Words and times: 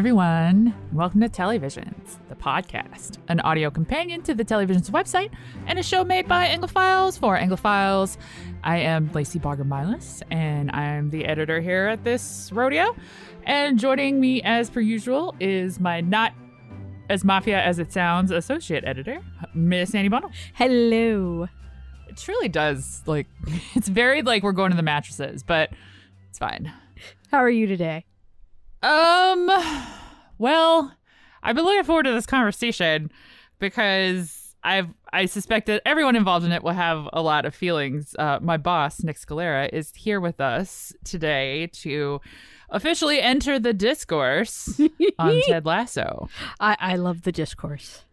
everyone. 0.00 0.74
Welcome 0.94 1.20
to 1.20 1.28
Telly 1.28 1.58
Visions, 1.58 2.18
the 2.30 2.34
podcast, 2.34 3.18
an 3.28 3.38
audio 3.40 3.70
companion 3.70 4.22
to 4.22 4.34
the 4.34 4.42
Telly 4.42 4.64
Visions 4.64 4.88
website, 4.88 5.30
and 5.66 5.78
a 5.78 5.82
show 5.82 6.04
made 6.04 6.26
by 6.26 6.46
Anglophiles 6.46 7.18
for 7.18 7.36
Anglophiles. 7.36 8.16
I 8.64 8.78
am 8.78 9.12
Lacey 9.12 9.38
Baugher 9.38 9.62
Milas, 9.62 10.22
and 10.30 10.70
I'm 10.70 11.10
the 11.10 11.26
editor 11.26 11.60
here 11.60 11.86
at 11.86 12.02
this 12.02 12.50
rodeo. 12.50 12.96
And 13.44 13.78
joining 13.78 14.20
me, 14.20 14.40
as 14.40 14.70
per 14.70 14.80
usual, 14.80 15.34
is 15.38 15.78
my 15.78 16.00
not 16.00 16.32
as 17.10 17.22
mafia 17.22 17.60
as 17.62 17.78
it 17.78 17.92
sounds 17.92 18.30
associate 18.30 18.84
editor, 18.86 19.20
Miss 19.52 19.94
Annie 19.94 20.08
Bundle. 20.08 20.30
Hello. 20.54 21.46
It 22.08 22.16
truly 22.16 22.48
does, 22.48 23.02
like, 23.04 23.26
it's 23.74 23.88
very 23.88 24.22
like 24.22 24.44
we're 24.44 24.52
going 24.52 24.70
to 24.70 24.78
the 24.78 24.82
mattresses, 24.82 25.42
but 25.42 25.68
it's 26.30 26.38
fine. 26.38 26.72
How 27.30 27.36
are 27.36 27.50
you 27.50 27.66
today? 27.66 28.06
Um, 28.82 29.50
well, 30.38 30.94
I've 31.42 31.56
been 31.56 31.64
looking 31.64 31.84
forward 31.84 32.04
to 32.04 32.12
this 32.12 32.26
conversation 32.26 33.10
because 33.58 34.54
I've 34.62 34.88
I 35.12 35.26
suspect 35.26 35.66
that 35.66 35.82
everyone 35.86 36.16
involved 36.16 36.44
in 36.44 36.52
it 36.52 36.62
will 36.62 36.72
have 36.72 37.08
a 37.12 37.22
lot 37.22 37.44
of 37.44 37.54
feelings. 37.54 38.14
Uh, 38.18 38.38
my 38.40 38.56
boss, 38.56 39.02
Nick 39.02 39.18
Scalera, 39.18 39.68
is 39.72 39.92
here 39.94 40.20
with 40.20 40.40
us 40.40 40.92
today 41.04 41.66
to 41.68 42.20
officially 42.68 43.20
enter 43.20 43.58
the 43.58 43.72
discourse 43.72 44.80
on 45.18 45.40
Ted 45.46 45.66
Lasso. 45.66 46.28
I, 46.60 46.76
I 46.78 46.96
love 46.96 47.22
the 47.22 47.32
discourse. 47.32 48.04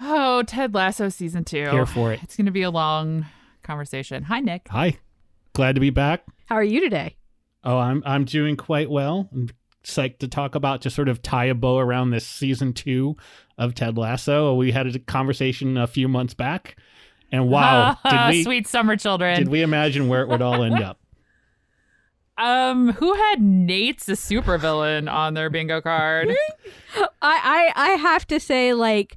Oh, 0.00 0.42
Ted 0.42 0.74
Lasso 0.74 1.08
season 1.08 1.44
two. 1.44 1.70
Here 1.70 1.86
for 1.86 2.12
it. 2.12 2.20
It's 2.22 2.36
going 2.36 2.46
to 2.46 2.52
be 2.52 2.62
a 2.62 2.70
long 2.70 3.26
conversation. 3.62 4.24
Hi, 4.24 4.40
Nick. 4.40 4.66
Hi. 4.70 4.98
Glad 5.52 5.74
to 5.76 5.80
be 5.80 5.90
back. 5.90 6.24
How 6.46 6.56
are 6.56 6.64
you 6.64 6.80
today? 6.80 7.16
Oh, 7.64 7.78
I'm 7.78 8.02
I'm 8.04 8.24
doing 8.24 8.56
quite 8.56 8.90
well. 8.90 9.28
I'm 9.32 9.50
psyched 9.84 10.18
to 10.18 10.28
talk 10.28 10.54
about 10.54 10.82
to 10.82 10.90
sort 10.90 11.08
of 11.08 11.22
tie 11.22 11.46
a 11.46 11.54
bow 11.54 11.78
around 11.78 12.10
this 12.10 12.26
season 12.26 12.72
two 12.72 13.16
of 13.58 13.74
Ted 13.74 13.98
Lasso. 13.98 14.54
We 14.54 14.72
had 14.72 14.86
a 14.86 14.98
conversation 14.98 15.76
a 15.76 15.86
few 15.86 16.08
months 16.08 16.34
back, 16.34 16.76
and 17.30 17.48
wow, 17.48 17.96
did 18.08 18.28
we 18.28 18.42
Sweet 18.44 18.66
summer 18.66 18.96
children. 18.96 19.38
did 19.38 19.48
we 19.48 19.62
imagine 19.62 20.08
where 20.08 20.22
it 20.22 20.28
would 20.28 20.42
all 20.42 20.62
end 20.62 20.82
up? 20.82 20.98
um, 22.38 22.92
who 22.92 23.14
had 23.14 23.40
Nate's 23.40 24.08
a 24.08 24.12
supervillain 24.12 25.10
on 25.12 25.34
their 25.34 25.50
bingo 25.50 25.80
card? 25.80 26.28
I, 26.96 27.02
I 27.22 27.72
I 27.74 27.88
have 27.90 28.26
to 28.28 28.40
say, 28.40 28.74
like, 28.74 29.16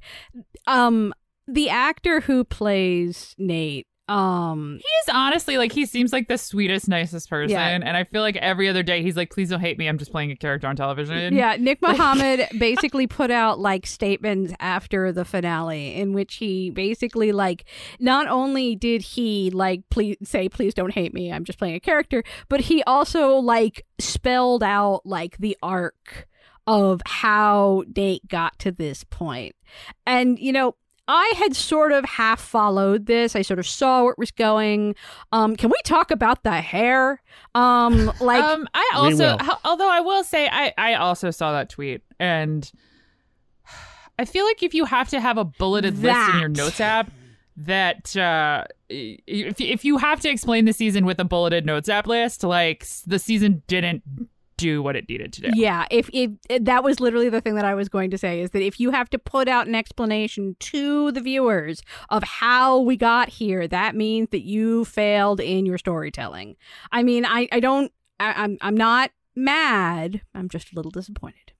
um, 0.66 1.12
the 1.48 1.68
actor 1.70 2.20
who 2.20 2.44
plays 2.44 3.34
Nate, 3.38 3.86
um, 4.08 4.78
He's 4.80 5.14
honestly 5.14 5.58
like 5.58 5.72
he 5.72 5.84
seems 5.86 6.12
like 6.12 6.28
the 6.28 6.38
sweetest, 6.38 6.88
nicest 6.88 7.28
person, 7.28 7.50
Yeah. 7.50 7.66
and 7.68 7.96
I 7.96 8.04
feel 8.04 8.22
like 8.22 8.36
every 8.36 8.68
other 8.68 8.82
day 8.82 9.02
he's 9.02 9.16
like, 9.16 9.30
"Please 9.30 9.50
don't 9.50 9.60
hate 9.60 9.78
me. 9.78 9.88
I'm 9.88 9.98
just 9.98 10.12
playing 10.12 10.30
a 10.30 10.36
character 10.36 10.66
on 10.68 10.76
television." 10.76 11.34
yeah, 11.34 11.56
Nick 11.58 11.82
Mohammed 11.82 12.48
basically 12.58 13.06
put 13.06 13.30
out 13.30 13.58
like 13.58 13.86
statements 13.86 14.52
after 14.60 15.10
the 15.12 15.24
finale 15.24 15.94
in 15.96 16.12
which 16.12 16.36
he 16.36 16.70
basically 16.70 17.32
like 17.32 17.64
not 17.98 18.28
only 18.28 18.76
did 18.76 19.02
he 19.02 19.50
like 19.50 19.82
please 19.90 20.16
say 20.22 20.48
please 20.48 20.72
don't 20.74 20.92
hate 20.92 21.12
me, 21.12 21.32
I'm 21.32 21.44
just 21.44 21.58
playing 21.58 21.74
a 21.74 21.80
character, 21.80 22.22
but 22.48 22.60
he 22.60 22.82
also 22.84 23.34
like 23.34 23.84
spelled 23.98 24.62
out 24.62 25.02
like 25.04 25.36
the 25.38 25.56
arc 25.62 26.28
of 26.68 27.00
how 27.06 27.84
Nate 27.96 28.26
got 28.28 28.58
to 28.60 28.72
this 28.72 29.04
point. 29.04 29.54
And 30.06 30.38
you 30.38 30.52
know, 30.52 30.74
I 31.08 31.32
had 31.36 31.54
sort 31.54 31.92
of 31.92 32.04
half 32.04 32.40
followed 32.40 33.06
this. 33.06 33.36
I 33.36 33.42
sort 33.42 33.58
of 33.58 33.66
saw 33.66 34.02
where 34.02 34.12
it 34.12 34.18
was 34.18 34.30
going. 34.30 34.94
Um, 35.32 35.54
can 35.56 35.70
we 35.70 35.76
talk 35.84 36.10
about 36.10 36.42
the 36.42 36.60
hair? 36.60 37.22
Um, 37.54 38.12
like 38.20 38.42
um, 38.42 38.68
I 38.74 38.90
also, 38.94 39.36
although 39.64 39.90
I 39.90 40.00
will 40.00 40.24
say, 40.24 40.48
I 40.50 40.72
I 40.76 40.94
also 40.94 41.30
saw 41.30 41.52
that 41.52 41.70
tweet, 41.70 42.02
and 42.18 42.70
I 44.18 44.24
feel 44.24 44.44
like 44.44 44.62
if 44.62 44.74
you 44.74 44.84
have 44.84 45.08
to 45.10 45.20
have 45.20 45.38
a 45.38 45.44
bulleted 45.44 45.98
list 45.98 46.34
in 46.34 46.40
your 46.40 46.48
notes 46.48 46.80
app, 46.80 47.10
that 47.56 48.16
uh, 48.16 48.64
if 48.88 49.60
if 49.60 49.84
you 49.84 49.98
have 49.98 50.20
to 50.20 50.28
explain 50.28 50.64
the 50.64 50.72
season 50.72 51.06
with 51.06 51.20
a 51.20 51.24
bulleted 51.24 51.64
notes 51.64 51.88
app 51.88 52.06
list, 52.06 52.42
like 52.42 52.86
the 53.06 53.18
season 53.18 53.62
didn't 53.68 54.02
do 54.56 54.82
what 54.82 54.96
it 54.96 55.08
needed 55.08 55.32
to 55.34 55.42
do. 55.42 55.50
Yeah, 55.54 55.86
if, 55.90 56.08
if 56.12 56.30
if 56.48 56.64
that 56.64 56.82
was 56.82 56.98
literally 57.00 57.28
the 57.28 57.40
thing 57.40 57.54
that 57.56 57.64
I 57.64 57.74
was 57.74 57.88
going 57.88 58.10
to 58.10 58.18
say 58.18 58.40
is 58.40 58.50
that 58.50 58.62
if 58.62 58.80
you 58.80 58.90
have 58.90 59.10
to 59.10 59.18
put 59.18 59.48
out 59.48 59.66
an 59.66 59.74
explanation 59.74 60.56
to 60.60 61.12
the 61.12 61.20
viewers 61.20 61.82
of 62.10 62.22
how 62.22 62.78
we 62.80 62.96
got 62.96 63.28
here, 63.28 63.68
that 63.68 63.94
means 63.94 64.28
that 64.30 64.42
you 64.44 64.84
failed 64.84 65.40
in 65.40 65.66
your 65.66 65.78
storytelling. 65.78 66.56
I 66.92 67.02
mean, 67.02 67.24
I 67.26 67.48
I 67.52 67.60
don't 67.60 67.92
I, 68.18 68.32
I'm 68.44 68.58
I'm 68.60 68.76
not 68.76 69.10
mad. 69.34 70.22
I'm 70.34 70.48
just 70.48 70.72
a 70.72 70.74
little 70.74 70.90
disappointed. 70.90 71.52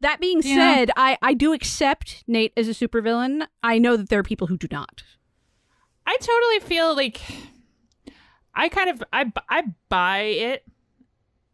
That 0.00 0.20
being 0.20 0.42
Yeah. 0.42 0.54
said, 0.76 0.90
I 0.96 1.18
I 1.22 1.34
do 1.34 1.52
accept 1.52 2.24
Nate 2.26 2.52
as 2.56 2.68
a 2.68 2.72
supervillain. 2.72 3.46
I 3.62 3.78
know 3.78 3.96
that 3.96 4.08
there 4.10 4.18
are 4.20 4.24
people 4.24 4.46
who 4.46 4.56
do 4.58 4.68
not. 4.70 5.02
I 6.06 6.16
totally 6.20 6.60
feel 6.60 6.94
like 6.94 7.20
I 8.54 8.68
kind 8.68 8.90
of 8.90 9.02
I 9.12 9.32
I 9.48 9.64
buy 9.88 10.18
it 10.20 10.64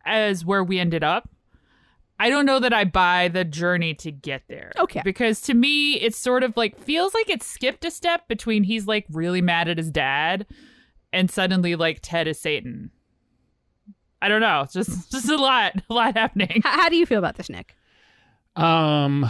as 0.04 0.44
where 0.44 0.64
we 0.64 0.78
ended 0.78 1.04
up. 1.04 1.28
I 2.18 2.28
don't 2.28 2.44
know 2.44 2.58
that 2.58 2.74
I 2.74 2.84
buy 2.84 3.28
the 3.28 3.44
journey 3.44 3.94
to 3.94 4.12
get 4.12 4.42
there. 4.46 4.72
Okay. 4.78 5.00
Because 5.02 5.40
to 5.42 5.54
me 5.54 5.94
it's 5.94 6.18
sort 6.18 6.42
of 6.42 6.56
like 6.56 6.78
feels 6.78 7.14
like 7.14 7.30
it 7.30 7.42
skipped 7.42 7.84
a 7.84 7.90
step 7.90 8.28
between 8.28 8.64
he's 8.64 8.86
like 8.86 9.06
really 9.10 9.40
mad 9.40 9.68
at 9.68 9.78
his 9.78 9.90
dad 9.90 10.46
and 11.12 11.30
suddenly 11.30 11.76
like 11.76 12.00
Ted 12.02 12.28
is 12.28 12.38
Satan. 12.38 12.90
I 14.22 14.28
don't 14.28 14.42
know. 14.42 14.62
It's 14.62 14.74
just 14.74 15.10
just 15.10 15.28
a 15.28 15.36
lot 15.36 15.74
a 15.88 15.94
lot 15.94 16.16
happening. 16.16 16.50
H- 16.56 16.62
how 16.64 16.88
do 16.88 16.96
you 16.96 17.06
feel 17.06 17.18
about 17.18 17.36
this, 17.36 17.48
Nick? 17.48 17.74
Um, 18.56 19.24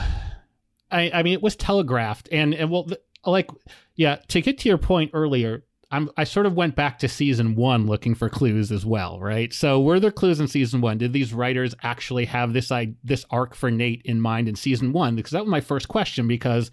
I 0.91 1.11
I 1.15 1.23
mean 1.23 1.35
it 1.35 1.43
was 1.43 1.57
telegraphed, 1.57 2.29
and 2.33 2.55
and 2.55 2.71
well, 2.71 2.85
th- 2.85 3.01
like 3.25 3.51
yeah, 3.95 4.17
to 4.29 4.41
get 4.41 4.59
to 4.59 4.69
your 4.69 4.79
point 4.79 5.11
earlier. 5.15 5.65
I'm, 5.91 6.09
I 6.17 6.25
sort 6.25 6.47
of 6.47 6.55
went 6.55 6.77
back 6.77 6.99
to 7.01 7.09
season 7.09 7.57
one 7.57 7.87
looking 7.87 8.15
for 8.15 8.29
clues 8.29 8.71
as 8.71 8.87
well, 8.87 9.19
right? 9.19 9.53
So 9.53 9.81
were 9.81 9.99
there 9.99 10.13
clues 10.13 10.39
in 10.39 10.47
season 10.47 10.81
one? 10.81 10.99
Did 10.99 11.13
these 11.13 11.35
writers 11.35 11.75
actually 11.83 12.27
have 12.27 12.53
this 12.53 12.71
I, 12.71 12.95
this 13.03 13.27
arc 13.31 13.55
for 13.55 13.71
Nate 13.71 14.03
in 14.05 14.21
mind 14.21 14.49
in 14.49 14.55
season 14.55 14.93
one? 14.93 15.17
Because 15.17 15.33
that 15.33 15.43
was 15.43 15.51
my 15.51 15.61
first 15.61 15.89
question. 15.89 16.29
Because 16.29 16.71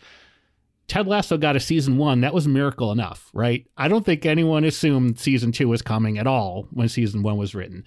Ted 0.87 1.07
Lasso 1.07 1.37
got 1.37 1.55
a 1.55 1.59
season 1.59 1.97
one, 1.97 2.21
that 2.21 2.33
was 2.33 2.47
miracle 2.47 2.91
enough, 2.91 3.29
right? 3.33 3.67
I 3.75 3.87
don't 3.87 4.05
think 4.05 4.25
anyone 4.25 4.63
assumed 4.63 5.19
season 5.19 5.51
two 5.51 5.67
was 5.67 5.81
coming 5.81 6.17
at 6.17 6.27
all 6.27 6.67
when 6.71 6.87
season 6.87 7.23
one 7.23 7.37
was 7.37 7.55
written. 7.55 7.83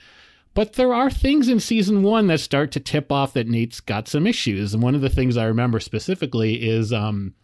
But 0.53 0.73
there 0.73 0.93
are 0.93 1.11
things 1.11 1.49
in 1.49 1.61
season 1.61 2.03
one 2.03 2.27
that 2.27 2.41
start 2.41 2.73
to 2.73 2.81
tip 2.81 3.13
off 3.13 3.35
that 3.35 3.47
Nate's 3.47 3.81
got 3.81 4.09
some 4.09 4.27
issues. 4.27 4.75
And 4.75 4.83
one 4.83 4.97
of 4.97 5.01
the 5.01 5.09
things 5.09 5.37
I 5.37 5.45
remember 5.45 5.79
specifically 5.79 6.69
is 6.69 6.93
um, 6.93 7.35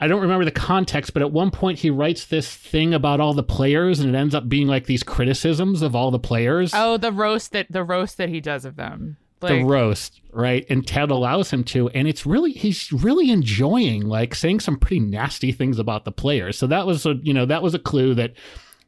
I 0.00 0.06
don't 0.06 0.20
remember 0.20 0.44
the 0.44 0.52
context, 0.52 1.12
but 1.12 1.22
at 1.22 1.32
one 1.32 1.50
point 1.50 1.80
he 1.80 1.90
writes 1.90 2.26
this 2.26 2.54
thing 2.54 2.94
about 2.94 3.20
all 3.20 3.34
the 3.34 3.42
players, 3.42 3.98
and 3.98 4.14
it 4.14 4.16
ends 4.16 4.34
up 4.34 4.48
being 4.48 4.68
like 4.68 4.86
these 4.86 5.02
criticisms 5.02 5.82
of 5.82 5.96
all 5.96 6.10
the 6.10 6.20
players. 6.20 6.70
Oh, 6.74 6.96
the 6.96 7.12
roast 7.12 7.52
that 7.52 7.66
the 7.70 7.82
roast 7.82 8.16
that 8.18 8.28
he 8.28 8.40
does 8.40 8.64
of 8.64 8.76
them. 8.76 9.16
the 9.40 9.64
roast, 9.64 10.20
right? 10.32 10.64
And 10.68 10.86
Ted 10.86 11.10
allows 11.10 11.50
him 11.50 11.64
to, 11.64 11.88
and 11.90 12.06
it's 12.06 12.24
really 12.24 12.52
he's 12.52 12.92
really 12.92 13.30
enjoying 13.30 14.06
like 14.06 14.34
saying 14.34 14.60
some 14.60 14.78
pretty 14.78 15.00
nasty 15.00 15.50
things 15.50 15.78
about 15.78 16.04
the 16.04 16.12
players. 16.12 16.56
So 16.56 16.66
that 16.68 16.86
was 16.86 17.04
a 17.04 17.14
you 17.22 17.34
know 17.34 17.46
that 17.46 17.62
was 17.62 17.74
a 17.74 17.78
clue 17.78 18.14
that 18.14 18.34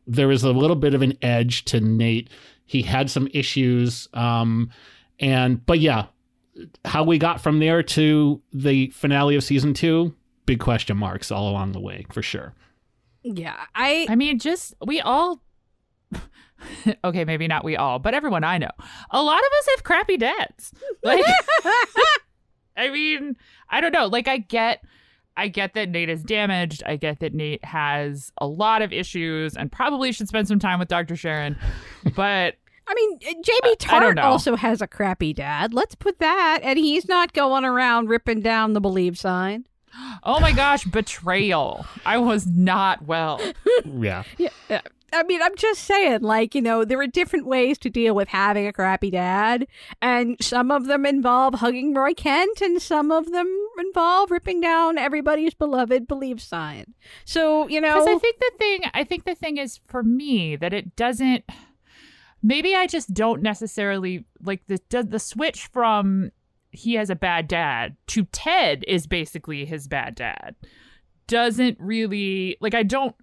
there 0.06 0.28
was 0.28 0.44
a 0.44 0.52
little 0.52 0.76
bit 0.76 0.94
of 0.94 1.02
an 1.02 1.16
edge 1.22 1.64
to 1.66 1.80
Nate. 1.80 2.30
He 2.66 2.82
had 2.82 3.10
some 3.10 3.28
issues, 3.32 4.08
um, 4.14 4.70
and 5.18 5.64
but 5.66 5.80
yeah, 5.80 6.06
how 6.84 7.02
we 7.02 7.18
got 7.18 7.40
from 7.40 7.58
there 7.58 7.82
to 7.82 8.40
the 8.52 8.90
finale 8.90 9.34
of 9.34 9.42
season 9.42 9.74
two, 9.74 10.14
big 10.50 10.58
question 10.58 10.96
marks 10.96 11.30
all 11.30 11.48
along 11.48 11.70
the 11.70 11.78
way 11.78 12.04
for 12.10 12.22
sure. 12.22 12.52
Yeah, 13.22 13.66
I 13.72 14.08
I 14.08 14.16
mean, 14.16 14.40
just 14.40 14.74
we 14.84 15.00
all. 15.00 15.40
okay, 17.04 17.24
maybe 17.24 17.46
not 17.46 17.62
we 17.62 17.76
all, 17.76 18.00
but 18.00 18.14
everyone 18.14 18.42
I 18.42 18.58
know. 18.58 18.70
A 19.12 19.22
lot 19.22 19.38
of 19.38 19.44
us 19.60 19.68
have 19.76 19.84
crappy 19.84 20.16
dads. 20.16 20.72
Like, 21.04 21.24
I 22.76 22.90
mean, 22.90 23.36
I 23.68 23.80
don't 23.80 23.92
know. 23.92 24.06
Like, 24.06 24.26
I 24.26 24.38
get, 24.38 24.82
I 25.36 25.46
get 25.46 25.74
that 25.74 25.88
Nate 25.88 26.10
is 26.10 26.24
damaged. 26.24 26.82
I 26.84 26.96
get 26.96 27.20
that 27.20 27.32
Nate 27.32 27.64
has 27.64 28.32
a 28.38 28.46
lot 28.46 28.82
of 28.82 28.92
issues 28.92 29.56
and 29.56 29.70
probably 29.70 30.10
should 30.10 30.28
spend 30.28 30.48
some 30.48 30.58
time 30.58 30.78
with 30.80 30.88
Dr. 30.88 31.14
Sharon. 31.14 31.56
But 32.16 32.56
I 32.88 32.94
mean, 32.94 33.18
uh, 33.22 33.32
Jamie 33.44 33.60
I 33.62 33.76
Tartt 33.78 34.16
know. 34.16 34.22
also 34.22 34.56
has 34.56 34.82
a 34.82 34.88
crappy 34.88 35.32
dad. 35.32 35.72
Let's 35.72 35.94
put 35.94 36.18
that. 36.18 36.58
And 36.62 36.76
he's 36.78 37.06
not 37.08 37.32
going 37.32 37.64
around 37.64 38.08
ripping 38.08 38.40
down 38.40 38.72
the 38.72 38.80
believe 38.80 39.16
sign. 39.16 39.64
Oh 40.22 40.40
my 40.40 40.52
gosh, 40.52 40.84
betrayal! 40.84 41.86
I 42.04 42.18
was 42.18 42.46
not 42.46 43.06
well. 43.06 43.40
Yeah, 43.84 44.24
Yeah. 44.38 44.80
I 45.12 45.22
mean, 45.24 45.42
I'm 45.42 45.56
just 45.56 45.84
saying, 45.84 46.22
like, 46.22 46.54
you 46.54 46.62
know, 46.62 46.84
there 46.84 47.00
are 47.00 47.06
different 47.06 47.46
ways 47.46 47.78
to 47.78 47.90
deal 47.90 48.14
with 48.14 48.28
having 48.28 48.66
a 48.66 48.72
crappy 48.72 49.10
dad. 49.10 49.66
And 50.00 50.36
some 50.40 50.70
of 50.70 50.86
them 50.86 51.04
involve 51.04 51.54
hugging 51.54 51.94
Roy 51.94 52.14
Kent, 52.14 52.60
and 52.60 52.80
some 52.80 53.10
of 53.10 53.30
them 53.32 53.48
involve 53.78 54.30
ripping 54.30 54.60
down 54.60 54.98
everybody's 54.98 55.54
beloved 55.54 56.06
believe 56.06 56.40
sign. 56.40 56.94
So, 57.24 57.68
you 57.68 57.80
know. 57.80 57.94
Because 57.94 58.16
I 58.16 58.18
think 58.18 58.38
the 58.38 58.52
thing, 58.58 58.80
I 58.94 59.04
think 59.04 59.24
the 59.24 59.34
thing 59.34 59.56
is 59.56 59.80
for 59.86 60.02
me 60.02 60.56
that 60.56 60.72
it 60.72 60.94
doesn't. 60.96 61.44
Maybe 62.42 62.74
I 62.74 62.86
just 62.86 63.12
don't 63.12 63.42
necessarily 63.42 64.24
like 64.42 64.66
the 64.66 64.80
the, 64.88 65.02
the 65.02 65.18
switch 65.18 65.66
from 65.66 66.30
he 66.70 66.94
has 66.94 67.10
a 67.10 67.16
bad 67.16 67.48
dad 67.48 67.96
to 68.08 68.24
Ted 68.26 68.84
is 68.86 69.06
basically 69.06 69.64
his 69.64 69.88
bad 69.88 70.14
dad 70.14 70.54
doesn't 71.26 71.78
really 71.80 72.56
like 72.60 72.74
I 72.74 72.82
don't 72.82 73.14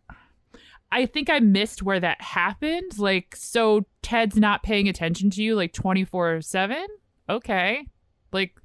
I 0.91 1.05
think 1.05 1.29
I 1.29 1.39
missed 1.39 1.83
where 1.83 1.99
that 1.99 2.21
happened. 2.21 2.97
Like, 2.97 3.35
so 3.35 3.85
Ted's 4.01 4.37
not 4.37 4.63
paying 4.63 4.87
attention 4.87 5.29
to 5.31 5.43
you 5.43 5.55
like 5.55 5.73
24 5.73 6.41
7? 6.41 6.87
Okay. 7.29 7.85
Like, 8.31 8.55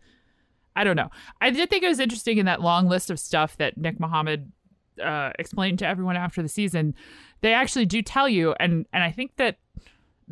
I 0.76 0.84
don't 0.84 0.96
know. 0.96 1.11
I 1.40 1.50
did 1.50 1.69
think 1.69 1.82
it 1.82 1.88
was 1.88 2.00
interesting 2.00 2.38
in 2.38 2.46
that 2.46 2.61
long 2.61 2.88
list 2.88 3.11
of 3.11 3.19
stuff 3.19 3.56
that 3.56 3.76
Nick 3.76 3.99
Mohammed 3.99 4.52
uh, 5.02 5.32
explained 5.38 5.81
to 5.81 5.87
everyone 5.87 6.17
after 6.17 6.43
the 6.43 6.49
season. 6.49 6.94
They 7.40 7.52
actually 7.52 7.87
do 7.87 8.02
tell 8.02 8.29
you, 8.29 8.55
and 8.61 8.87
and 8.93 9.02
I 9.02 9.11
think 9.11 9.37
that 9.37 9.58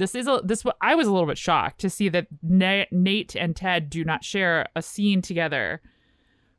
this 0.01 0.15
is 0.15 0.27
a 0.27 0.41
this. 0.43 0.65
I 0.81 0.95
was 0.95 1.07
a 1.07 1.13
little 1.13 1.29
bit 1.29 1.39
shocked 1.39 1.81
to 1.81 1.91
see 1.91 2.09
that 2.09 2.27
Nate 2.43 3.37
and 3.37 3.55
Ted 3.55 3.91
do 3.91 4.03
not 4.05 4.25
share 4.25 4.67
a 4.75 4.81
scene 4.83 5.21
together 5.21 5.83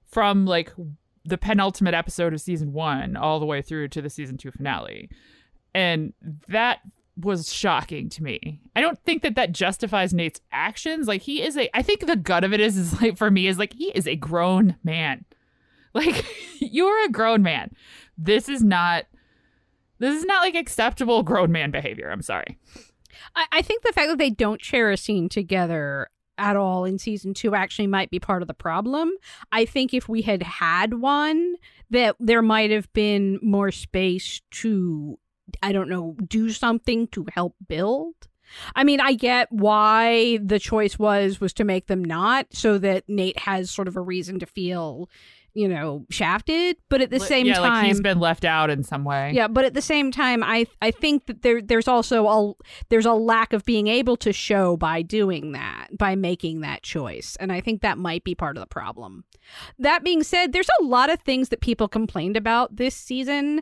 from 0.05 0.45
like 0.45 0.71
the 1.25 1.37
penultimate 1.37 1.93
episode 1.93 2.33
of 2.33 2.41
season 2.41 2.71
one 2.71 3.17
all 3.17 3.39
the 3.39 3.45
way 3.45 3.61
through 3.61 3.87
to 3.89 4.01
the 4.01 4.09
season 4.09 4.37
two 4.37 4.51
finale. 4.51 5.09
And 5.73 6.13
that 6.49 6.79
was 7.19 7.51
shocking 7.51 8.09
to 8.09 8.23
me. 8.23 8.61
I 8.75 8.81
don't 8.81 8.99
think 9.03 9.23
that 9.23 9.35
that 9.35 9.53
justifies 9.53 10.13
Nate's 10.13 10.41
actions. 10.51 11.07
Like 11.07 11.23
he 11.23 11.41
is 11.41 11.57
a 11.57 11.75
I 11.75 11.81
think 11.81 12.05
the 12.05 12.15
gut 12.15 12.43
of 12.43 12.53
it 12.53 12.59
is 12.59 12.77
is 12.77 13.01
like 13.01 13.17
for 13.17 13.31
me 13.31 13.47
is 13.47 13.57
like 13.57 13.73
he 13.73 13.91
is 13.95 14.07
a 14.07 14.15
grown 14.15 14.75
man. 14.83 15.25
Like 15.93 16.25
you're 16.59 17.05
a 17.05 17.09
grown 17.09 17.41
man. 17.41 17.71
This 18.17 18.47
is 18.47 18.63
not 18.63 19.05
this 19.97 20.15
is 20.15 20.25
not 20.25 20.41
like 20.41 20.55
acceptable 20.55 21.23
grown 21.23 21.51
man 21.51 21.71
behavior. 21.71 22.11
I'm 22.11 22.21
sorry. 22.21 22.59
I, 23.35 23.45
I 23.51 23.61
think 23.61 23.83
the 23.83 23.93
fact 23.93 24.09
that 24.09 24.17
they 24.17 24.29
don't 24.29 24.63
share 24.63 24.91
a 24.91 24.97
scene 24.97 25.29
together 25.29 26.09
at 26.37 26.55
all 26.55 26.85
in 26.85 26.97
season 26.97 27.33
two 27.33 27.53
actually 27.53 27.87
might 27.87 28.09
be 28.09 28.19
part 28.19 28.41
of 28.41 28.47
the 28.47 28.53
problem. 28.53 29.11
I 29.51 29.65
think 29.65 29.93
if 29.93 30.09
we 30.09 30.23
had 30.23 30.43
had 30.43 30.95
one, 30.95 31.55
that 31.89 32.15
there 32.19 32.41
might 32.41 32.71
have 32.71 32.91
been 32.93 33.39
more 33.41 33.71
space 33.71 34.41
to, 34.51 35.19
I 35.61 35.71
don't 35.71 35.89
know, 35.89 36.15
do 36.27 36.49
something 36.49 37.07
to 37.09 37.27
help 37.33 37.55
build. 37.67 38.15
I 38.75 38.83
mean, 38.83 38.99
I 38.99 39.13
get 39.13 39.51
why 39.51 40.39
the 40.43 40.59
choice 40.59 40.99
was 40.99 41.39
was 41.39 41.53
to 41.53 41.63
make 41.63 41.87
them 41.87 42.03
not 42.03 42.47
so 42.51 42.77
that 42.79 43.07
Nate 43.07 43.39
has 43.39 43.71
sort 43.71 43.87
of 43.87 43.95
a 43.95 44.01
reason 44.01 44.39
to 44.39 44.45
feel 44.45 45.09
you 45.53 45.67
know, 45.67 46.05
shafted, 46.09 46.77
but 46.89 47.01
at 47.01 47.09
the 47.09 47.19
same 47.19 47.45
yeah, 47.45 47.55
time, 47.55 47.63
like 47.63 47.85
he's 47.87 48.01
been 48.01 48.19
left 48.19 48.45
out 48.45 48.69
in 48.69 48.83
some 48.83 49.03
way. 49.03 49.31
Yeah, 49.33 49.47
but 49.47 49.65
at 49.65 49.73
the 49.73 49.81
same 49.81 50.11
time, 50.11 50.43
I 50.43 50.65
I 50.81 50.91
think 50.91 51.25
that 51.25 51.41
there 51.41 51.61
there's 51.61 51.87
also 51.87 52.27
a 52.27 52.53
there's 52.89 53.05
a 53.05 53.13
lack 53.13 53.53
of 53.53 53.65
being 53.65 53.87
able 53.87 54.15
to 54.17 54.31
show 54.31 54.77
by 54.77 55.01
doing 55.01 55.51
that, 55.51 55.87
by 55.97 56.15
making 56.15 56.61
that 56.61 56.83
choice, 56.83 57.35
and 57.39 57.51
I 57.51 57.59
think 57.61 57.81
that 57.81 57.97
might 57.97 58.23
be 58.23 58.35
part 58.35 58.57
of 58.57 58.61
the 58.61 58.67
problem. 58.67 59.25
That 59.79 60.03
being 60.03 60.23
said, 60.23 60.53
there's 60.53 60.69
a 60.79 60.83
lot 60.83 61.09
of 61.09 61.19
things 61.21 61.49
that 61.49 61.61
people 61.61 61.87
complained 61.87 62.37
about 62.37 62.75
this 62.75 62.95
season 62.95 63.61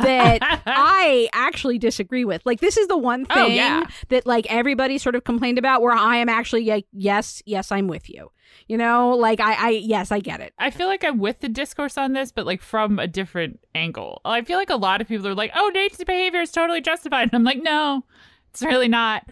that 0.00 0.38
I 0.66 1.28
actually 1.32 1.78
disagree 1.78 2.24
with. 2.24 2.42
Like 2.46 2.60
this 2.60 2.76
is 2.76 2.88
the 2.88 2.96
one 2.96 3.26
oh, 3.30 3.34
thing 3.34 3.56
yeah. 3.56 3.86
that 4.08 4.26
like 4.26 4.46
everybody 4.50 4.98
sort 4.98 5.14
of 5.14 5.24
complained 5.24 5.58
about 5.58 5.82
where 5.82 5.94
I 5.94 6.16
am 6.16 6.28
actually 6.28 6.64
like 6.64 6.86
yes, 6.92 7.42
yes, 7.44 7.70
I'm 7.70 7.88
with 7.88 8.08
you. 8.08 8.30
You 8.68 8.76
know, 8.76 9.10
like 9.10 9.40
I 9.40 9.54
I 9.54 9.68
yes, 9.70 10.10
I 10.10 10.18
get 10.20 10.40
it. 10.40 10.52
I 10.58 10.70
feel 10.70 10.86
like 10.88 11.04
I'm 11.04 11.18
with 11.18 11.40
the 11.40 11.48
discourse 11.48 11.96
on 11.96 12.12
this, 12.14 12.32
but 12.32 12.46
like 12.46 12.60
from 12.62 12.98
a 12.98 13.06
different 13.06 13.60
angle. 13.74 14.20
I 14.24 14.42
feel 14.42 14.58
like 14.58 14.70
a 14.70 14.76
lot 14.76 15.00
of 15.00 15.08
people 15.08 15.28
are 15.28 15.34
like, 15.34 15.52
"Oh, 15.54 15.70
Nate's 15.72 16.02
behavior 16.02 16.40
is 16.40 16.50
totally 16.50 16.80
justified," 16.80 17.24
and 17.24 17.34
I'm 17.34 17.44
like, 17.44 17.62
"No, 17.62 18.04
it's 18.50 18.62
really 18.62 18.88
not." 18.88 19.28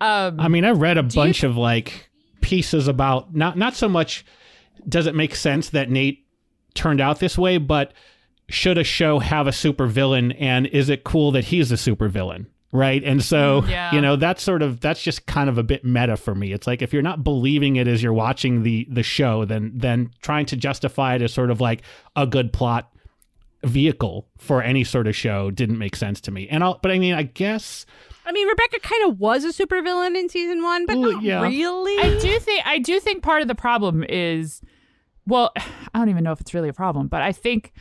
Um, 0.00 0.40
I 0.40 0.48
mean, 0.48 0.64
I 0.64 0.70
read 0.70 0.98
a 0.98 1.02
you- 1.02 1.08
bunch 1.08 1.42
of 1.42 1.56
like 1.56 2.08
pieces 2.40 2.88
about 2.88 3.34
not 3.34 3.56
not 3.56 3.74
so 3.74 3.88
much 3.88 4.24
does 4.88 5.06
it 5.06 5.14
make 5.14 5.34
sense 5.34 5.70
that 5.70 5.90
Nate 5.90 6.26
turned 6.74 7.00
out 7.00 7.18
this 7.20 7.36
way, 7.36 7.58
but 7.58 7.92
should 8.48 8.78
a 8.78 8.84
show 8.84 9.18
have 9.20 9.46
a 9.46 9.50
supervillain 9.50 10.34
and 10.40 10.66
is 10.66 10.88
it 10.88 11.04
cool 11.04 11.30
that 11.32 11.44
he's 11.44 11.70
a 11.70 11.76
supervillain? 11.76 12.46
Right. 12.72 13.02
And 13.02 13.22
so, 13.22 13.62
mm, 13.62 13.70
Yeah. 13.70 13.92
you 13.92 14.00
know, 14.00 14.14
that's 14.16 14.42
sort 14.42 14.62
of 14.62 14.80
that's 14.80 15.02
just 15.02 15.26
kind 15.26 15.48
of 15.48 15.58
a 15.58 15.62
bit 15.62 15.84
meta 15.84 16.16
for 16.16 16.34
me. 16.34 16.52
It's 16.52 16.66
like 16.66 16.82
if 16.82 16.92
you're 16.92 17.02
not 17.02 17.24
believing 17.24 17.76
it 17.76 17.88
as 17.88 18.02
you're 18.02 18.12
watching 18.12 18.62
the 18.62 18.86
the 18.88 19.02
show, 19.02 19.44
then 19.44 19.72
then 19.74 20.10
trying 20.22 20.46
to 20.46 20.56
justify 20.56 21.16
it 21.16 21.22
as 21.22 21.32
sort 21.32 21.50
of 21.50 21.60
like 21.60 21.82
a 22.14 22.26
good 22.26 22.52
plot 22.52 22.92
vehicle 23.64 24.26
for 24.38 24.62
any 24.62 24.84
sort 24.84 25.06
of 25.06 25.14
show 25.14 25.50
didn't 25.50 25.78
make 25.78 25.96
sense 25.96 26.20
to 26.22 26.30
me. 26.30 26.48
And 26.48 26.62
I'll 26.62 26.78
but 26.80 26.92
I 26.92 26.98
mean, 26.98 27.14
I 27.14 27.24
guess 27.24 27.86
I 28.24 28.32
mean, 28.32 28.46
Rebecca 28.46 28.78
kind 28.80 29.10
of 29.10 29.18
was 29.18 29.44
a 29.44 29.48
supervillain 29.48 30.16
in 30.16 30.28
season 30.28 30.62
one, 30.62 30.86
but 30.86 30.96
not 30.96 31.22
yeah. 31.22 31.42
really. 31.42 31.98
I 31.98 32.18
do 32.20 32.38
think 32.38 32.66
I 32.66 32.78
do 32.78 33.00
think 33.00 33.24
part 33.24 33.42
of 33.42 33.48
the 33.48 33.56
problem 33.56 34.04
is 34.08 34.60
well, 35.26 35.52
I 35.56 35.98
don't 35.98 36.08
even 36.08 36.22
know 36.22 36.32
if 36.32 36.40
it's 36.40 36.54
really 36.54 36.68
a 36.68 36.72
problem, 36.74 37.08
but 37.08 37.20
I 37.22 37.32
think 37.32 37.72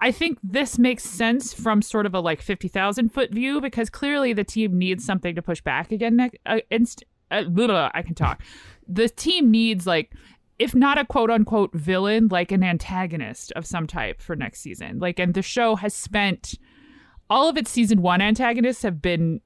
I 0.00 0.12
think 0.12 0.38
this 0.42 0.78
makes 0.78 1.04
sense 1.04 1.52
from 1.52 1.82
sort 1.82 2.06
of 2.06 2.14
a 2.14 2.20
like 2.20 2.40
50,000 2.40 3.10
foot 3.10 3.30
view 3.32 3.60
because 3.60 3.90
clearly 3.90 4.32
the 4.32 4.44
team 4.44 4.78
needs 4.78 5.04
something 5.04 5.34
to 5.34 5.42
push 5.42 5.60
back 5.60 5.92
again 5.92 6.16
next 6.16 6.38
uh, 6.46 6.60
inst- 6.70 7.04
uh, 7.30 7.90
I 7.94 8.02
can 8.02 8.14
talk. 8.14 8.42
The 8.88 9.08
team 9.08 9.50
needs 9.50 9.86
like 9.86 10.12
if 10.58 10.74
not 10.74 10.98
a 10.98 11.04
quote 11.04 11.30
unquote 11.30 11.72
villain, 11.74 12.28
like 12.28 12.52
an 12.52 12.62
antagonist 12.62 13.52
of 13.52 13.64
some 13.66 13.86
type 13.86 14.20
for 14.20 14.36
next 14.36 14.60
season. 14.60 14.98
Like 14.98 15.18
and 15.18 15.34
the 15.34 15.42
show 15.42 15.76
has 15.76 15.94
spent 15.94 16.54
all 17.28 17.48
of 17.48 17.56
its 17.56 17.70
season 17.70 18.02
1 18.02 18.20
antagonists 18.20 18.82
have 18.82 19.00
been 19.00 19.40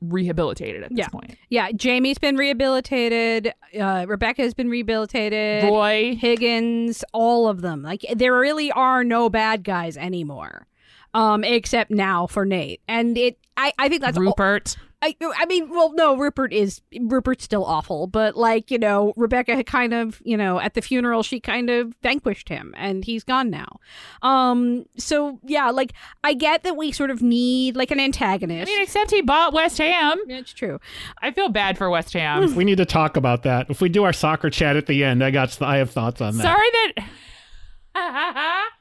rehabilitated 0.00 0.82
at 0.84 0.90
this 0.90 0.98
Yeah. 0.98 1.08
point. 1.08 1.36
yeah, 1.48 1.70
Jamie's 1.72 2.18
been 2.18 2.36
rehabilitated. 2.36 3.52
Uh, 3.78 4.06
Rebecca 4.08 4.42
has 4.42 4.54
been 4.54 4.68
rehabilitated. 4.70 5.64
Roy 5.64 6.14
Higgins, 6.14 7.04
all 7.12 7.48
of 7.48 7.60
them. 7.62 7.82
Like 7.82 8.04
there 8.14 8.38
really 8.38 8.70
are 8.72 9.02
no 9.04 9.28
bad 9.28 9.64
guys 9.64 9.96
anymore. 9.96 10.66
Um, 11.14 11.42
except 11.42 11.90
now 11.90 12.26
for 12.26 12.44
Nate. 12.44 12.80
And 12.86 13.16
it 13.16 13.38
I, 13.56 13.72
I 13.78 13.88
think 13.88 14.02
that's 14.02 14.16
all- 14.18 14.24
Rupert. 14.24 14.76
I 15.00 15.14
I 15.20 15.46
mean, 15.46 15.70
well, 15.70 15.92
no, 15.92 16.16
Rupert 16.16 16.52
is 16.52 16.80
Rupert's 17.00 17.44
still 17.44 17.64
awful, 17.64 18.08
but 18.08 18.36
like 18.36 18.70
you 18.70 18.78
know, 18.78 19.12
Rebecca 19.16 19.54
had 19.54 19.66
kind 19.66 19.94
of 19.94 20.20
you 20.24 20.36
know 20.36 20.58
at 20.58 20.74
the 20.74 20.82
funeral 20.82 21.22
she 21.22 21.38
kind 21.38 21.70
of 21.70 21.94
vanquished 22.02 22.48
him, 22.48 22.74
and 22.76 23.04
he's 23.04 23.22
gone 23.22 23.48
now. 23.48 23.78
Um, 24.22 24.86
so 24.96 25.38
yeah, 25.44 25.70
like 25.70 25.92
I 26.24 26.34
get 26.34 26.64
that 26.64 26.76
we 26.76 26.90
sort 26.90 27.10
of 27.10 27.22
need 27.22 27.76
like 27.76 27.92
an 27.92 28.00
antagonist. 28.00 28.68
I 28.70 28.74
mean, 28.74 28.82
except 28.82 29.12
he 29.12 29.22
bought 29.22 29.52
West 29.52 29.78
Ham. 29.78 30.18
Yeah, 30.26 30.38
it's 30.38 30.52
true. 30.52 30.80
I 31.22 31.30
feel 31.30 31.48
bad 31.48 31.78
for 31.78 31.88
West 31.90 32.12
Ham. 32.14 32.54
we 32.56 32.64
need 32.64 32.78
to 32.78 32.86
talk 32.86 33.16
about 33.16 33.44
that. 33.44 33.70
If 33.70 33.80
we 33.80 33.88
do 33.88 34.02
our 34.02 34.12
soccer 34.12 34.50
chat 34.50 34.76
at 34.76 34.86
the 34.86 35.04
end, 35.04 35.22
I 35.22 35.30
got 35.30 35.60
I 35.62 35.76
have 35.76 35.90
thoughts 35.90 36.20
on 36.20 36.36
that. 36.36 36.42
Sorry 36.42 36.68
that. 36.72 38.68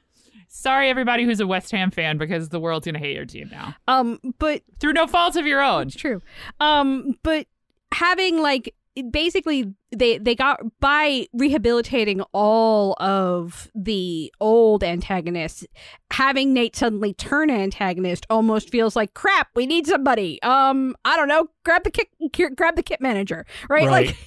Sorry, 0.57 0.89
everybody 0.89 1.23
who's 1.23 1.39
a 1.39 1.47
West 1.47 1.71
Ham 1.71 1.91
fan, 1.91 2.17
because 2.17 2.49
the 2.49 2.59
world's 2.59 2.85
gonna 2.85 2.99
hate 2.99 3.15
your 3.15 3.25
team 3.25 3.49
now 3.51 3.75
Um, 3.87 4.19
but 4.39 4.63
through 4.79 4.93
no 4.93 5.07
fault 5.07 5.35
of 5.35 5.45
your 5.45 5.61
own. 5.61 5.87
It's 5.87 5.95
true. 5.95 6.21
Um, 6.59 7.15
but 7.23 7.47
having 7.93 8.41
like 8.41 8.73
basically 9.11 9.71
they 9.95 10.17
they 10.17 10.33
got 10.33 10.59
by 10.79 11.27
rehabilitating 11.33 12.21
all 12.33 12.95
of 12.99 13.69
the 13.75 14.33
old 14.39 14.83
antagonists 14.83 15.63
having 16.11 16.51
nate 16.51 16.75
suddenly 16.75 17.13
turn 17.13 17.51
antagonist 17.51 18.25
almost 18.27 18.71
feels 18.71 18.95
like 18.95 19.13
crap 19.13 19.49
we 19.55 19.67
need 19.67 19.85
somebody 19.85 20.41
um 20.41 20.95
i 21.05 21.15
don't 21.15 21.27
know 21.27 21.47
grab 21.63 21.83
the 21.83 21.91
kit 21.91 22.07
grab 22.55 22.75
the 22.75 22.81
kit 22.81 22.99
manager 22.99 23.45
right, 23.69 23.85
Right. 23.87 24.07
like 24.07 24.17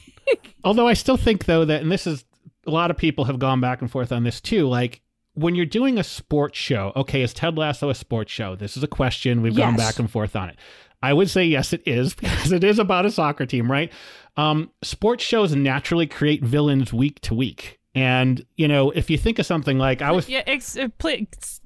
Although 0.64 0.86
I 0.86 0.94
still 0.94 1.16
think 1.16 1.46
though 1.46 1.64
that, 1.64 1.82
and 1.82 1.90
this 1.90 2.06
is 2.06 2.24
a 2.64 2.70
lot 2.70 2.92
of 2.92 2.96
people 2.96 3.24
have 3.24 3.40
gone 3.40 3.60
back 3.60 3.80
and 3.82 3.90
forth 3.90 4.12
on 4.12 4.22
this 4.22 4.40
too. 4.40 4.68
Like 4.68 5.02
when 5.40 5.54
you're 5.54 5.66
doing 5.66 5.98
a 5.98 6.04
sports 6.04 6.58
show, 6.58 6.92
okay, 6.96 7.22
is 7.22 7.32
Ted 7.32 7.56
Lasso 7.56 7.88
a 7.90 7.94
sports 7.94 8.30
show? 8.30 8.54
This 8.56 8.76
is 8.76 8.82
a 8.82 8.88
question 8.88 9.42
we've 9.42 9.56
gone 9.56 9.76
back 9.76 9.98
and 9.98 10.10
forth 10.10 10.36
on 10.36 10.50
it. 10.50 10.56
I 11.02 11.12
would 11.12 11.30
say 11.30 11.44
yes, 11.44 11.72
it 11.72 11.82
is 11.86 12.14
because 12.20 12.52
it 12.52 12.62
is 12.62 12.78
about 12.78 13.06
a 13.06 13.10
soccer 13.10 13.46
team, 13.46 13.70
right? 13.70 13.92
Um, 14.36 14.70
sports 14.82 15.24
shows 15.24 15.54
naturally 15.54 16.06
create 16.06 16.42
villains 16.44 16.92
week 16.92 17.20
to 17.22 17.34
week. 17.34 17.78
And 17.94 18.44
you 18.56 18.68
know, 18.68 18.90
if 18.90 19.10
you 19.10 19.18
think 19.18 19.38
of 19.38 19.46
something 19.46 19.78
like 19.78 20.00
I 20.02 20.12
was 20.12 20.28
Yeah, 20.28 20.42
ex- 20.46 20.76
uh, 20.76 20.88
please 20.98 21.60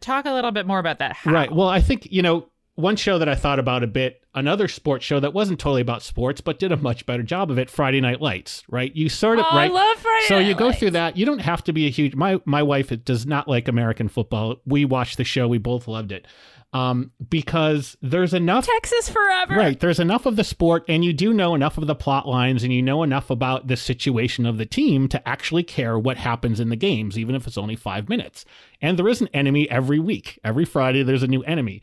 talk 0.00 0.24
a 0.24 0.32
little 0.32 0.50
bit 0.50 0.66
more 0.66 0.78
about 0.78 0.98
that. 0.98 1.12
How? 1.12 1.32
Right. 1.32 1.52
Well, 1.52 1.68
I 1.68 1.80
think, 1.80 2.10
you 2.10 2.22
know, 2.22 2.48
one 2.78 2.94
show 2.96 3.18
that 3.18 3.28
I 3.28 3.34
thought 3.34 3.58
about 3.58 3.82
a 3.82 3.88
bit, 3.88 4.22
another 4.36 4.68
sports 4.68 5.04
show 5.04 5.18
that 5.18 5.34
wasn't 5.34 5.58
totally 5.58 5.80
about 5.80 6.02
sports, 6.02 6.40
but 6.40 6.60
did 6.60 6.70
a 6.70 6.76
much 6.76 7.04
better 7.06 7.24
job 7.24 7.50
of 7.50 7.58
it, 7.58 7.68
Friday 7.68 8.00
Night 8.00 8.20
Lights, 8.20 8.62
right? 8.68 8.94
You 8.94 9.08
sort 9.08 9.40
of, 9.40 9.46
Oh, 9.50 9.56
right? 9.56 9.68
I 9.70 9.74
love 9.74 9.98
Friday 9.98 10.26
so 10.28 10.38
Night 10.38 10.46
you 10.46 10.54
go 10.54 10.66
Lights. 10.66 10.78
through 10.78 10.90
that. 10.92 11.16
You 11.16 11.26
don't 11.26 11.40
have 11.40 11.64
to 11.64 11.72
be 11.72 11.86
a 11.86 11.90
huge, 11.90 12.14
my, 12.14 12.40
my 12.44 12.62
wife 12.62 12.92
does 13.04 13.26
not 13.26 13.48
like 13.48 13.66
American 13.66 14.06
football. 14.08 14.60
We 14.64 14.84
watched 14.84 15.16
the 15.16 15.24
show. 15.24 15.48
We 15.48 15.58
both 15.58 15.88
loved 15.88 16.12
it. 16.12 16.26
Um, 16.74 17.12
because 17.30 17.96
there's 18.02 18.34
enough 18.34 18.66
Texas 18.66 19.08
forever. 19.08 19.54
Right. 19.54 19.80
There's 19.80 19.98
enough 19.98 20.26
of 20.26 20.36
the 20.36 20.44
sport, 20.44 20.84
and 20.86 21.02
you 21.02 21.14
do 21.14 21.32
know 21.32 21.54
enough 21.54 21.78
of 21.78 21.86
the 21.86 21.94
plot 21.94 22.28
lines, 22.28 22.62
and 22.62 22.72
you 22.72 22.82
know 22.82 23.02
enough 23.02 23.30
about 23.30 23.68
the 23.68 23.76
situation 23.76 24.44
of 24.44 24.58
the 24.58 24.66
team 24.66 25.08
to 25.08 25.28
actually 25.28 25.62
care 25.62 25.98
what 25.98 26.18
happens 26.18 26.60
in 26.60 26.68
the 26.68 26.76
games, 26.76 27.18
even 27.18 27.34
if 27.34 27.46
it's 27.46 27.56
only 27.56 27.74
five 27.74 28.10
minutes. 28.10 28.44
And 28.82 28.98
there 28.98 29.08
is 29.08 29.22
an 29.22 29.30
enemy 29.32 29.68
every 29.70 29.98
week. 29.98 30.38
Every 30.44 30.66
Friday, 30.66 31.02
there's 31.02 31.22
a 31.22 31.26
new 31.26 31.42
enemy. 31.44 31.80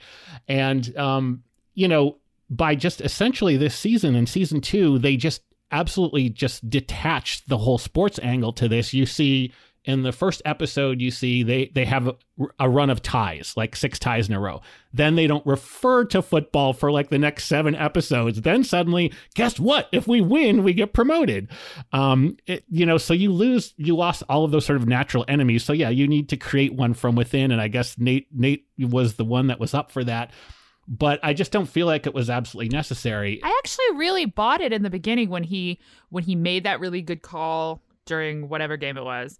And, 0.47 0.95
um, 0.95 1.43
you 1.73 1.87
know, 1.87 2.17
by 2.49 2.75
just 2.75 3.01
essentially 3.01 3.57
this 3.57 3.75
season 3.75 4.15
and 4.15 4.29
season 4.29 4.61
two, 4.61 4.99
they 4.99 5.17
just 5.17 5.41
absolutely 5.71 6.29
just 6.29 6.69
detached 6.69 7.49
the 7.49 7.57
whole 7.57 7.79
sports 7.79 8.19
angle 8.21 8.53
to 8.53 8.67
this. 8.67 8.93
You 8.93 9.05
see 9.07 9.51
in 9.85 10.03
the 10.03 10.11
first 10.11 10.41
episode 10.45 10.99
you 10.99 11.11
see 11.11 11.43
they 11.43 11.71
they 11.73 11.85
have 11.85 12.07
a, 12.07 12.15
a, 12.59 12.69
run 12.69 12.89
of 12.89 13.01
ties 13.01 13.53
like 13.55 13.75
six 13.75 13.97
ties 13.99 14.27
in 14.27 14.35
a 14.35 14.39
row. 14.39 14.61
Then 14.93 15.15
they 15.15 15.27
don't 15.27 15.45
refer 15.45 16.05
to 16.05 16.21
football 16.21 16.73
for 16.73 16.91
like 16.91 17.09
the 17.09 17.19
next 17.19 17.45
seven 17.45 17.75
episodes. 17.75 18.41
Then 18.41 18.63
suddenly 18.63 19.13
guess 19.35 19.59
what? 19.59 19.87
If 19.91 20.07
we 20.07 20.21
win 20.21 20.63
we 20.63 20.73
get 20.73 20.93
promoted. 20.93 21.49
Um 21.93 22.37
it, 22.47 22.63
you 22.69 22.85
know 22.85 22.97
so 22.97 23.13
you 23.13 23.31
lose 23.31 23.73
you 23.77 23.95
lost 23.95 24.23
all 24.27 24.43
of 24.43 24.51
those 24.51 24.65
sort 24.65 24.81
of 24.81 24.87
natural 24.87 25.25
enemies. 25.27 25.63
So 25.63 25.73
yeah 25.73 25.89
you 25.89 26.07
need 26.07 26.29
to 26.29 26.37
create 26.37 26.73
one 26.73 26.93
from 26.93 27.15
within 27.15 27.51
and 27.51 27.61
i 27.61 27.67
guess 27.67 27.97
nate 27.97 28.27
nate 28.31 28.65
was 28.77 29.15
the 29.15 29.25
one 29.25 29.47
that 29.47 29.59
was 29.59 29.73
up 29.73 29.91
for 29.91 30.03
that. 30.03 30.31
But 30.87 31.19
I 31.23 31.33
just 31.33 31.51
don't 31.51 31.65
feel 31.65 31.87
like 31.87 32.05
it 32.05 32.13
was 32.13 32.29
absolutely 32.29 32.69
necessary. 32.69 33.41
I 33.43 33.59
actually 33.63 33.97
really 33.97 34.25
bought 34.25 34.61
it 34.61 34.71
in 34.71 34.83
the 34.83 34.89
beginning 34.89 35.29
when 35.29 35.43
he 35.43 35.79
when 36.09 36.23
he 36.23 36.35
made 36.35 36.63
that 36.63 36.79
really 36.79 37.01
good 37.01 37.23
call 37.23 37.81
during 38.05 38.49
whatever 38.49 38.77
game 38.77 38.97
it 38.97 39.03
was. 39.03 39.39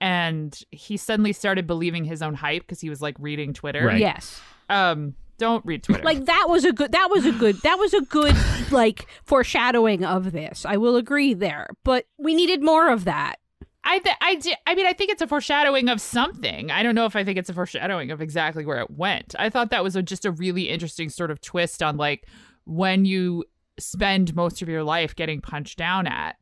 And 0.00 0.58
he 0.70 0.96
suddenly 0.96 1.32
started 1.32 1.66
believing 1.66 2.04
his 2.04 2.22
own 2.22 2.34
hype 2.34 2.62
because 2.62 2.80
he 2.80 2.88
was 2.88 3.02
like 3.02 3.16
reading 3.18 3.52
Twitter. 3.52 3.86
Right. 3.86 4.00
Yes. 4.00 4.40
Um, 4.68 5.14
don't 5.36 5.64
read 5.64 5.82
Twitter. 5.82 6.02
Like 6.04 6.26
that 6.26 6.46
was 6.48 6.64
a 6.64 6.72
good 6.72 6.92
that 6.92 7.08
was 7.10 7.26
a 7.26 7.32
good 7.32 7.56
that 7.62 7.78
was 7.78 7.94
a 7.94 8.02
good 8.02 8.36
like 8.70 9.06
foreshadowing 9.24 10.04
of 10.04 10.32
this. 10.32 10.64
I 10.64 10.76
will 10.76 10.96
agree 10.96 11.34
there. 11.34 11.68
But 11.82 12.06
we 12.18 12.34
needed 12.34 12.62
more 12.62 12.90
of 12.90 13.04
that. 13.04 13.36
I 13.82 13.98
th- 13.98 14.16
I 14.20 14.34
di- 14.36 14.56
I 14.66 14.74
mean 14.74 14.86
I 14.86 14.92
think 14.92 15.10
it's 15.10 15.22
a 15.22 15.26
foreshadowing 15.26 15.88
of 15.88 16.00
something. 16.00 16.70
I 16.70 16.82
don't 16.82 16.94
know 16.94 17.06
if 17.06 17.16
I 17.16 17.24
think 17.24 17.38
it's 17.38 17.48
a 17.48 17.54
foreshadowing 17.54 18.10
of 18.10 18.20
exactly 18.20 18.66
where 18.66 18.80
it 18.80 18.90
went. 18.90 19.34
I 19.38 19.48
thought 19.48 19.70
that 19.70 19.82
was 19.82 19.96
a, 19.96 20.02
just 20.02 20.26
a 20.26 20.30
really 20.30 20.68
interesting 20.68 21.08
sort 21.08 21.30
of 21.30 21.40
twist 21.40 21.82
on 21.82 21.96
like 21.96 22.26
when 22.64 23.06
you 23.06 23.44
spend 23.78 24.34
most 24.34 24.60
of 24.60 24.68
your 24.68 24.84
life 24.84 25.16
getting 25.16 25.40
punched 25.40 25.78
down 25.78 26.06
at. 26.06 26.36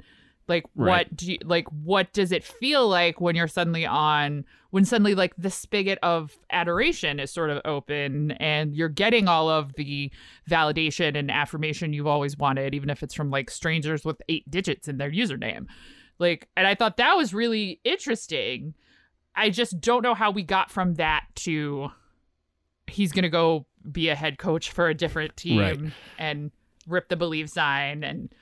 Like 0.48 0.64
Right. 0.74 1.06
what 1.06 1.16
do 1.16 1.32
you 1.32 1.38
like 1.44 1.68
what 1.68 2.12
does 2.12 2.32
it 2.32 2.42
feel 2.42 2.88
like 2.88 3.20
when 3.20 3.36
you're 3.36 3.46
suddenly 3.48 3.84
on 3.84 4.44
when 4.70 4.84
suddenly 4.84 5.14
like 5.14 5.34
the 5.36 5.50
spigot 5.50 5.98
of 6.02 6.36
adoration 6.50 7.20
is 7.20 7.30
sort 7.30 7.50
of 7.50 7.60
open 7.64 8.30
and 8.32 8.74
you're 8.74 8.88
getting 8.88 9.28
all 9.28 9.48
of 9.50 9.74
the 9.74 10.10
validation 10.48 11.16
and 11.18 11.30
affirmation 11.30 11.92
you've 11.92 12.06
always 12.06 12.36
wanted 12.38 12.74
even 12.74 12.88
if 12.90 13.02
it's 13.02 13.14
from 13.14 13.30
like 13.30 13.50
strangers 13.50 14.04
with 14.04 14.20
eight 14.28 14.50
digits 14.50 14.88
in 14.88 14.96
their 14.98 15.10
username. 15.10 15.66
Like, 16.18 16.48
and 16.56 16.66
I 16.66 16.74
thought 16.74 16.96
that 16.96 17.14
was 17.16 17.32
really 17.32 17.80
interesting. 17.84 18.74
I 19.36 19.50
just 19.50 19.80
don't 19.80 20.02
know 20.02 20.14
how 20.14 20.30
we 20.32 20.42
got 20.42 20.68
from 20.70 20.94
that 20.94 21.24
to 21.36 21.90
he's 22.88 23.12
going 23.12 23.22
to 23.22 23.28
go 23.28 23.66
be 23.92 24.08
a 24.08 24.14
head 24.14 24.38
coach 24.38 24.70
for 24.72 24.88
a 24.88 24.94
different 24.94 25.36
team 25.36 25.58
Right. 25.60 25.78
and 26.18 26.50
rip 26.86 27.08
the 27.08 27.16
believe 27.16 27.50
sign 27.50 28.02
and 28.02 28.34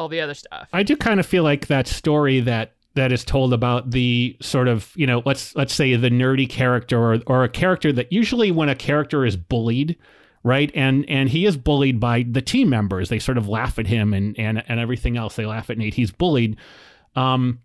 all 0.00 0.08
the 0.08 0.20
other 0.20 0.34
stuff. 0.34 0.68
I 0.72 0.82
do 0.82 0.96
kind 0.96 1.20
of 1.20 1.26
feel 1.26 1.44
like 1.44 1.66
that 1.66 1.86
story 1.86 2.40
that 2.40 2.72
that 2.94 3.12
is 3.12 3.22
told 3.22 3.52
about 3.52 3.90
the 3.90 4.36
sort 4.40 4.66
of 4.66 4.90
you 4.96 5.06
know 5.06 5.22
let's 5.24 5.54
let's 5.54 5.74
say 5.74 5.94
the 5.94 6.10
nerdy 6.10 6.48
character 6.48 6.98
or 6.98 7.18
or 7.26 7.44
a 7.44 7.48
character 7.48 7.92
that 7.92 8.12
usually 8.12 8.50
when 8.50 8.68
a 8.68 8.74
character 8.74 9.24
is 9.24 9.36
bullied 9.36 9.96
right 10.42 10.72
and 10.74 11.04
and 11.08 11.28
he 11.28 11.46
is 11.46 11.56
bullied 11.56 12.00
by 12.00 12.24
the 12.28 12.42
team 12.42 12.68
members 12.68 13.08
they 13.10 13.18
sort 13.18 13.38
of 13.38 13.46
laugh 13.46 13.78
at 13.78 13.86
him 13.86 14.12
and 14.12 14.36
and 14.38 14.64
and 14.66 14.80
everything 14.80 15.16
else 15.16 15.36
they 15.36 15.46
laugh 15.46 15.70
at 15.70 15.78
Nate 15.78 15.94
he's 15.94 16.10
bullied 16.10 16.56
um 17.14 17.60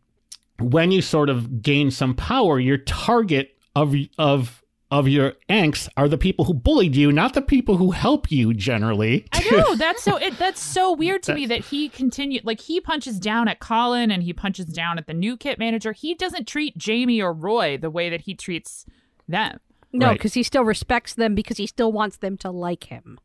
when 0.59 0.91
you 0.91 1.01
sort 1.01 1.29
of 1.29 1.61
gain 1.61 1.89
some 1.89 2.13
power 2.13 2.59
your 2.59 2.77
target 2.77 3.57
of 3.75 3.95
of 4.19 4.61
of 4.99 5.07
your 5.07 5.33
angst 5.49 5.87
are 5.97 6.07
the 6.07 6.17
people 6.17 6.45
who 6.45 6.53
bullied 6.53 6.95
you 6.95 7.11
not 7.11 7.33
the 7.33 7.41
people 7.41 7.77
who 7.77 7.91
help 7.91 8.31
you 8.31 8.53
generally 8.53 9.25
I 9.31 9.47
know 9.51 9.75
that's 9.75 10.03
so 10.03 10.17
it 10.17 10.37
that's 10.37 10.61
so 10.61 10.91
weird 10.93 11.23
to 11.23 11.33
me 11.33 11.45
that 11.47 11.65
he 11.65 11.89
continued 11.89 12.45
like 12.45 12.59
he 12.61 12.79
punches 12.81 13.19
down 13.19 13.47
at 13.47 13.59
Colin 13.59 14.11
and 14.11 14.23
he 14.23 14.33
punches 14.33 14.65
down 14.67 14.97
at 14.97 15.07
the 15.07 15.13
new 15.13 15.37
kit 15.37 15.59
manager. 15.59 15.91
He 15.93 16.13
doesn't 16.15 16.47
treat 16.47 16.77
Jamie 16.77 17.21
or 17.21 17.33
Roy 17.33 17.77
the 17.77 17.89
way 17.89 18.09
that 18.09 18.21
he 18.21 18.33
treats 18.35 18.85
them. 19.27 19.59
No, 19.93 20.07
Right. 20.07 20.13
because 20.17 20.33
he 20.33 20.43
still 20.43 20.63
respects 20.63 21.13
them 21.13 21.35
because 21.35 21.57
he 21.57 21.67
still 21.67 21.91
wants 21.91 22.17
them 22.17 22.37
to 22.39 22.51
like 22.51 22.85
him. 22.85 23.17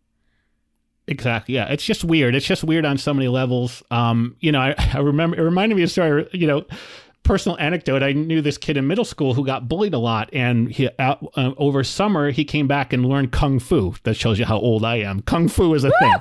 Exactly. 1.07 1.57
Yeah, 1.57 1.67
it's 1.67 1.85
just 1.85 2.05
weird. 2.05 2.35
It's 2.37 2.47
just 2.47 2.63
weird 2.63 2.85
on 2.85 2.97
so 2.97 3.13
many 3.13 3.27
levels. 3.29 3.83
Um, 3.91 4.37
you 4.41 4.53
know, 4.53 4.61
I, 4.61 4.75
I 4.95 4.99
remember 4.99 5.37
it 5.37 5.43
reminded 5.43 5.75
me 5.75 5.83
of 5.83 5.89
a 5.89 5.91
story. 5.91 6.29
You 6.33 6.47
know, 6.47 6.65
personal 7.23 7.59
anecdote. 7.59 8.03
I 8.03 8.13
knew 8.13 8.41
this 8.41 8.59
kid 8.59 8.77
in 8.77 8.87
middle 8.87 9.05
school 9.05 9.35
who 9.35 9.45
got 9.45 9.69
bullied 9.69 9.95
a 9.95 9.99
lot, 9.99 10.31
and 10.33 10.71
he 10.71 10.89
out, 10.99 11.25
uh, 11.37 11.53
over 11.59 11.85
summer 11.85 12.31
he 12.31 12.45
came 12.45 12.67
back 12.67 12.93
and 12.93 13.07
learned 13.07 13.33
kung 13.33 13.59
fu. 13.59 13.95
That 14.05 14.15
shows 14.15 14.39
you 14.39 14.45
how 14.45 14.59
old 14.59 14.85
I 14.85 14.97
am. 14.97 15.23
Kung 15.23 15.49
fu 15.49 15.75
is 15.75 15.85
a 15.85 15.93
thing. 16.01 16.15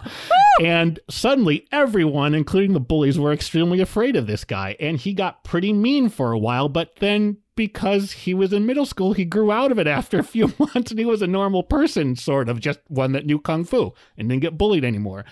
And 0.62 1.00
suddenly, 1.10 1.68
everyone, 1.72 2.36
including 2.36 2.74
the 2.74 2.80
bullies, 2.80 3.18
were 3.18 3.32
extremely 3.32 3.80
afraid 3.80 4.16
of 4.16 4.28
this 4.28 4.44
guy, 4.44 4.76
and 4.80 4.98
he 4.98 5.14
got 5.14 5.44
pretty 5.44 5.74
mean 5.74 6.10
for 6.10 6.32
a 6.32 6.40
while. 6.40 6.70
But 6.70 6.98
then. 6.98 7.38
Because 7.56 8.14
he 8.14 8.34
was 8.34 8.54
in 8.54 8.66
middle 8.66 8.86
school, 8.86 9.12
he 9.12 9.26
grew 9.26 9.52
out 9.52 9.70
of 9.70 9.78
it 9.80 9.86
after 9.86 10.18
a 10.18 10.24
few 10.24 10.54
months 10.60 10.92
and 10.92 10.98
he 10.98 11.04
was 11.04 11.22
a 11.22 11.28
normal 11.28 11.62
person, 11.62 12.16
sort 12.16 12.48
of, 12.48 12.62
just 12.62 12.80
one 12.88 13.12
that 13.12 13.26
knew 13.26 13.38
Kung 13.38 13.66
Fu 13.66 13.92
and 14.18 14.30
didn't 14.30 14.42
get 14.42 14.58
bullied 14.58 14.86
anymore 14.86 15.26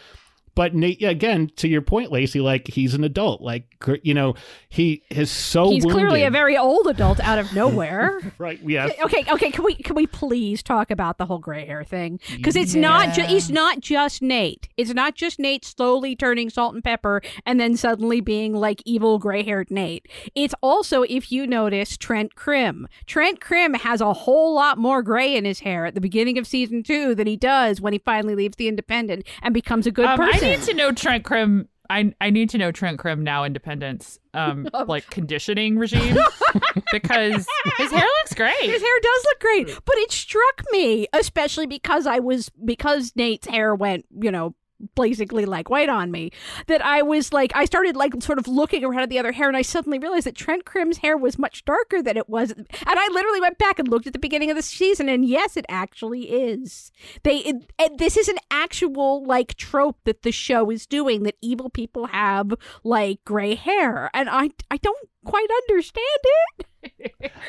but 0.57 0.73
Nate, 0.73 1.03
again, 1.03 1.51
to 1.57 1.67
your 1.67 1.83
point, 1.83 2.11
Lacey, 2.11 2.39
like 2.39 2.67
he's 2.67 2.95
an 2.95 3.03
adult. 3.03 3.41
Like 3.41 3.63
you 4.01 4.15
know, 4.15 4.33
he 4.69 5.03
is 5.11 5.29
so. 5.29 5.69
He's 5.69 5.85
clearly 5.85 6.23
a 6.23 6.31
very 6.31 6.57
old 6.57 6.87
adult 6.87 7.19
out 7.19 7.37
of 7.37 7.53
nowhere. 7.53 8.19
right. 8.39 8.59
Yeah. 8.63 8.89
okay, 9.03 9.23
okay, 9.29 9.51
can 9.51 9.63
we 9.63 9.75
can 9.75 9.95
we 9.95 10.07
please 10.07 10.63
talk 10.63 10.89
about 10.89 11.19
the 11.19 11.27
whole 11.27 11.37
gray 11.37 11.63
hair 11.67 11.83
thing? 11.83 12.19
Because 12.35 12.55
it's 12.55 12.73
not 12.73 13.13
ju- 13.13 13.21
it's 13.27 13.49
not 13.49 13.81
just 13.81 14.23
Nate. 14.23 14.67
It's 14.77 14.95
not 14.95 15.13
just 15.13 15.37
Nate 15.37 15.63
slowly 15.63 16.15
turning 16.15 16.49
salt 16.49 16.73
and 16.73 16.83
pepper 16.83 17.21
and 17.45 17.59
then 17.59 17.77
suddenly 17.77 18.19
being 18.19 18.53
like 18.55 18.81
evil 18.83 19.19
gray 19.19 19.43
haired 19.43 19.69
Nate. 19.69 20.07
It's 20.33 20.55
also, 20.63 21.03
if 21.03 21.31
you 21.31 21.45
notice, 21.45 21.97
Trent 21.97 22.33
Crimm. 22.33 22.87
Trent 23.05 23.39
Crimm 23.41 23.75
has 23.75 24.01
a 24.01 24.11
whole 24.11 24.55
lot 24.55 24.79
more 24.79 25.03
gray 25.03 25.35
in 25.35 25.45
his 25.45 25.59
hair 25.59 25.85
at 25.85 25.93
the 25.93 26.01
beginning 26.01 26.39
of 26.39 26.47
season 26.47 26.81
two 26.81 27.13
than 27.13 27.27
he 27.27 27.37
does 27.37 27.79
when 27.79 27.93
he 27.93 27.99
finally 27.99 28.33
leaves 28.33 28.55
the 28.55 28.67
Independent 28.67 29.23
and 29.43 29.53
becomes 29.53 29.85
a 29.85 29.91
good 29.91 30.05
Um, 30.07 30.19
I 30.19 30.31
person. 30.31 30.46
Need 30.49 30.61
to 30.63 30.73
know 30.73 30.91
Trent 30.91 31.23
Crimm. 31.23 31.67
I 31.89 32.13
I 32.19 32.29
need 32.29 32.49
to 32.51 32.57
know 32.57 32.71
Trent 32.71 32.99
Crimm 32.99 33.23
now 33.23 33.43
Independence 33.43 34.19
um 34.33 34.67
like 34.87 35.09
conditioning 35.09 35.77
regime 35.77 36.17
because 36.91 37.47
his 37.77 37.91
hair 37.91 38.01
looks 38.01 38.33
great. 38.35 38.55
His 38.61 38.81
hair 38.81 38.99
does 39.01 39.25
look 39.25 39.39
great, 39.39 39.67
but 39.85 39.95
it 39.97 40.11
struck 40.11 40.63
me, 40.71 41.07
especially 41.13 41.65
because 41.65 42.05
I 42.05 42.19
was 42.19 42.49
because 42.65 43.13
Nate's 43.15 43.47
hair 43.47 43.73
went, 43.73 44.05
you 44.21 44.31
know, 44.31 44.53
basically 44.95 45.45
like 45.45 45.69
white 45.69 45.89
on 45.89 46.11
me, 46.11 46.31
that 46.67 46.83
I 46.85 47.01
was 47.01 47.33
like 47.33 47.51
I 47.55 47.65
started 47.65 47.95
like 47.95 48.13
sort 48.21 48.39
of 48.39 48.47
looking 48.47 48.83
around 48.83 49.01
at 49.03 49.09
the 49.09 49.19
other 49.19 49.31
hair 49.31 49.47
and 49.47 49.57
I 49.57 49.61
suddenly 49.61 49.99
realized 49.99 50.25
that 50.27 50.35
Trent 50.35 50.65
Crimm's 50.65 50.97
hair 50.97 51.17
was 51.17 51.37
much 51.39 51.65
darker 51.65 52.01
than 52.01 52.17
it 52.17 52.29
was. 52.29 52.51
And 52.51 52.67
I 52.85 53.07
literally 53.11 53.41
went 53.41 53.57
back 53.57 53.79
and 53.79 53.87
looked 53.87 54.07
at 54.07 54.13
the 54.13 54.19
beginning 54.19 54.49
of 54.49 54.55
the 54.55 54.61
season 54.61 55.09
and 55.09 55.25
yes, 55.25 55.57
it 55.57 55.65
actually 55.69 56.23
is. 56.31 56.91
They 57.23 57.37
it, 57.37 57.55
and 57.79 57.99
this 57.99 58.17
is 58.17 58.27
an 58.27 58.37
actual 58.51 59.23
like 59.25 59.55
trope 59.55 59.97
that 60.05 60.23
the 60.23 60.31
show 60.31 60.69
is 60.69 60.85
doing 60.85 61.23
that 61.23 61.35
evil 61.41 61.69
people 61.69 62.07
have 62.07 62.53
like 62.83 63.23
gray 63.25 63.55
hair 63.55 64.09
and 64.13 64.29
I 64.29 64.51
I 64.71 64.77
don't 64.77 65.09
quite 65.25 65.47
understand 65.69 66.05
it. 66.23 66.65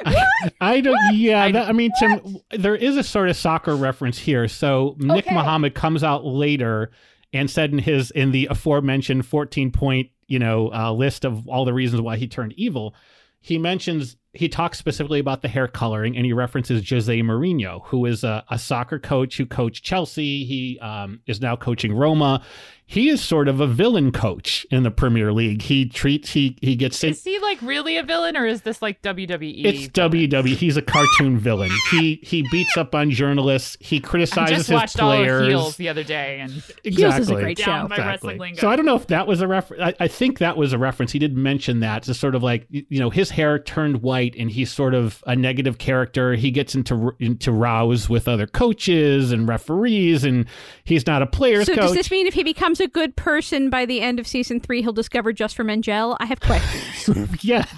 I 0.61 0.81
don't. 0.81 0.99
Yeah. 1.15 1.51
that- 1.53 1.69
I 1.69 1.73
mean, 1.73 1.91
Tim, 2.01 2.39
there 2.51 2.75
is 2.75 2.97
a 2.97 3.03
sort 3.05 3.29
of 3.29 3.37
soccer 3.37 3.77
reference 3.77 4.19
here. 4.19 4.49
So 4.49 4.97
Nick 4.99 5.27
Okay. 5.27 5.35
Mohammed 5.35 5.75
comes 5.75 6.03
out 6.03 6.25
later 6.25 6.91
and 7.33 7.51
said 7.51 7.73
in 7.73 7.79
his 7.79 8.11
in 8.11 8.33
the 8.33 8.47
aforementioned 8.51 9.27
fourteen 9.27 9.71
point 9.71 10.11
you 10.27 10.39
know 10.39 10.73
uh, 10.73 10.93
list 10.93 11.25
of 11.25 11.49
all 11.49 11.65
the 11.65 11.75
reasons 11.75 12.01
why 12.01 12.17
he 12.17 12.27
turned 12.27 12.53
evil. 12.55 12.95
He 13.41 13.59
mentions 13.59 14.17
he 14.33 14.49
talks 14.49 14.79
specifically 14.79 15.21
about 15.21 15.43
the 15.43 15.49
hair 15.49 15.69
coloring 15.69 16.17
and 16.17 16.27
he 16.27 16.33
references 16.33 16.89
Jose 16.89 17.21
Mourinho, 17.23 17.85
who 17.87 18.05
is 18.05 18.25
a, 18.25 18.45
a 18.51 18.59
soccer 18.59 18.99
coach 18.99 19.37
who 19.37 19.47
coached 19.47 19.85
Chelsea. 19.85 20.45
He 20.45 20.79
um, 20.81 21.21
is 21.27 21.41
now 21.41 21.57
coaching 21.57 21.93
Roma. 21.95 22.45
He 22.91 23.11
is 23.11 23.23
sort 23.23 23.49
of 23.49 23.61
a 23.61 23.67
villain 23.67 24.13
coach 24.13 24.67
in 24.71 24.83
the 24.83 24.91
Premier 24.91 25.31
League. 25.31 25.61
He 25.61 25.87
treats 25.87 26.31
he 26.33 26.57
he 26.63 26.75
gets 26.75 26.97
sent 26.99 27.17
Is 27.17 27.23
he 27.23 27.39
like 27.39 27.61
really 27.61 27.99
a 27.99 28.03
villain 28.03 28.35
or 28.35 28.47
is 28.47 28.63
this 28.63 28.81
like 28.81 29.03
WWE? 29.03 29.63
it's 29.63 29.89
WWE. 29.89 30.57
He's 30.57 30.79
a 30.79 30.83
cartoon 30.83 31.37
villain. 31.39 31.71
He 31.91 32.19
he 32.23 32.49
beats 32.51 32.79
up 32.79 32.95
on 32.95 33.11
journalists. 33.11 33.77
He 33.79 33.99
I 33.99 34.01
criticizes 34.01 34.57
just 34.57 34.69
his 34.69 34.75
watched 34.75 35.01
all 35.01 35.13
of 35.13 35.19
players. 35.19 35.49
Heels 35.49 35.77
the 35.77 35.91
other 35.91 36.03
day 36.03 36.41
and 36.41 36.51
Heels 36.83 37.19
is 37.19 37.29
a 37.29 37.35
great 37.35 37.59
down 37.59 37.85
show. 37.85 37.89
my 37.89 37.99
wrestling 37.99 38.39
lingo. 38.39 38.59
So 38.59 38.71
I 38.71 38.77
don't 38.77 38.87
know 38.87 38.97
if 38.97 39.07
that 39.09 39.27
was 39.27 39.43
a 39.43 39.47
reference. 39.47 39.83
I, 39.83 40.05
I 40.05 40.09
think 40.09 40.39
that 40.39 40.57
was 40.57 40.73
a 40.73 40.79
reference. 40.79 41.13
He 41.13 41.19
did 41.19 41.37
mention 41.37 41.81
that. 41.81 42.09
It's 42.09 42.19
sort 42.19 42.35
of 42.35 42.43
like 42.43 42.67
you 42.71 42.99
know 43.01 43.11
his 43.11 43.29
hair 43.29 43.59
turned 43.59 44.01
white, 44.01 44.35
and 44.39 44.51
he's 44.51 44.73
sort 44.73 44.95
of 44.95 45.23
a 45.27 45.37
negative 45.37 45.77
character. 45.77 46.37
He 46.37 46.51
gets 46.51 46.75
into 46.75 47.15
into 47.19 47.53
rows 47.53 48.09
with 48.09 48.29
other 48.29 48.47
coaches 48.47 49.31
and 49.31 49.47
referees, 49.47 50.25
and 50.25 50.47
he's 50.85 51.07
not 51.07 51.21
a 51.21 51.27
player's 51.27 51.67
So 51.67 51.75
coach. 51.75 51.83
does 51.83 51.93
this 51.93 52.11
mean 52.11 52.27
if 52.27 52.33
he 52.33 52.43
becomes 52.43 52.78
a 52.81 52.89
good 52.89 53.17
person 53.17 53.71
by 53.71 53.85
the 53.87 54.01
end 54.01 54.19
of 54.19 54.27
season 54.27 54.61
three, 54.61 54.83
he'll 54.83 54.93
discover 54.93 55.33
just 55.33 55.57
for 55.57 55.65
Men 55.65 55.83
gel? 55.83 56.17
I 56.21 56.27
have 56.27 56.41
questions. 56.41 57.45
yes, 57.45 57.69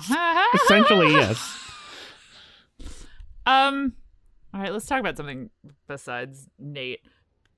essentially 0.54 1.12
yes. 1.12 1.56
Um, 3.46 3.94
all 4.54 4.60
right, 4.60 4.72
let's 4.72 4.86
talk 4.86 5.00
about 5.00 5.16
something 5.16 5.50
besides 5.88 6.48
Nate. 6.58 7.00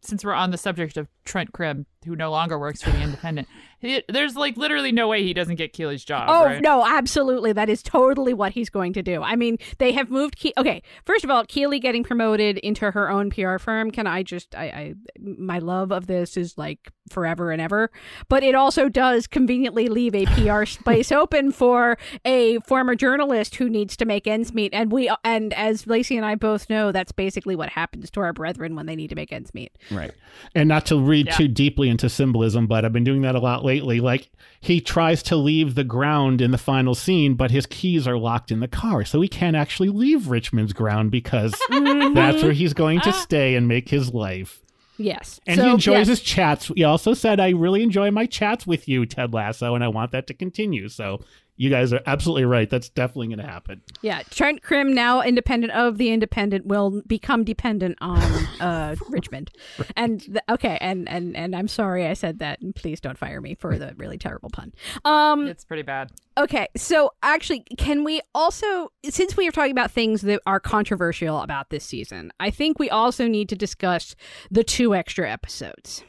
since 0.02 0.24
we're 0.24 0.32
on 0.32 0.50
the 0.50 0.58
subject 0.58 0.96
of 0.96 1.08
Trent 1.24 1.52
Crimm, 1.52 1.86
who 2.04 2.16
no 2.16 2.30
longer 2.30 2.58
works 2.58 2.82
for 2.82 2.90
the 2.90 3.00
Independent, 3.00 3.48
he, 3.82 4.02
there's 4.08 4.36
like 4.36 4.56
literally 4.56 4.92
no 4.92 5.08
way 5.08 5.22
he 5.24 5.34
doesn't 5.34 5.56
get 5.56 5.72
Keeley's 5.72 6.04
job. 6.04 6.26
Oh 6.28 6.44
right? 6.46 6.62
no, 6.62 6.86
absolutely. 6.86 7.52
That 7.52 7.68
is 7.68 7.82
totally 7.82 8.32
what 8.32 8.52
he's 8.52 8.70
going 8.70 8.92
to 8.94 9.02
do. 9.02 9.22
I 9.22 9.34
mean, 9.34 9.58
they 9.78 9.92
have 9.92 10.08
moved. 10.08 10.38
Ke- 10.38 10.56
okay, 10.56 10.82
first 11.04 11.24
of 11.24 11.30
all, 11.30 11.44
Keeley 11.44 11.80
getting 11.80 12.04
promoted 12.04 12.58
into 12.58 12.92
her 12.92 13.10
own 13.10 13.30
PR 13.30 13.58
firm. 13.58 13.90
Can 13.90 14.06
I 14.06 14.22
just? 14.22 14.54
I, 14.54 14.64
I 14.64 14.94
my 15.20 15.58
love 15.58 15.90
of 15.90 16.06
this 16.06 16.36
is 16.36 16.56
like 16.56 16.92
forever 17.10 17.50
and 17.50 17.60
ever. 17.60 17.90
But 18.28 18.44
it 18.44 18.54
also 18.54 18.88
does 18.88 19.26
conveniently 19.26 19.88
leave 19.88 20.14
a 20.14 20.26
PR 20.26 20.64
space 20.66 21.10
open 21.10 21.50
for 21.50 21.98
a 22.24 22.60
former 22.60 22.94
journalist 22.94 23.56
who 23.56 23.68
needs 23.68 23.96
to 23.96 24.04
make 24.04 24.28
ends 24.28 24.54
meet. 24.54 24.72
And 24.72 24.92
we 24.92 25.10
and 25.24 25.52
as 25.54 25.88
Lacey 25.88 26.16
and 26.16 26.24
I 26.24 26.36
both 26.36 26.70
know, 26.70 26.92
that's 26.92 27.10
basically 27.10 27.56
what 27.56 27.70
happens 27.70 28.12
to 28.12 28.20
our 28.20 28.32
brethren 28.32 28.76
when 28.76 28.86
they 28.86 28.94
need 28.94 29.08
to 29.08 29.16
make 29.16 29.32
ends 29.32 29.52
meet. 29.52 29.76
Right. 29.90 30.12
And 30.54 30.68
not 30.68 30.86
to 30.86 31.00
read 31.00 31.26
Yeah. 31.26 31.34
too 31.34 31.48
deeply 31.48 31.88
into 31.88 32.08
symbolism, 32.08 32.68
but 32.68 32.84
I've 32.84 32.92
been 32.92 33.04
doing 33.04 33.22
that 33.22 33.34
a 33.34 33.40
lot 33.40 33.64
lately. 33.64 33.71
Like 33.80 34.30
he 34.60 34.80
tries 34.80 35.22
to 35.24 35.36
leave 35.36 35.74
the 35.74 35.84
ground 35.84 36.40
in 36.40 36.50
the 36.50 36.58
final 36.58 36.94
scene, 36.94 37.34
but 37.34 37.50
his 37.50 37.66
keys 37.66 38.06
are 38.06 38.18
locked 38.18 38.50
in 38.50 38.60
the 38.60 38.68
car. 38.68 39.04
So 39.04 39.20
he 39.20 39.28
can't 39.28 39.56
actually 39.56 39.88
leave 39.88 40.28
Richmond's 40.28 40.72
ground 40.72 41.10
because 41.10 41.52
mm-hmm. 41.70 42.14
that's 42.14 42.42
where 42.42 42.52
he's 42.52 42.74
going 42.74 43.00
to 43.00 43.10
ah. 43.10 43.12
stay 43.12 43.56
and 43.56 43.66
make 43.66 43.88
his 43.88 44.14
life. 44.14 44.60
Yes, 44.98 45.40
And 45.46 45.58
So, 45.58 45.64
he 45.64 45.70
enjoys 45.72 45.94
yes. 45.94 46.08
his 46.08 46.20
chats. 46.20 46.66
He 46.68 46.84
also 46.84 47.14
said, 47.14 47.40
I 47.40 47.50
really 47.50 47.82
enjoy 47.82 48.10
my 48.10 48.26
chats 48.26 48.66
with 48.66 48.86
you, 48.86 49.06
Ted 49.06 49.32
Lasso, 49.32 49.74
and 49.74 49.82
I 49.82 49.88
want 49.88 50.12
that 50.12 50.26
to 50.28 50.34
continue. 50.34 50.88
So 50.88 51.24
you 51.62 51.70
guys 51.70 51.92
are 51.92 52.00
absolutely 52.06 52.44
right. 52.44 52.68
That's 52.68 52.88
definitely 52.88 53.28
going 53.28 53.38
to 53.38 53.46
happen. 53.46 53.82
Yeah, 54.00 54.22
Trent 54.30 54.62
Crimm, 54.62 54.92
now 54.92 55.22
independent 55.22 55.72
of 55.72 55.96
the 55.96 56.10
independent, 56.10 56.66
will 56.66 57.02
become 57.06 57.44
dependent 57.44 57.98
on 58.00 58.20
uh, 58.60 58.96
Richmond. 59.08 59.50
And 59.96 60.20
th- 60.22 60.38
okay, 60.50 60.78
and 60.80 61.08
and 61.08 61.36
and 61.36 61.54
I'm 61.54 61.68
sorry 61.68 62.06
I 62.06 62.14
said 62.14 62.38
that, 62.40 62.60
and 62.60 62.74
please 62.74 63.00
don't 63.00 63.16
fire 63.18 63.40
me 63.40 63.54
for 63.54 63.78
the 63.78 63.94
really 63.96 64.18
terrible 64.18 64.50
pun. 64.50 64.72
Um, 65.04 65.46
It's 65.46 65.64
pretty 65.64 65.82
bad. 65.82 66.10
okay, 66.36 66.66
so 66.76 67.12
actually, 67.22 67.60
can 67.78 68.02
we 68.02 68.20
also, 68.34 68.90
since 69.08 69.36
we 69.36 69.46
are 69.46 69.52
talking 69.52 69.70
about 69.70 69.90
things 69.92 70.22
that 70.22 70.40
are 70.46 70.58
controversial 70.60 71.40
about 71.40 71.70
this 71.70 71.84
season, 71.84 72.32
I 72.40 72.50
think 72.50 72.78
we 72.78 72.90
also 72.90 73.28
need 73.28 73.48
to 73.50 73.56
discuss 73.56 74.16
the 74.50 74.64
two 74.64 74.94
extra 74.94 75.30
episodes. 75.30 76.02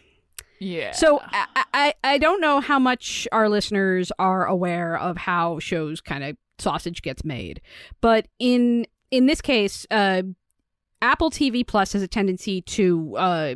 Yeah. 0.63 0.91
So 0.91 1.21
I, 1.23 1.65
I 1.73 1.93
I 2.03 2.17
don't 2.17 2.39
know 2.41 2.59
how 2.59 2.79
much 2.79 3.27
our 3.31 3.49
listeners 3.49 4.11
are 4.17 4.45
aware 4.45 4.97
of 4.97 5.17
how 5.17 5.59
shows 5.59 6.01
kind 6.01 6.23
of 6.23 6.37
sausage 6.57 7.01
gets 7.01 7.25
made, 7.25 7.61
but 8.01 8.27
in 8.39 8.85
in 9.11 9.25
this 9.25 9.41
case, 9.41 9.85
uh, 9.91 10.23
Apple 11.01 11.29
TV 11.29 11.65
Plus 11.67 11.93
has 11.93 12.01
a 12.01 12.07
tendency 12.07 12.61
to 12.61 13.15
uh, 13.17 13.55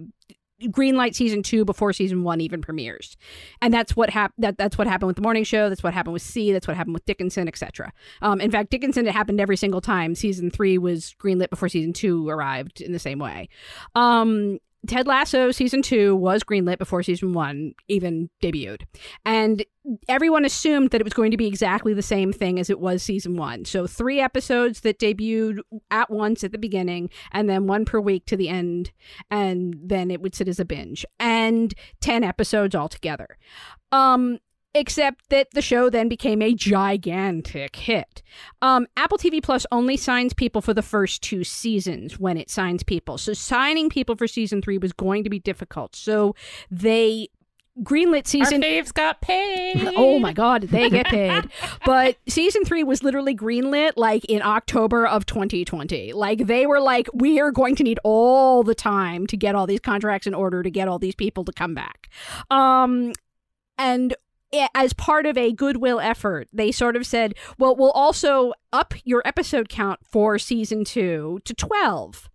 greenlight 0.64 1.16
season 1.16 1.44
two 1.44 1.64
before 1.64 1.94
season 1.94 2.24
one 2.24 2.42
even 2.42 2.62
premieres, 2.62 3.16
and 3.62 3.74
that's 3.74 3.96
what 3.96 4.10
hap- 4.10 4.34
that 4.38 4.58
that's 4.58 4.78
what 4.78 4.88
happened 4.88 5.08
with 5.08 5.16
the 5.16 5.22
morning 5.22 5.46
show. 5.46 5.70
That's 5.70 5.84
what 5.84 5.94
happened 5.94 6.14
with 6.14 6.22
See. 6.22 6.52
That's 6.52 6.68
what 6.68 6.76
happened 6.76 6.96
with 6.96 7.06
Dickinson, 7.06 7.48
etc. 7.48 7.94
Um, 8.22 8.42
in 8.42 8.52
fact, 8.52 8.70
Dickinson 8.70 9.08
it 9.08 9.14
happened 9.14 9.40
every 9.40 9.58
single 9.58 9.82
time. 9.82 10.14
Season 10.14 10.52
three 10.52 10.78
was 10.78 11.16
greenlit 11.24 11.50
before 11.50 11.70
season 11.70 11.94
two 11.94 12.28
arrived 12.28 12.82
in 12.82 12.92
the 12.92 13.00
same 13.00 13.20
way. 13.20 13.50
Um, 13.96 14.60
Ted 14.86 15.08
Lasso 15.08 15.52
season 15.52 15.82
two 15.82 16.16
was 16.16 16.44
greenlit 16.44 16.78
before 16.78 17.04
season 17.04 17.34
one 17.34 17.74
even 17.88 18.30
debuted. 18.42 18.84
And 19.26 19.66
everyone 20.08 20.46
assumed 20.46 20.92
that 20.92 21.02
it 21.02 21.04
was 21.04 21.14
going 21.14 21.32
to 21.32 21.38
be 21.38 21.48
exactly 21.48 21.94
the 21.94 22.02
same 22.02 22.32
thing 22.32 22.60
as 22.60 22.70
it 22.70 22.80
was 22.80 23.02
season 23.02 23.36
one. 23.36 23.66
So 23.66 23.88
three 23.88 24.20
episodes 24.20 24.82
that 24.82 25.00
debuted 25.00 25.60
at 25.90 26.10
once 26.10 26.44
at 26.44 26.52
the 26.52 26.58
beginning, 26.58 27.10
and 27.32 27.50
then 27.50 27.68
one 27.68 27.86
per 27.86 28.00
week 28.00 28.26
to 28.28 28.38
the 28.38 28.50
end, 28.50 28.92
and 29.32 29.76
then 29.82 30.12
it 30.12 30.22
would 30.22 30.36
sit 30.36 30.48
as 30.48 30.60
a 30.60 30.66
binge. 30.66 31.06
And 31.20 31.74
10 32.02 32.24
episodes 32.24 32.76
altogether. 32.76 33.38
Um, 33.92 34.40
except 34.78 35.30
that 35.30 35.52
the 35.52 35.62
show 35.62 35.90
then 35.90 36.08
became 36.08 36.42
a 36.42 36.54
gigantic 36.54 37.76
hit. 37.76 38.22
Um, 38.62 38.88
Apple 38.96 39.18
TV 39.18 39.42
Plus 39.42 39.66
only 39.72 39.98
signs 39.98 40.34
people 40.34 40.62
for 40.62 40.74
the 40.74 40.82
first 40.82 41.22
two 41.22 41.44
seasons 41.44 42.20
when 42.20 42.38
it 42.38 42.50
signs 42.50 42.84
people. 42.84 43.18
So 43.18 43.34
signing 43.34 43.90
people 43.90 44.16
for 44.16 44.28
season 44.28 44.62
three 44.62 44.78
was 44.78 44.94
going 44.94 45.24
to 45.24 45.30
be 45.30 45.40
difficult. 45.40 45.96
So 45.96 46.36
they 46.70 47.30
greenlit 47.84 48.28
season. 48.28 48.64
Our 48.64 48.70
faves 48.70 48.94
got 48.94 49.22
paid. 49.22 49.88
Oh 49.98 50.20
my 50.20 50.34
god, 50.34 50.64
they 50.64 50.90
get 50.90 51.08
paid? 51.08 51.50
but 51.86 52.18
season 52.28 52.64
three 52.66 52.84
was 52.84 53.04
literally 53.04 53.36
greenlit 53.36 53.94
like 53.96 54.26
in 54.26 54.42
October 54.42 55.08
of 55.08 55.26
2020. 55.26 56.14
Like 56.14 56.46
they 56.46 56.66
were 56.66 56.80
like, 56.80 57.08
we 57.14 57.40
are 57.40 57.52
going 57.52 57.76
to 57.76 57.84
need 57.84 58.00
all 58.04 58.64
the 58.64 58.76
time 58.76 59.28
to 59.28 59.38
get 59.38 59.56
all 59.56 59.66
these 59.68 59.80
contracts 59.80 60.28
in 60.28 60.34
order 60.34 60.62
to 60.64 60.70
get 60.70 60.88
all 60.88 61.00
these 61.00 61.16
people 61.16 61.44
to 61.46 61.52
come 61.52 61.74
back. 61.74 62.10
Um, 62.50 63.14
and 63.78 64.16
as 64.74 64.94
part 64.94 65.26
of 65.26 65.38
a 65.38 65.52
goodwill 65.52 66.00
effort, 66.00 66.48
they 66.54 66.72
sort 66.72 66.96
of 66.96 67.06
said, 67.06 67.34
well, 67.58 67.76
we'll 67.76 67.92
also 67.92 68.54
up 68.72 68.94
your 69.04 69.22
episode 69.26 69.70
count 69.70 70.00
for 70.04 70.38
season 70.40 70.84
two 70.84 71.40
to 71.46 71.54
12 71.54 72.30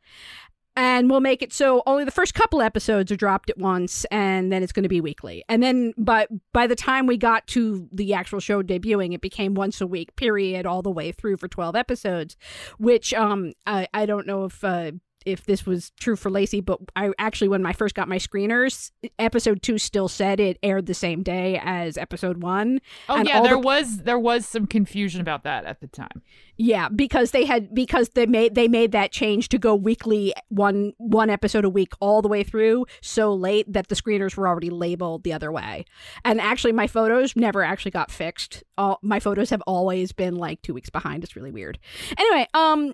and 0.74 1.10
we'll 1.10 1.20
make 1.20 1.42
it 1.42 1.52
so 1.52 1.82
only 1.86 2.04
the 2.04 2.10
first 2.10 2.34
couple 2.34 2.62
episodes 2.62 3.12
are 3.12 3.16
dropped 3.16 3.50
at 3.50 3.58
once 3.58 4.04
and 4.06 4.50
then 4.50 4.62
it's 4.62 4.72
going 4.72 4.84
to 4.84 4.88
be 4.88 5.00
weekly. 5.00 5.44
And 5.48 5.62
then 5.62 5.92
by 5.98 6.26
by 6.52 6.66
the 6.66 6.76
time 6.76 7.06
we 7.06 7.16
got 7.16 7.46
to 7.48 7.88
the 7.92 8.14
actual 8.14 8.40
show 8.40 8.62
debuting 8.62 9.14
it 9.14 9.20
became 9.20 9.54
once 9.54 9.80
a 9.80 9.86
week 9.86 10.16
period 10.16 10.64
all 10.66 10.82
the 10.82 10.90
way 10.90 11.12
through 11.12 11.36
for 11.36 11.48
12 11.48 11.76
episodes 11.76 12.36
which 12.78 13.12
um 13.14 13.52
i, 13.66 13.86
I 13.92 14.06
don't 14.06 14.26
know 14.26 14.44
if 14.44 14.64
uh 14.64 14.92
if 15.26 15.44
this 15.46 15.64
was 15.66 15.90
true 16.00 16.16
for 16.16 16.30
Lacey, 16.30 16.60
but 16.60 16.78
I 16.96 17.12
actually, 17.18 17.48
when 17.48 17.64
I 17.66 17.72
first 17.72 17.94
got 17.94 18.08
my 18.08 18.18
screeners, 18.18 18.90
episode 19.18 19.62
two 19.62 19.78
still 19.78 20.08
said 20.08 20.40
it 20.40 20.58
aired 20.62 20.86
the 20.86 20.94
same 20.94 21.22
day 21.22 21.60
as 21.62 21.96
episode 21.96 22.42
one. 22.42 22.80
Oh 23.08 23.16
and 23.16 23.28
yeah, 23.28 23.40
there 23.42 23.52
the- 23.52 23.58
was 23.58 23.98
there 23.98 24.18
was 24.18 24.46
some 24.46 24.66
confusion 24.66 25.20
about 25.20 25.44
that 25.44 25.64
at 25.64 25.80
the 25.80 25.86
time. 25.86 26.22
Yeah, 26.56 26.88
because 26.88 27.30
they 27.30 27.44
had 27.44 27.74
because 27.74 28.10
they 28.10 28.26
made 28.26 28.54
they 28.54 28.68
made 28.68 28.92
that 28.92 29.10
change 29.12 29.48
to 29.50 29.58
go 29.58 29.74
weekly 29.74 30.32
one 30.48 30.92
one 30.98 31.30
episode 31.30 31.64
a 31.64 31.70
week 31.70 31.92
all 32.00 32.22
the 32.22 32.28
way 32.28 32.42
through 32.44 32.86
so 33.00 33.34
late 33.34 33.72
that 33.72 33.88
the 33.88 33.94
screeners 33.94 34.36
were 34.36 34.46
already 34.46 34.70
labeled 34.70 35.24
the 35.24 35.32
other 35.32 35.50
way. 35.50 35.84
And 36.24 36.40
actually 36.40 36.72
my 36.72 36.86
photos 36.86 37.34
never 37.34 37.62
actually 37.62 37.90
got 37.92 38.10
fixed. 38.10 38.62
All 38.78 38.98
my 39.02 39.18
photos 39.18 39.50
have 39.50 39.62
always 39.66 40.12
been 40.12 40.36
like 40.36 40.62
2 40.62 40.74
weeks 40.74 40.90
behind. 40.90 41.24
It's 41.24 41.36
really 41.36 41.50
weird. 41.52 41.78
Anyway, 42.18 42.46
um 42.54 42.92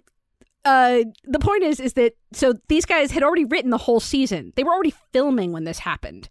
uh 0.64 1.00
the 1.24 1.38
point 1.38 1.62
is 1.62 1.80
is 1.80 1.94
that 1.94 2.16
so 2.32 2.54
these 2.68 2.84
guys 2.84 3.10
had 3.10 3.22
already 3.22 3.44
written 3.44 3.70
the 3.70 3.78
whole 3.78 4.00
season. 4.00 4.52
They 4.56 4.64
were 4.64 4.72
already 4.72 4.94
filming 5.12 5.52
when 5.52 5.64
this 5.64 5.80
happened. 5.80 6.28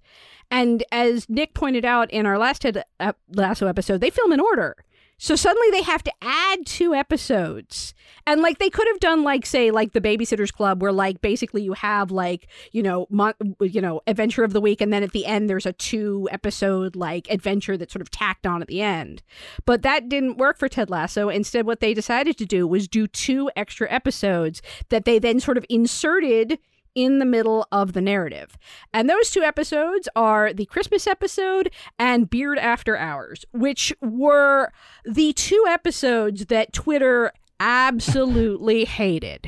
And 0.49 0.83
as 0.91 1.29
Nick 1.29 1.53
pointed 1.53 1.83
out 1.83 2.09
in 2.11 2.25
our 2.25 2.37
last 2.37 2.61
Ted 2.61 2.83
uh, 2.99 3.13
Lasso 3.29 3.67
episode, 3.67 3.99
they 3.99 4.09
film 4.09 4.31
in 4.31 4.39
order. 4.39 4.75
So 5.19 5.35
suddenly 5.35 5.71
they 5.71 5.81
have 5.81 6.03
to 6.03 6.11
add 6.21 6.65
two 6.65 6.93
episodes. 6.93 7.95
And 8.27 8.41
like 8.41 8.59
they 8.59 8.69
could 8.69 8.87
have 8.87 8.99
done 8.99 9.23
like 9.23 9.45
say 9.45 9.71
like 9.71 9.93
the 9.93 10.01
Babysitters 10.01 10.53
Club 10.53 10.81
where 10.81 10.91
like 10.91 11.21
basically 11.21 11.63
you 11.63 11.73
have 11.73 12.11
like, 12.11 12.47
you 12.71 12.83
know, 12.83 13.07
mon- 13.09 13.33
you 13.59 13.81
know, 13.81 14.01
adventure 14.05 14.43
of 14.43 14.53
the 14.53 14.61
week 14.61 14.79
and 14.79 14.93
then 14.93 15.01
at 15.01 15.13
the 15.13 15.25
end 15.25 15.49
there's 15.49 15.65
a 15.65 15.73
two 15.73 16.27
episode 16.31 16.95
like 16.95 17.27
adventure 17.31 17.77
that's 17.77 17.93
sort 17.93 18.01
of 18.01 18.11
tacked 18.11 18.45
on 18.45 18.61
at 18.61 18.67
the 18.67 18.81
end. 18.81 19.23
But 19.65 19.81
that 19.81 20.07
didn't 20.07 20.37
work 20.37 20.59
for 20.59 20.69
Ted 20.69 20.89
Lasso. 20.89 21.29
Instead 21.29 21.65
what 21.65 21.79
they 21.79 21.93
decided 21.93 22.37
to 22.37 22.45
do 22.45 22.67
was 22.67 22.87
do 22.87 23.07
two 23.07 23.49
extra 23.55 23.89
episodes 23.91 24.61
that 24.89 25.05
they 25.05 25.19
then 25.19 25.39
sort 25.39 25.57
of 25.57 25.65
inserted 25.69 26.59
in 26.97 27.19
the 27.19 27.25
middle 27.25 27.67
of 27.71 27.93
the 27.93 28.01
narrative. 28.01 28.57
And 28.91 29.07
those 29.07 29.29
two 29.29 29.43
episodes 29.43 30.09
are 30.15 30.51
the 30.51 30.65
Christmas 30.65 31.05
episode 31.05 31.71
and 31.99 32.27
Beard 32.27 32.57
After 32.57 32.97
Hours, 32.97 33.45
which 33.51 33.93
were 34.01 34.73
the 35.05 35.31
two 35.33 35.63
episodes 35.69 36.47
that 36.47 36.73
Twitter 36.73 37.31
absolutely 37.59 38.83
hated. 38.85 39.47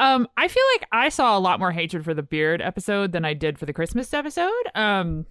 Um, 0.00 0.26
I 0.36 0.48
feel 0.48 0.64
like 0.74 0.88
I 0.90 1.10
saw 1.10 1.38
a 1.38 1.40
lot 1.40 1.60
more 1.60 1.70
hatred 1.70 2.04
for 2.04 2.12
the 2.12 2.24
beard 2.24 2.60
episode 2.60 3.12
than 3.12 3.24
I 3.24 3.34
did 3.34 3.56
for 3.56 3.64
the 3.64 3.72
Christmas 3.72 4.12
episode. 4.12 4.52
Um, 4.74 5.26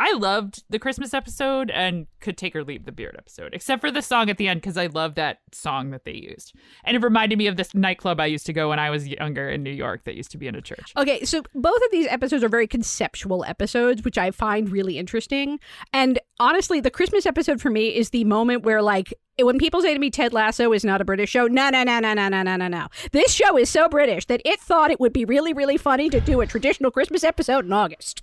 I 0.00 0.14
loved 0.14 0.64
the 0.70 0.78
Christmas 0.78 1.12
episode 1.12 1.70
and 1.70 2.06
could 2.20 2.38
take 2.38 2.56
or 2.56 2.64
leave 2.64 2.86
the 2.86 2.92
beard 2.92 3.16
episode, 3.18 3.52
except 3.52 3.82
for 3.82 3.90
the 3.90 4.00
song 4.00 4.30
at 4.30 4.38
the 4.38 4.48
end 4.48 4.62
because 4.62 4.78
I 4.78 4.86
love 4.86 5.14
that 5.16 5.40
song 5.52 5.90
that 5.90 6.04
they 6.04 6.14
used, 6.14 6.54
and 6.84 6.96
it 6.96 7.02
reminded 7.02 7.36
me 7.36 7.46
of 7.46 7.58
this 7.58 7.74
nightclub 7.74 8.18
I 8.18 8.24
used 8.26 8.46
to 8.46 8.54
go 8.54 8.70
when 8.70 8.78
I 8.78 8.88
was 8.88 9.06
younger 9.06 9.50
in 9.50 9.62
New 9.62 9.70
York 9.70 10.04
that 10.04 10.14
used 10.14 10.30
to 10.30 10.38
be 10.38 10.46
in 10.46 10.54
a 10.54 10.62
church. 10.62 10.94
Okay, 10.96 11.22
so 11.24 11.42
both 11.54 11.76
of 11.76 11.90
these 11.90 12.06
episodes 12.06 12.42
are 12.42 12.48
very 12.48 12.66
conceptual 12.66 13.44
episodes, 13.44 14.02
which 14.02 14.16
I 14.16 14.30
find 14.30 14.70
really 14.70 14.96
interesting. 14.96 15.60
And 15.92 16.18
honestly, 16.38 16.80
the 16.80 16.90
Christmas 16.90 17.26
episode 17.26 17.60
for 17.60 17.68
me 17.68 17.94
is 17.94 18.08
the 18.08 18.24
moment 18.24 18.62
where, 18.62 18.80
like, 18.80 19.12
when 19.38 19.58
people 19.58 19.82
say 19.82 19.92
to 19.92 20.00
me 20.00 20.08
Ted 20.08 20.32
Lasso 20.32 20.72
is 20.72 20.82
not 20.82 21.02
a 21.02 21.04
British 21.04 21.28
show, 21.28 21.46
no, 21.46 21.68
no, 21.68 21.82
no, 21.84 22.00
no, 22.00 22.14
no, 22.14 22.28
no, 22.28 22.42
no, 22.42 22.56
no, 22.56 22.68
no. 22.68 22.88
This 23.12 23.32
show 23.32 23.58
is 23.58 23.68
so 23.68 23.86
British 23.86 24.24
that 24.26 24.40
it 24.46 24.60
thought 24.60 24.90
it 24.90 24.98
would 24.98 25.12
be 25.12 25.26
really, 25.26 25.52
really 25.52 25.76
funny 25.76 26.08
to 26.08 26.20
do 26.20 26.40
a 26.40 26.46
traditional 26.46 26.90
Christmas 26.90 27.22
episode 27.22 27.66
in 27.66 27.72
August. 27.74 28.22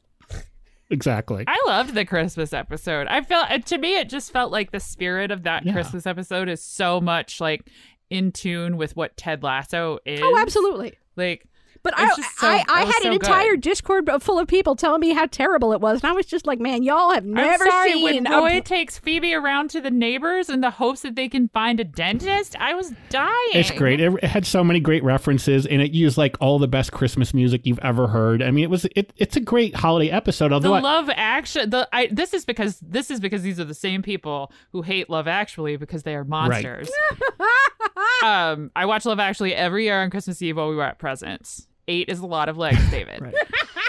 Exactly. 0.89 1.43
I 1.47 1.61
loved 1.67 1.93
the 1.93 2.05
Christmas 2.05 2.53
episode. 2.53 3.07
I 3.07 3.21
felt 3.21 3.51
uh, 3.51 3.57
to 3.59 3.77
me 3.77 3.97
it 3.97 4.09
just 4.09 4.31
felt 4.31 4.51
like 4.51 4.71
the 4.71 4.79
spirit 4.79 5.31
of 5.31 5.43
that 5.43 5.65
Yeah. 5.65 5.73
Christmas 5.73 6.05
episode 6.05 6.49
is 6.49 6.61
so 6.61 7.01
much 7.01 7.41
like 7.41 7.69
in 8.09 8.31
tune 8.31 8.77
with 8.77 8.95
what 8.95 9.17
Ted 9.17 9.43
Lasso 9.43 9.95
oh, 9.95 9.99
is. 10.05 10.21
Oh, 10.23 10.37
absolutely. 10.37 10.93
Like 11.15 11.46
But 11.91 11.99
I, 11.99 12.09
so- 12.09 12.47
I, 12.47 12.63
I 12.67 12.85
had 12.85 13.01
so 13.01 13.11
an 13.11 13.17
good. 13.17 13.27
entire 13.27 13.55
Discord 13.55 14.09
full 14.21 14.39
of 14.39 14.47
people 14.47 14.75
telling 14.75 14.99
me 15.01 15.13
how 15.13 15.25
terrible 15.25 15.71
it 15.73 15.79
was, 15.81 16.01
and 16.03 16.09
I 16.11 16.13
was 16.13 16.25
just 16.25 16.45
like, 16.45 16.59
"Man, 16.59 16.83
y'all 16.83 17.13
have 17.13 17.25
never 17.25 17.63
I'm 17.63 17.69
sorry, 17.69 17.93
seen." 17.93 18.03
when 18.03 18.27
a- 18.27 18.31
Roy 18.37 18.61
takes 18.61 18.97
Phoebe 18.97 19.33
around 19.33 19.69
to 19.71 19.81
the 19.81 19.91
neighbors 19.91 20.49
in 20.49 20.61
the 20.61 20.71
hopes 20.71 21.01
that 21.01 21.15
they 21.15 21.29
can 21.29 21.47
find 21.49 21.79
a 21.79 21.83
dentist. 21.83 22.55
I 22.59 22.73
was 22.73 22.91
dying. 23.09 23.31
It's 23.53 23.71
great. 23.71 23.99
It, 24.01 24.13
it 24.21 24.23
had 24.25 24.45
so 24.45 24.63
many 24.63 24.79
great 24.79 25.03
references, 25.03 25.65
and 25.65 25.81
it 25.81 25.91
used 25.91 26.17
like 26.17 26.35
all 26.41 26.59
the 26.59 26.67
best 26.67 26.91
Christmas 26.91 27.33
music 27.33 27.65
you've 27.65 27.79
ever 27.79 28.07
heard. 28.07 28.41
I 28.41 28.51
mean, 28.51 28.63
it 28.63 28.69
was 28.69 28.85
it, 28.95 29.13
it's 29.17 29.35
a 29.35 29.39
great 29.41 29.75
holiday 29.75 30.09
episode. 30.09 30.49
The 30.49 30.55
Although 30.55 30.73
I- 30.73 30.79
Love 30.81 31.09
Actually, 31.15 31.67
the 31.67 31.87
I 31.93 32.07
this 32.11 32.33
is 32.33 32.45
because 32.45 32.79
this 32.81 33.09
is 33.09 33.19
because 33.19 33.41
these 33.41 33.59
are 33.59 33.65
the 33.65 33.73
same 33.73 34.01
people 34.01 34.51
who 34.71 34.81
hate 34.81 35.09
Love 35.09 35.27
Actually 35.27 35.77
because 35.77 36.03
they 36.03 36.15
are 36.15 36.23
monsters. 36.23 36.89
um, 38.23 38.71
I 38.75 38.85
watch 38.85 39.05
Love 39.05 39.19
Actually 39.19 39.53
every 39.55 39.85
year 39.85 40.01
on 40.01 40.09
Christmas 40.09 40.41
Eve 40.41 40.57
while 40.57 40.69
we 40.69 40.75
were 40.75 40.83
at 40.83 40.99
presents. 40.99 41.67
Eight 41.87 42.09
is 42.09 42.19
a 42.19 42.25
lot 42.25 42.49
of 42.49 42.57
legs, 42.57 42.79
David. 42.91 43.21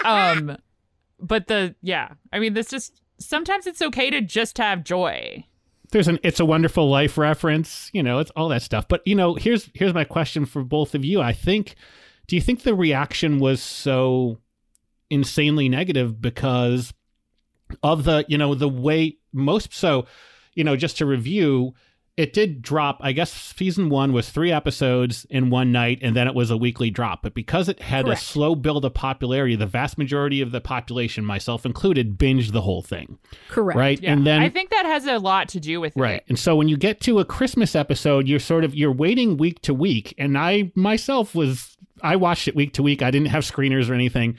Right. 0.03 0.35
Um, 0.37 0.57
but 1.19 1.47
the 1.47 1.75
yeah, 1.81 2.13
I 2.31 2.39
mean, 2.39 2.53
this 2.53 2.69
just 2.69 3.01
sometimes 3.19 3.67
it's 3.67 3.81
okay 3.81 4.09
to 4.09 4.21
just 4.21 4.57
have 4.57 4.83
joy. 4.85 5.45
there's 5.91 6.07
an 6.07 6.19
"It's 6.23 6.39
a 6.39 6.45
Wonderful 6.45 6.89
Life" 6.89 7.17
reference. 7.17 7.89
You 7.93 8.01
know, 8.01 8.19
it's 8.19 8.31
all 8.31 8.47
that 8.49 8.61
stuff. 8.61 8.87
But 8.87 9.01
you 9.05 9.15
know, 9.15 9.35
here's 9.35 9.69
here's 9.73 9.93
my 9.93 10.05
question 10.05 10.45
for 10.45 10.63
both 10.63 10.95
of 10.95 11.03
you. 11.03 11.19
I 11.21 11.33
think, 11.33 11.75
do 12.27 12.35
you 12.37 12.41
think 12.41 12.63
the 12.63 12.73
reaction 12.75 13.39
was 13.39 13.61
so 13.61 14.39
insanely 15.09 15.67
negative 15.67 16.21
because 16.21 16.93
of 17.83 18.05
the 18.05 18.23
you 18.29 18.37
know 18.37 18.55
the 18.55 18.69
way 18.69 19.17
most 19.33 19.73
so 19.73 20.05
you 20.53 20.63
know 20.63 20.75
just 20.75 20.97
to 20.97 21.05
review 21.05 21.73
it 22.19 22.33
did 22.33 22.61
drop 22.61 22.97
i 23.01 23.11
guess 23.11 23.31
season 23.31 23.89
one 23.89 24.11
was 24.13 24.29
three 24.29 24.51
episodes 24.51 25.25
in 25.29 25.49
one 25.49 25.71
night 25.71 25.99
and 26.01 26.15
then 26.15 26.27
it 26.27 26.35
was 26.35 26.51
a 26.51 26.57
weekly 26.57 26.89
drop 26.89 27.21
but 27.23 27.33
because 27.33 27.69
it 27.69 27.79
had 27.81 28.05
Correct. 28.05 28.21
a 28.21 28.23
slow 28.25 28.55
build 28.55 28.83
of 28.83 28.93
popularity 28.93 29.55
the 29.55 29.65
vast 29.65 29.97
majority 29.97 30.41
of 30.41 30.51
the 30.51 30.59
population 30.61 31.23
myself 31.23 31.65
included 31.65 32.17
binged 32.17 32.51
the 32.51 32.61
whole 32.61 32.81
thing 32.81 33.17
Correct. 33.47 33.77
right 33.77 34.01
Yeah, 34.01 34.13
and 34.13 34.27
then 34.27 34.41
I 34.41 34.49
think 34.49 34.69
that 34.71 34.85
has 34.85 35.05
a 35.05 35.17
lot 35.17 35.47
to 35.49 35.59
do 35.59 35.79
with 35.79 35.93
Right. 35.95 36.09
it. 36.09 36.13
Right, 36.13 36.23
and 36.29 36.37
so 36.39 36.55
when 36.55 36.67
you 36.67 36.77
get 36.77 36.99
to 37.01 37.19
a 37.19 37.25
Christmas 37.25 37.75
episode, 37.75 38.27
you're 38.27 38.39
sort 38.39 38.63
of 38.63 38.75
you're 38.75 38.91
waiting 38.91 39.37
week 39.37 39.61
to 39.63 39.73
week. 39.73 40.13
And 40.17 40.37
I 40.37 40.71
myself 40.75 41.33
was 41.35 41.77
I 42.01 42.15
watched 42.15 42.47
it 42.47 42.55
week 42.55 42.73
to 42.73 42.83
week. 42.83 43.01
I 43.01 43.11
didn't 43.11 43.27
have 43.29 43.43
screeners 43.43 43.89
or 43.89 43.93
anything. 43.93 44.35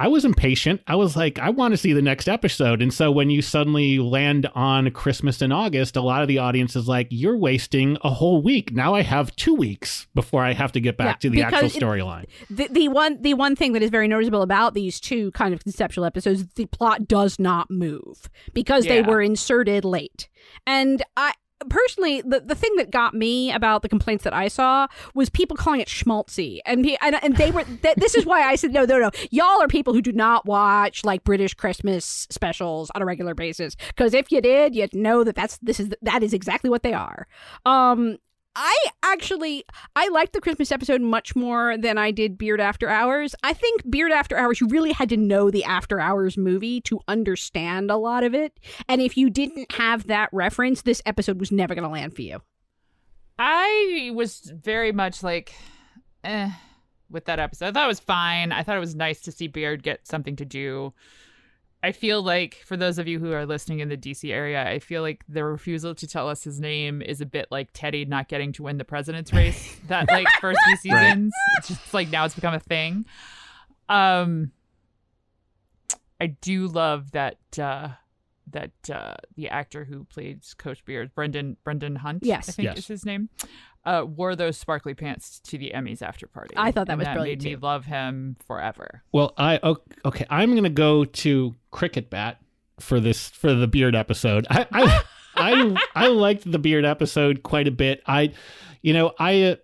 I 0.00 0.08
was 0.08 0.24
impatient. 0.24 0.80
I 0.86 0.96
was 0.96 1.14
like, 1.14 1.38
I 1.38 1.50
want 1.50 1.72
to 1.74 1.76
see 1.76 1.92
the 1.92 2.00
next 2.00 2.26
episode. 2.26 2.80
And 2.80 2.92
so 2.92 3.10
when 3.10 3.28
you 3.28 3.42
suddenly 3.42 3.98
land 3.98 4.48
on 4.54 4.90
Christmas 4.92 5.42
in 5.42 5.52
August, 5.52 5.94
a 5.94 6.00
lot 6.00 6.22
of 6.22 6.28
the 6.28 6.38
audience 6.38 6.74
is 6.74 6.88
like, 6.88 7.06
You're 7.10 7.36
wasting 7.36 7.98
a 8.02 8.08
whole 8.10 8.40
week. 8.42 8.72
Now 8.72 8.94
I 8.94 9.02
have 9.02 9.36
two 9.36 9.54
weeks 9.54 10.06
before 10.14 10.42
I 10.42 10.54
have 10.54 10.72
to 10.72 10.80
get 10.80 10.96
back 10.96 11.22
Yeah, 11.22 11.28
to 11.28 11.30
the 11.30 11.42
actual 11.42 11.68
storyline. 11.68 12.24
the, 12.48 12.66
the 12.68 12.88
one 12.88 13.20
the 13.20 13.34
one 13.34 13.54
thing 13.54 13.74
that 13.74 13.82
is 13.82 13.90
very 13.90 14.08
noticeable 14.08 14.40
about 14.42 14.72
these 14.72 15.00
two 15.00 15.30
kind 15.32 15.52
of 15.52 15.62
conceptual 15.62 16.06
episodes 16.06 16.46
the 16.54 16.64
plot 16.66 17.06
does 17.06 17.38
not 17.38 17.70
move 17.70 18.30
because 18.54 18.86
they 18.86 19.02
were 19.02 19.20
inserted 19.20 19.84
late 19.84 20.28
and 20.66 21.02
i 21.16 21.32
personally 21.68 22.22
the, 22.22 22.40
the 22.40 22.54
thing 22.54 22.74
that 22.76 22.90
got 22.90 23.14
me 23.14 23.52
about 23.52 23.82
the 23.82 23.88
complaints 23.88 24.24
that 24.24 24.32
i 24.32 24.48
saw 24.48 24.86
was 25.14 25.28
people 25.28 25.56
calling 25.56 25.80
it 25.80 25.88
schmaltzy. 25.88 26.60
And 26.66 26.86
and, 27.02 27.22
and 27.22 27.36
they 27.36 27.50
were 27.50 27.64
th- 27.64 27.96
this 27.96 28.14
is 28.14 28.24
why 28.24 28.42
i 28.42 28.54
said 28.56 28.72
no 28.72 28.84
no 28.84 28.98
no. 28.98 29.10
Y'all 29.30 29.60
are 29.62 29.68
people 29.68 29.92
who 29.92 30.02
do 30.02 30.12
not 30.12 30.46
watch 30.46 31.04
like 31.04 31.24
british 31.24 31.54
christmas 31.54 32.26
specials 32.30 32.90
on 32.94 33.02
a 33.02 33.04
regular 33.04 33.34
basis. 33.34 33.76
Because 33.88 34.14
if 34.14 34.32
you 34.32 34.40
did 34.40 34.74
you'd 34.74 34.94
know 34.94 35.24
that 35.24 35.34
that's 35.34 35.58
this 35.58 35.80
is 35.80 35.90
that 36.02 36.22
is 36.22 36.32
exactly 36.32 36.70
what 36.70 36.82
they 36.82 36.92
are. 36.92 37.26
Um 37.66 38.18
I 38.62 38.76
actually 39.02 39.64
I 39.96 40.08
liked 40.08 40.34
the 40.34 40.40
Christmas 40.40 40.70
episode 40.70 41.00
much 41.00 41.34
more 41.34 41.78
than 41.78 41.96
I 41.96 42.10
did 42.10 42.36
Beard 42.36 42.60
After 42.60 42.90
Hours. 42.90 43.34
I 43.42 43.54
think 43.54 43.90
Beard 43.90 44.12
After 44.12 44.36
Hours 44.36 44.60
you 44.60 44.66
really 44.68 44.92
had 44.92 45.08
to 45.08 45.16
know 45.16 45.50
the 45.50 45.64
After 45.64 45.98
Hours 45.98 46.36
movie 46.36 46.82
to 46.82 47.00
understand 47.08 47.90
a 47.90 47.96
lot 47.96 48.22
of 48.22 48.34
it. 48.34 48.52
And 48.86 49.00
if 49.00 49.16
you 49.16 49.30
didn't 49.30 49.72
have 49.72 50.08
that 50.08 50.28
reference, 50.30 50.82
this 50.82 51.00
episode 51.06 51.40
was 51.40 51.50
never 51.50 51.74
going 51.74 51.84
to 51.84 51.88
land 51.88 52.14
for 52.14 52.20
you. 52.20 52.42
I 53.38 54.10
was 54.12 54.52
very 54.54 54.92
much 54.92 55.22
like, 55.22 55.54
eh, 56.22 56.50
with 57.08 57.24
that 57.24 57.40
episode. 57.40 57.68
I 57.68 57.72
thought 57.72 57.84
it 57.84 57.88
was 57.88 58.00
fine. 58.00 58.52
I 58.52 58.62
thought 58.62 58.76
it 58.76 58.80
was 58.80 58.94
nice 58.94 59.22
to 59.22 59.32
see 59.32 59.46
Beard 59.46 59.82
get 59.82 60.06
something 60.06 60.36
to 60.36 60.44
do. 60.44 60.92
I 61.82 61.92
feel 61.92 62.22
like, 62.22 62.56
for 62.66 62.76
those 62.76 62.98
of 62.98 63.08
you 63.08 63.18
who 63.18 63.32
are 63.32 63.46
listening 63.46 63.78
in 63.80 63.88
the 63.88 63.96
DC 63.96 64.30
area, 64.30 64.68
I 64.68 64.80
feel 64.80 65.00
like 65.00 65.24
the 65.28 65.42
refusal 65.44 65.94
to 65.94 66.06
tell 66.06 66.28
us 66.28 66.44
his 66.44 66.60
name 66.60 67.00
is 67.00 67.22
a 67.22 67.26
bit 67.26 67.46
like 67.50 67.70
Teddy 67.72 68.04
not 68.04 68.28
getting 68.28 68.52
to 68.52 68.64
win 68.64 68.76
the 68.76 68.84
president's 68.84 69.32
race 69.32 69.76
that 69.88 70.08
like 70.10 70.26
first 70.42 70.60
few 70.82 70.92
Right. 70.94 71.06
seasons. 71.06 71.32
It's 71.58 71.68
just 71.68 71.94
like 71.94 72.10
now 72.10 72.26
it's 72.26 72.34
become 72.34 72.52
a 72.52 72.60
thing. 72.60 73.06
Um, 73.88 74.52
I 76.20 76.26
do 76.26 76.66
love 76.66 77.12
that 77.12 77.38
uh, 77.58 77.88
that 78.50 78.72
uh, 78.92 79.14
the 79.36 79.48
actor 79.48 79.84
who 79.84 80.04
plays 80.04 80.54
Coach 80.58 80.84
Beard, 80.84 81.14
Brendan 81.14 81.56
Brendan 81.64 81.96
Hunt, 81.96 82.24
Yes. 82.24 82.48
I 82.48 82.52
think 82.52 82.66
Yes. 82.66 82.78
is 82.78 82.86
his 82.88 83.04
name, 83.06 83.30
uh, 83.84 84.04
wore 84.06 84.36
those 84.36 84.56
sparkly 84.56 84.94
pants 84.94 85.40
to 85.40 85.58
the 85.58 85.72
Emmys 85.74 86.02
after 86.02 86.26
party. 86.26 86.54
I 86.56 86.72
thought 86.72 86.86
that 86.86 86.94
and 86.94 86.98
was 86.98 87.06
that 87.06 87.14
brilliant, 87.14 87.42
made 87.42 87.50
me 87.50 87.56
love 87.56 87.84
him 87.84 88.36
forever. 88.46 89.02
Well, 89.12 89.32
I 89.38 89.58
okay. 90.04 90.26
I'm 90.28 90.54
gonna 90.54 90.68
go 90.68 91.04
to 91.04 91.54
Cricket 91.70 92.10
Bat 92.10 92.40
for 92.78 93.00
this 93.00 93.28
for 93.28 93.54
the 93.54 93.66
beard 93.66 93.94
episode. 93.94 94.46
I 94.50 94.66
I 94.72 95.02
I, 95.36 95.76
I 95.94 96.06
liked 96.08 96.50
the 96.50 96.58
beard 96.58 96.84
episode 96.84 97.42
quite 97.42 97.68
a 97.68 97.70
bit. 97.70 98.02
I, 98.06 98.32
you 98.82 98.92
know, 98.92 99.12
I 99.18 99.42
uh, 99.42 99.56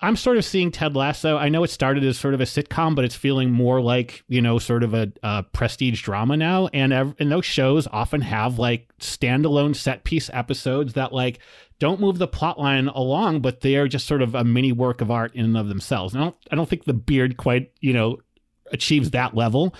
I'm 0.00 0.16
sort 0.16 0.36
of 0.36 0.44
seeing 0.44 0.70
Ted 0.70 0.94
Lasso. 0.94 1.38
I 1.38 1.48
know 1.48 1.64
it 1.64 1.70
started 1.70 2.04
as 2.04 2.18
sort 2.18 2.34
of 2.34 2.40
a 2.40 2.44
sitcom, 2.44 2.94
but 2.94 3.04
it's 3.04 3.14
feeling 3.14 3.50
more 3.50 3.80
like 3.80 4.22
you 4.28 4.42
know 4.42 4.58
sort 4.58 4.82
of 4.82 4.92
a, 4.94 5.10
a 5.22 5.42
prestige 5.42 6.02
drama 6.02 6.36
now. 6.36 6.68
And 6.72 6.92
ev- 6.92 7.14
and 7.18 7.32
those 7.32 7.46
shows 7.46 7.86
often 7.86 8.20
have 8.20 8.58
like 8.58 8.92
standalone 8.98 9.74
set 9.74 10.04
piece 10.04 10.28
episodes 10.32 10.92
that 10.92 11.12
like 11.12 11.38
don't 11.78 12.00
move 12.00 12.18
the 12.18 12.28
plot 12.28 12.58
line 12.58 12.88
along, 12.88 13.40
but 13.40 13.60
they 13.60 13.76
are 13.76 13.88
just 13.88 14.06
sort 14.06 14.22
of 14.22 14.34
a 14.34 14.44
mini 14.44 14.72
work 14.72 15.00
of 15.00 15.10
art 15.10 15.34
in 15.34 15.44
and 15.44 15.56
of 15.56 15.68
themselves. 15.68 16.14
And 16.14 16.22
I 16.22 16.26
don't 16.26 16.36
I 16.52 16.56
don't 16.56 16.68
think 16.68 16.84
the 16.84 16.94
beard 16.94 17.36
quite 17.36 17.72
you 17.80 17.92
know 17.92 18.18
achieves 18.72 19.10
that 19.10 19.34
level. 19.34 19.74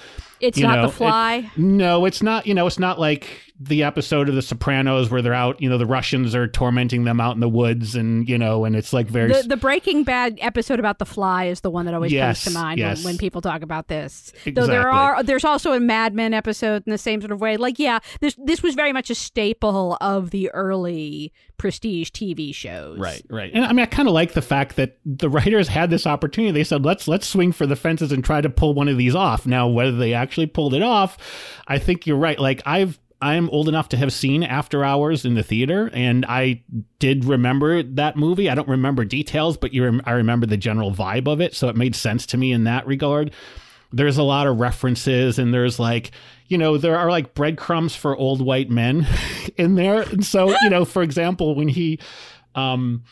It's 0.44 0.58
You 0.58 0.66
not 0.66 0.76
know, 0.76 0.82
the 0.82 0.88
it- 0.88 0.92
fly. 0.96 1.50
No, 1.56 2.04
it's 2.04 2.22
not. 2.22 2.46
You 2.46 2.54
know, 2.54 2.66
it's 2.66 2.78
not 2.78 2.98
like 3.00 3.28
the 3.60 3.82
episode 3.84 4.28
of 4.28 4.34
The 4.34 4.42
Sopranos 4.42 5.10
where 5.10 5.22
they're 5.22 5.32
out. 5.32 5.60
You 5.62 5.68
know, 5.70 5.78
the 5.78 5.86
Russians 5.86 6.34
are 6.34 6.46
tormenting 6.48 7.04
them 7.04 7.20
out 7.20 7.34
in 7.34 7.40
the 7.40 7.48
woods, 7.48 7.94
and 7.94 8.28
you 8.28 8.36
know, 8.36 8.64
and 8.64 8.74
it's 8.76 8.92
like 8.92 9.06
very. 9.06 9.32
the, 9.32 9.42
the 9.48 9.56
Breaking 9.56 10.04
Bad 10.04 10.38
episode 10.42 10.78
about 10.78 10.98
the 10.98 11.06
fly 11.06 11.44
is 11.46 11.60
the 11.60 11.70
one 11.70 11.86
that 11.86 11.94
always 11.94 12.12
Yes, 12.12 12.44
comes 12.44 12.54
to 12.54 12.60
mind 12.60 12.78
yes. 12.78 12.98
when, 13.04 13.12
when 13.14 13.18
people 13.18 13.40
talk 13.40 13.62
about 13.62 13.88
this. 13.88 14.32
Though 14.44 14.66
there 14.66 14.90
are 14.90 15.22
there's 15.22 15.44
also 15.44 15.72
a 15.72 15.80
Mad 15.80 16.14
Men 16.14 16.34
episode 16.34 16.82
in 16.86 16.90
the 16.90 16.98
same 16.98 17.20
sort 17.20 17.30
of 17.32 17.40
way. 17.40 17.56
Like 17.56 17.78
yeah, 17.78 18.00
this 18.20 18.36
this 18.44 18.62
was 18.62 18.74
very 18.74 18.92
much 18.92 19.08
a 19.10 19.14
staple 19.14 19.96
of 20.00 20.30
the 20.30 20.50
early 20.50 21.32
prestige 21.56 22.10
TV 22.10 22.52
shows. 22.52 22.98
Right, 22.98 23.22
right. 23.30 23.50
And 23.54 23.64
I 23.64 23.68
mean, 23.72 23.84
I 23.84 23.86
kind 23.86 24.08
of 24.08 24.14
like 24.14 24.32
the 24.32 24.42
fact 24.42 24.74
that 24.76 24.98
the 25.06 25.30
writers 25.30 25.68
had 25.68 25.88
this 25.90 26.06
opportunity. 26.06 26.50
They 26.52 26.64
said, 26.64 26.84
"Let's 26.84 27.06
let's 27.06 27.26
swing 27.28 27.52
for 27.52 27.66
the 27.66 27.76
fences 27.76 28.10
and 28.10 28.24
try 28.24 28.40
to 28.40 28.50
pull 28.50 28.74
one 28.74 28.88
of 28.88 28.98
these 28.98 29.14
off." 29.14 29.46
Now, 29.46 29.68
whether 29.68 29.96
they 29.96 30.12
actually 30.12 30.33
pulled 30.46 30.74
it 30.74 30.82
off, 30.82 31.18
I 31.66 31.78
think 31.78 32.06
you're 32.06 32.16
right. 32.16 32.38
Like 32.38 32.62
I've 32.66 32.98
I'm 33.24 33.48
old 33.50 33.68
enough 33.70 33.88
to 33.88 33.96
have 33.96 34.12
seen 34.12 34.42
After 34.42 34.84
Hours 34.84 35.24
in 35.24 35.32
the 35.32 35.42
theater, 35.42 35.90
and 35.94 36.26
I 36.26 36.62
did 36.98 37.24
remember 37.24 37.82
that 37.82 38.16
movie. 38.18 38.50
I 38.50 38.54
don't 38.54 38.68
remember 38.68 39.02
details, 39.04 39.56
but 39.56 39.72
you 39.72 39.82
rem- 39.82 40.02
I 40.04 40.12
remember 40.12 40.46
the 40.46 40.58
general 40.58 40.92
vibe 40.92 41.26
of 41.26 41.40
it, 41.40 41.54
so 41.54 41.68
it 41.70 41.76
made 41.76 41.94
sense 41.96 42.26
to 42.26 42.36
me 42.36 42.52
in 42.52 42.64
that 42.64 42.86
regard. 42.86 43.30
There's 43.92 44.18
a 44.18 44.22
lot 44.22 44.46
of 44.46 44.60
references, 44.60 45.38
and 45.38 45.54
there's 45.54 45.78
like, 45.78 46.10
you 46.48 46.58
know, 46.58 46.76
there 46.76 46.98
are 46.98 47.10
like 47.10 47.32
breadcrumbs 47.32 47.96
for 47.96 48.14
old 48.14 48.44
white 48.44 48.68
men 48.68 49.06
in 49.56 49.76
there. 49.76 50.02
And 50.02 50.22
so, 50.22 50.54
you 50.60 50.68
know, 50.68 50.84
for 50.84 51.02
example, 51.02 51.54
when 51.54 51.68
he, 51.68 52.00
um, 52.54 53.04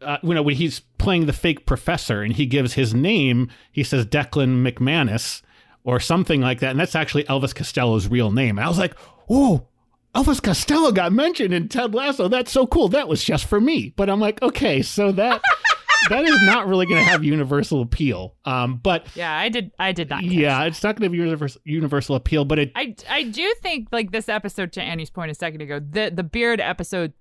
uh, 0.00 0.18
you 0.22 0.34
know, 0.34 0.42
when 0.42 0.54
he's 0.54 0.78
playing 0.98 1.26
the 1.26 1.32
fake 1.32 1.66
professor 1.66 2.22
and 2.22 2.34
he 2.34 2.46
gives 2.46 2.74
his 2.74 2.94
name, 2.94 3.50
he 3.72 3.82
says 3.82 4.06
Declan 4.06 4.62
McManus 4.64 5.42
or 5.90 5.98
something 5.98 6.40
like 6.40 6.60
that. 6.60 6.70
And 6.70 6.78
that's 6.78 6.94
actually 6.94 7.24
Elvis 7.24 7.52
Costello's 7.52 8.06
real 8.06 8.30
name. 8.30 8.58
And 8.58 8.64
I 8.64 8.68
was 8.68 8.78
like, 8.78 8.94
oh, 9.28 9.66
Elvis 10.14 10.40
Costello 10.40 10.92
got 10.92 11.12
mentioned 11.12 11.52
in 11.52 11.68
Ted 11.68 11.96
Lasso. 11.96 12.28
That's 12.28 12.52
so 12.52 12.64
cool. 12.68 12.88
That 12.90 13.08
was 13.08 13.24
just 13.24 13.46
for 13.46 13.60
me. 13.60 13.92
But 13.96 14.08
I'm 14.08 14.20
like, 14.20 14.40
okay, 14.40 14.82
so 14.82 15.10
that. 15.12 15.42
that 16.08 16.24
is 16.24 16.40
not 16.46 16.68
really 16.68 16.86
going 16.86 17.04
to 17.04 17.10
have 17.10 17.24
universal 17.24 17.82
appeal. 17.82 18.36
Um, 18.44 18.76
but 18.76 19.04
Yeah, 19.16 19.36
I 19.36 19.48
did. 19.48 19.72
I 19.80 19.90
did 19.90 20.08
not. 20.08 20.22
yeah, 20.22 20.62
it's 20.62 20.82
not 20.82 20.94
going 20.96 21.10
to 21.10 21.16
have 21.16 21.26
universal 21.26 21.60
universal 21.64 22.14
appeal. 22.14 22.44
But 22.44 22.58
it 22.60 22.72
I, 22.74 22.94
I 23.08 23.24
do 23.24 23.52
think 23.60 23.88
like 23.92 24.12
this 24.12 24.28
episode 24.28 24.72
to 24.74 24.82
Annie's 24.82 25.10
point 25.10 25.30
a 25.30 25.34
second 25.34 25.60
ago, 25.60 25.78
the 25.78 26.10
the 26.14 26.22
beard 26.22 26.60
episode 26.60 27.12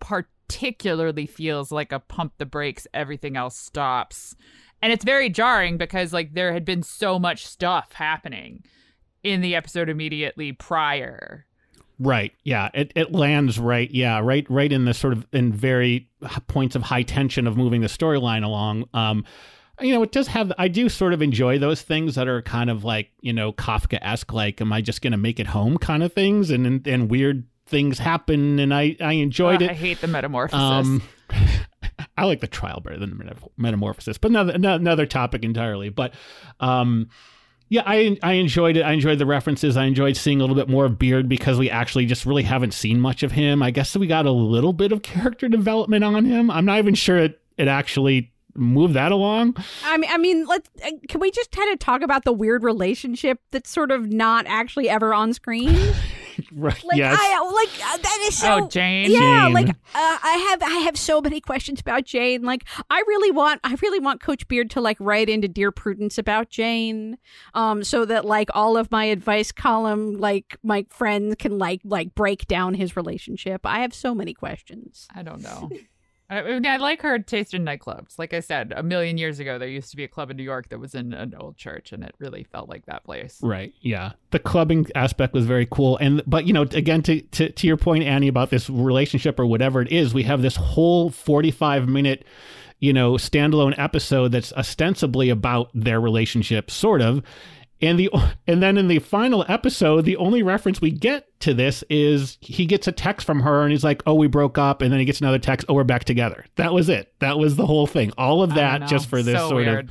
particularly 0.00 1.26
feels 1.26 1.72
like 1.72 1.92
a 1.92 2.00
pump 2.00 2.34
the 2.36 2.44
brakes, 2.44 2.86
everything 2.92 3.36
else 3.36 3.56
stops. 3.56 4.36
And 4.82 4.92
it's 4.92 5.04
very 5.04 5.28
jarring 5.30 5.78
because 5.78 6.12
like 6.12 6.34
there 6.34 6.52
had 6.52 6.64
been 6.64 6.82
so 6.82 7.18
much 7.18 7.46
stuff 7.46 7.92
happening 7.94 8.62
in 9.22 9.40
the 9.40 9.54
episode 9.56 9.88
immediately 9.88 10.52
prior. 10.52 11.46
Right. 11.98 12.32
Yeah. 12.44 12.68
It 12.74 12.92
it 12.94 13.12
lands 13.12 13.58
right. 13.58 13.90
Yeah. 13.90 14.20
Right. 14.20 14.46
Right 14.50 14.70
in 14.70 14.84
the 14.84 14.92
sort 14.94 15.14
of 15.14 15.26
in 15.32 15.52
very 15.52 16.10
points 16.46 16.76
of 16.76 16.82
high 16.82 17.02
tension 17.02 17.46
of 17.46 17.56
moving 17.56 17.80
the 17.80 17.86
storyline 17.88 18.44
along. 18.44 18.84
Um, 18.92 19.24
you 19.80 19.92
know, 19.94 20.02
it 20.02 20.12
does 20.12 20.26
have. 20.28 20.52
I 20.58 20.68
do 20.68 20.88
sort 20.88 21.12
of 21.12 21.20
enjoy 21.20 21.58
those 21.58 21.82
things 21.82 22.14
that 22.14 22.28
are 22.28 22.40
kind 22.42 22.70
of 22.70 22.84
like 22.84 23.10
you 23.20 23.32
know 23.32 23.52
Kafka 23.52 23.98
esque, 24.00 24.32
like 24.32 24.60
"Am 24.60 24.72
I 24.72 24.80
just 24.80 25.02
going 25.02 25.10
to 25.12 25.18
make 25.18 25.38
it 25.40 25.46
home?" 25.48 25.76
kind 25.76 26.02
of 26.02 26.12
things, 26.14 26.50
and, 26.50 26.66
and 26.66 26.86
and 26.86 27.10
weird 27.10 27.44
things 27.66 27.98
happen, 27.98 28.58
and 28.58 28.72
I 28.72 28.96
I 29.00 29.12
enjoyed 29.14 29.60
Uh, 29.62 29.66
it. 29.66 29.70
I 29.72 29.74
hate 29.74 30.00
the 30.00 30.06
metamorphosis. 30.06 30.58
Um, 30.58 31.02
I 32.16 32.24
like 32.24 32.40
the 32.40 32.46
trial 32.46 32.80
better 32.80 32.98
than 32.98 33.18
the 33.18 33.34
metamorphosis, 33.56 34.18
but 34.18 34.30
another 34.30 34.52
another 34.54 35.06
topic 35.06 35.44
entirely. 35.44 35.90
But 35.90 36.14
um, 36.60 37.10
yeah, 37.68 37.82
I 37.84 38.16
I 38.22 38.34
enjoyed 38.34 38.76
it. 38.76 38.82
I 38.82 38.92
enjoyed 38.92 39.18
the 39.18 39.26
references. 39.26 39.76
I 39.76 39.84
enjoyed 39.84 40.16
seeing 40.16 40.40
a 40.40 40.44
little 40.44 40.56
bit 40.56 40.68
more 40.68 40.84
of 40.84 40.98
Beard 40.98 41.28
because 41.28 41.58
we 41.58 41.68
actually 41.68 42.06
just 42.06 42.24
really 42.24 42.44
haven't 42.44 42.72
seen 42.72 43.00
much 43.00 43.22
of 43.22 43.32
him. 43.32 43.62
I 43.62 43.70
guess 43.70 43.96
we 43.96 44.06
got 44.06 44.26
a 44.26 44.30
little 44.30 44.72
bit 44.72 44.92
of 44.92 45.02
character 45.02 45.48
development 45.48 46.04
on 46.04 46.24
him. 46.24 46.50
I'm 46.50 46.64
not 46.64 46.78
even 46.78 46.94
sure 46.94 47.18
it 47.18 47.40
it 47.58 47.68
actually 47.68 48.32
moved 48.54 48.94
that 48.94 49.12
along. 49.12 49.56
I 49.84 49.96
mean, 49.96 50.10
I 50.10 50.18
mean, 50.18 50.46
let's. 50.46 50.70
Uh, 50.84 50.90
can 51.08 51.20
we 51.20 51.30
just 51.30 51.50
kind 51.50 51.72
of 51.72 51.78
talk 51.78 52.02
about 52.02 52.24
the 52.24 52.32
weird 52.32 52.62
relationship 52.62 53.40
that's 53.50 53.70
sort 53.70 53.90
of 53.90 54.10
not 54.10 54.46
actually 54.46 54.88
ever 54.88 55.12
on 55.12 55.32
screen? 55.32 55.76
Right? 56.52 56.84
Like, 56.84 56.98
yes. 56.98 57.16
I 57.18 57.52
like 57.52 57.94
uh, 57.94 57.96
that 57.98 58.24
is 58.28 58.38
so. 58.38 58.64
oh, 58.64 58.68
Jane. 58.68 59.10
Yeah, 59.10 59.44
Jane. 59.46 59.52
like 59.52 59.68
uh, 59.68 59.74
I 59.94 60.46
have 60.50 60.62
I 60.62 60.78
have 60.80 60.96
so 60.96 61.20
many 61.20 61.40
questions 61.40 61.80
about 61.80 62.04
Jane. 62.04 62.42
Like 62.42 62.64
I 62.90 63.02
really 63.06 63.30
want 63.30 63.60
I 63.64 63.76
really 63.82 64.00
want 64.00 64.20
Coach 64.20 64.46
Beard 64.48 64.70
to 64.70 64.80
like 64.80 64.96
write 65.00 65.28
into 65.28 65.48
Dear 65.48 65.72
Prudence 65.72 66.18
about 66.18 66.50
Jane, 66.50 67.18
um, 67.54 67.84
so 67.84 68.04
that 68.04 68.24
like 68.24 68.48
all 68.54 68.76
of 68.76 68.90
my 68.90 69.04
advice 69.04 69.52
column 69.52 70.14
like 70.14 70.56
my 70.62 70.86
friends 70.90 71.36
can 71.38 71.58
like 71.58 71.80
like 71.84 72.14
break 72.14 72.46
down 72.46 72.74
his 72.74 72.96
relationship. 72.96 73.62
I 73.64 73.80
have 73.80 73.94
so 73.94 74.14
many 74.14 74.34
questions. 74.34 75.08
I 75.14 75.22
don't 75.22 75.42
know. 75.42 75.70
I, 76.28 76.42
mean, 76.42 76.66
I 76.66 76.76
like 76.78 77.02
her 77.02 77.18
taste 77.20 77.54
in 77.54 77.64
nightclubs. 77.64 78.18
Like 78.18 78.34
I 78.34 78.40
said, 78.40 78.72
a 78.74 78.82
million 78.82 79.16
years 79.16 79.38
ago, 79.38 79.58
there 79.58 79.68
used 79.68 79.90
to 79.90 79.96
be 79.96 80.04
a 80.04 80.08
club 80.08 80.30
in 80.30 80.36
New 80.36 80.42
York 80.42 80.68
that 80.70 80.80
was 80.80 80.94
in 80.94 81.12
an 81.12 81.34
old 81.38 81.56
church, 81.56 81.92
and 81.92 82.02
it 82.02 82.14
really 82.18 82.44
felt 82.50 82.68
like 82.68 82.86
that 82.86 83.04
place. 83.04 83.38
Right. 83.42 83.72
Yeah. 83.80 84.12
The 84.32 84.40
clubbing 84.40 84.86
aspect 84.94 85.34
was 85.34 85.46
very 85.46 85.68
cool. 85.70 85.96
And 85.98 86.22
but 86.26 86.46
you 86.46 86.52
know, 86.52 86.62
again 86.62 87.02
to, 87.02 87.20
to 87.20 87.50
to 87.50 87.66
your 87.66 87.76
point, 87.76 88.04
Annie, 88.04 88.28
about 88.28 88.50
this 88.50 88.68
relationship 88.68 89.38
or 89.38 89.46
whatever 89.46 89.80
it 89.80 89.92
is, 89.92 90.12
we 90.12 90.24
have 90.24 90.42
this 90.42 90.56
whole 90.56 91.10
forty 91.10 91.52
five 91.52 91.88
minute, 91.88 92.24
you 92.80 92.92
know, 92.92 93.12
standalone 93.12 93.78
episode 93.78 94.32
that's 94.32 94.52
ostensibly 94.54 95.30
about 95.30 95.70
their 95.74 96.00
relationship, 96.00 96.70
sort 96.70 97.02
of. 97.02 97.22
And 97.82 97.98
the 97.98 98.10
and 98.46 98.62
then 98.62 98.78
in 98.78 98.88
the 98.88 98.98
final 98.98 99.44
episode, 99.48 100.04
the 100.04 100.16
only 100.16 100.42
reference 100.42 100.80
we 100.80 100.90
get 100.90 101.28
to 101.40 101.52
this 101.54 101.84
is 101.90 102.38
he 102.40 102.66
gets 102.66 102.86
a 102.88 102.92
text 102.92 103.26
from 103.26 103.40
her 103.40 103.62
and 103.62 103.72
he's 103.72 103.84
like, 103.84 104.02
"Oh, 104.06 104.14
we 104.14 104.26
broke 104.28 104.58
up," 104.58 104.82
and 104.82 104.92
then 104.92 104.98
he 104.98 105.04
gets 105.04 105.20
another 105.20 105.38
text, 105.38 105.66
"Oh, 105.68 105.74
we're 105.74 105.84
back 105.84 106.04
together." 106.04 106.44
That 106.56 106.72
was 106.72 106.88
it. 106.88 107.12
That 107.18 107.38
was 107.38 107.56
the 107.56 107.66
whole 107.66 107.86
thing. 107.86 108.12
All 108.16 108.42
of 108.42 108.54
that 108.54 108.88
just 108.88 109.08
for 109.08 109.22
this 109.22 109.36
So 109.38 109.48
sort 109.50 109.66
weird. 109.66 109.84
of 109.86 109.90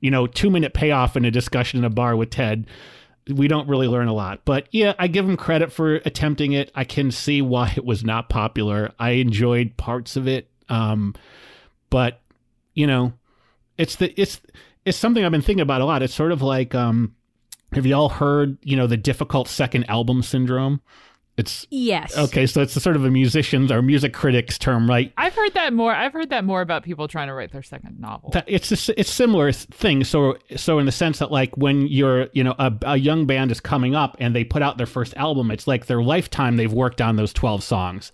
you 0.00 0.10
know, 0.10 0.26
two 0.26 0.50
minute 0.50 0.74
payoff 0.74 1.16
in 1.16 1.24
a 1.24 1.30
discussion 1.30 1.78
in 1.78 1.84
a 1.84 1.90
bar 1.90 2.16
with 2.16 2.30
Ted. 2.30 2.66
We 3.28 3.46
don't 3.46 3.68
really 3.68 3.86
learn 3.86 4.08
a 4.08 4.12
lot. 4.12 4.40
But 4.44 4.66
yeah, 4.72 4.94
I 4.98 5.06
give 5.06 5.28
him 5.28 5.36
credit 5.36 5.72
for 5.72 5.94
attempting 5.94 6.52
it. 6.52 6.72
I 6.74 6.82
can 6.82 7.12
see 7.12 7.40
why 7.40 7.72
it 7.76 7.84
was 7.84 8.02
not 8.02 8.28
popular. 8.28 8.90
I 8.98 9.10
enjoyed 9.10 9.76
parts 9.76 10.16
of 10.16 10.26
it. 10.26 10.50
Um, 10.68 11.14
but 11.88 12.20
you 12.74 12.86
know, 12.88 13.12
it's 13.78 13.94
the 13.96 14.12
it's 14.20 14.40
it's 14.84 14.98
something 14.98 15.24
I've 15.24 15.30
been 15.30 15.40
thinking 15.40 15.62
about 15.62 15.80
a 15.82 15.84
lot. 15.84 16.02
It's 16.02 16.12
sort 16.14 16.32
of 16.32 16.42
like 16.42 16.74
um 16.74 17.14
have 17.74 17.86
you 17.86 17.94
all 17.94 18.08
heard, 18.08 18.58
you 18.62 18.76
know, 18.76 18.86
the 18.86 18.96
difficult 18.96 19.48
second 19.48 19.88
album 19.88 20.22
syndrome? 20.22 20.80
It's 21.38 21.66
Yes. 21.70 22.16
okay, 22.16 22.44
so 22.46 22.60
it's 22.60 22.76
a 22.76 22.80
sort 22.80 22.94
of 22.94 23.06
a 23.06 23.10
musician's 23.10 23.72
or 23.72 23.80
music 23.80 24.12
critics 24.12 24.58
term, 24.58 24.86
right? 24.86 25.14
I've 25.16 25.34
heard 25.34 25.54
that 25.54 25.72
more. 25.72 25.90
I've 25.94 26.12
heard 26.12 26.28
that 26.28 26.44
more 26.44 26.60
about 26.60 26.82
people 26.82 27.08
trying 27.08 27.28
to 27.28 27.32
write 27.34 27.52
their 27.52 27.62
second 27.62 27.98
novel. 27.98 28.30
that 28.32 28.44
it's 28.46 28.70
a, 28.70 28.74
s- 28.74 28.90
it's 28.98 29.10
similar 29.10 29.50
thing. 29.50 30.04
So 30.04 30.36
so 30.56 30.78
in 30.78 30.84
the 30.84 30.92
sense 30.92 31.20
that 31.20 31.30
like 31.32 31.56
when 31.56 31.86
you're 31.86 32.28
you 32.34 32.44
know 32.44 32.54
a, 32.58 32.70
a 32.82 32.96
young 32.98 33.24
band 33.24 33.50
is 33.50 33.60
coming 33.60 33.94
up 33.94 34.14
and 34.20 34.36
they 34.36 34.44
put 34.44 34.60
out 34.60 34.76
their 34.76 34.86
first 34.86 35.14
album, 35.16 35.50
it's 35.50 35.66
like 35.66 35.86
their 35.86 36.02
lifetime 36.02 36.56
they've 36.58 36.72
worked 36.72 37.00
on 37.00 37.16
those 37.16 37.32
twelve 37.32 37.62
songs, 37.64 38.12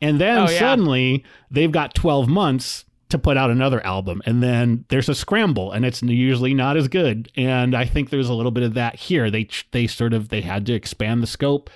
and 0.00 0.20
then 0.20 0.38
Oh, 0.38 0.48
yeah. 0.48 0.58
suddenly 0.60 1.24
they've 1.50 1.72
got 1.72 1.92
twelve 1.96 2.28
months 2.28 2.84
to 3.10 3.18
put 3.18 3.36
out 3.36 3.50
another 3.50 3.84
album, 3.84 4.22
and 4.26 4.42
then 4.42 4.84
there's 4.88 5.08
a 5.08 5.14
scramble, 5.14 5.72
and 5.72 5.84
it's 5.84 6.02
usually 6.02 6.54
not 6.54 6.76
as 6.76 6.88
good. 6.88 7.30
And 7.36 7.74
I 7.74 7.84
think 7.84 8.10
there's 8.10 8.28
a 8.28 8.34
little 8.34 8.52
bit 8.52 8.62
of 8.62 8.74
that 8.74 8.96
here. 8.96 9.30
They 9.30 9.48
they 9.72 9.86
sort 9.86 10.12
of 10.12 10.28
they 10.28 10.40
had 10.40 10.66
to 10.66 10.72
expand 10.72 11.22
the 11.22 11.26
scope. 11.26 11.70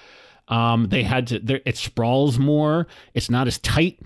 Um, 0.48 0.88
they 0.88 1.02
had 1.02 1.26
to. 1.28 1.68
It 1.68 1.76
sprawls 1.76 2.38
more. 2.38 2.86
It's 3.14 3.30
not 3.30 3.46
as 3.46 3.58
tight 3.58 4.00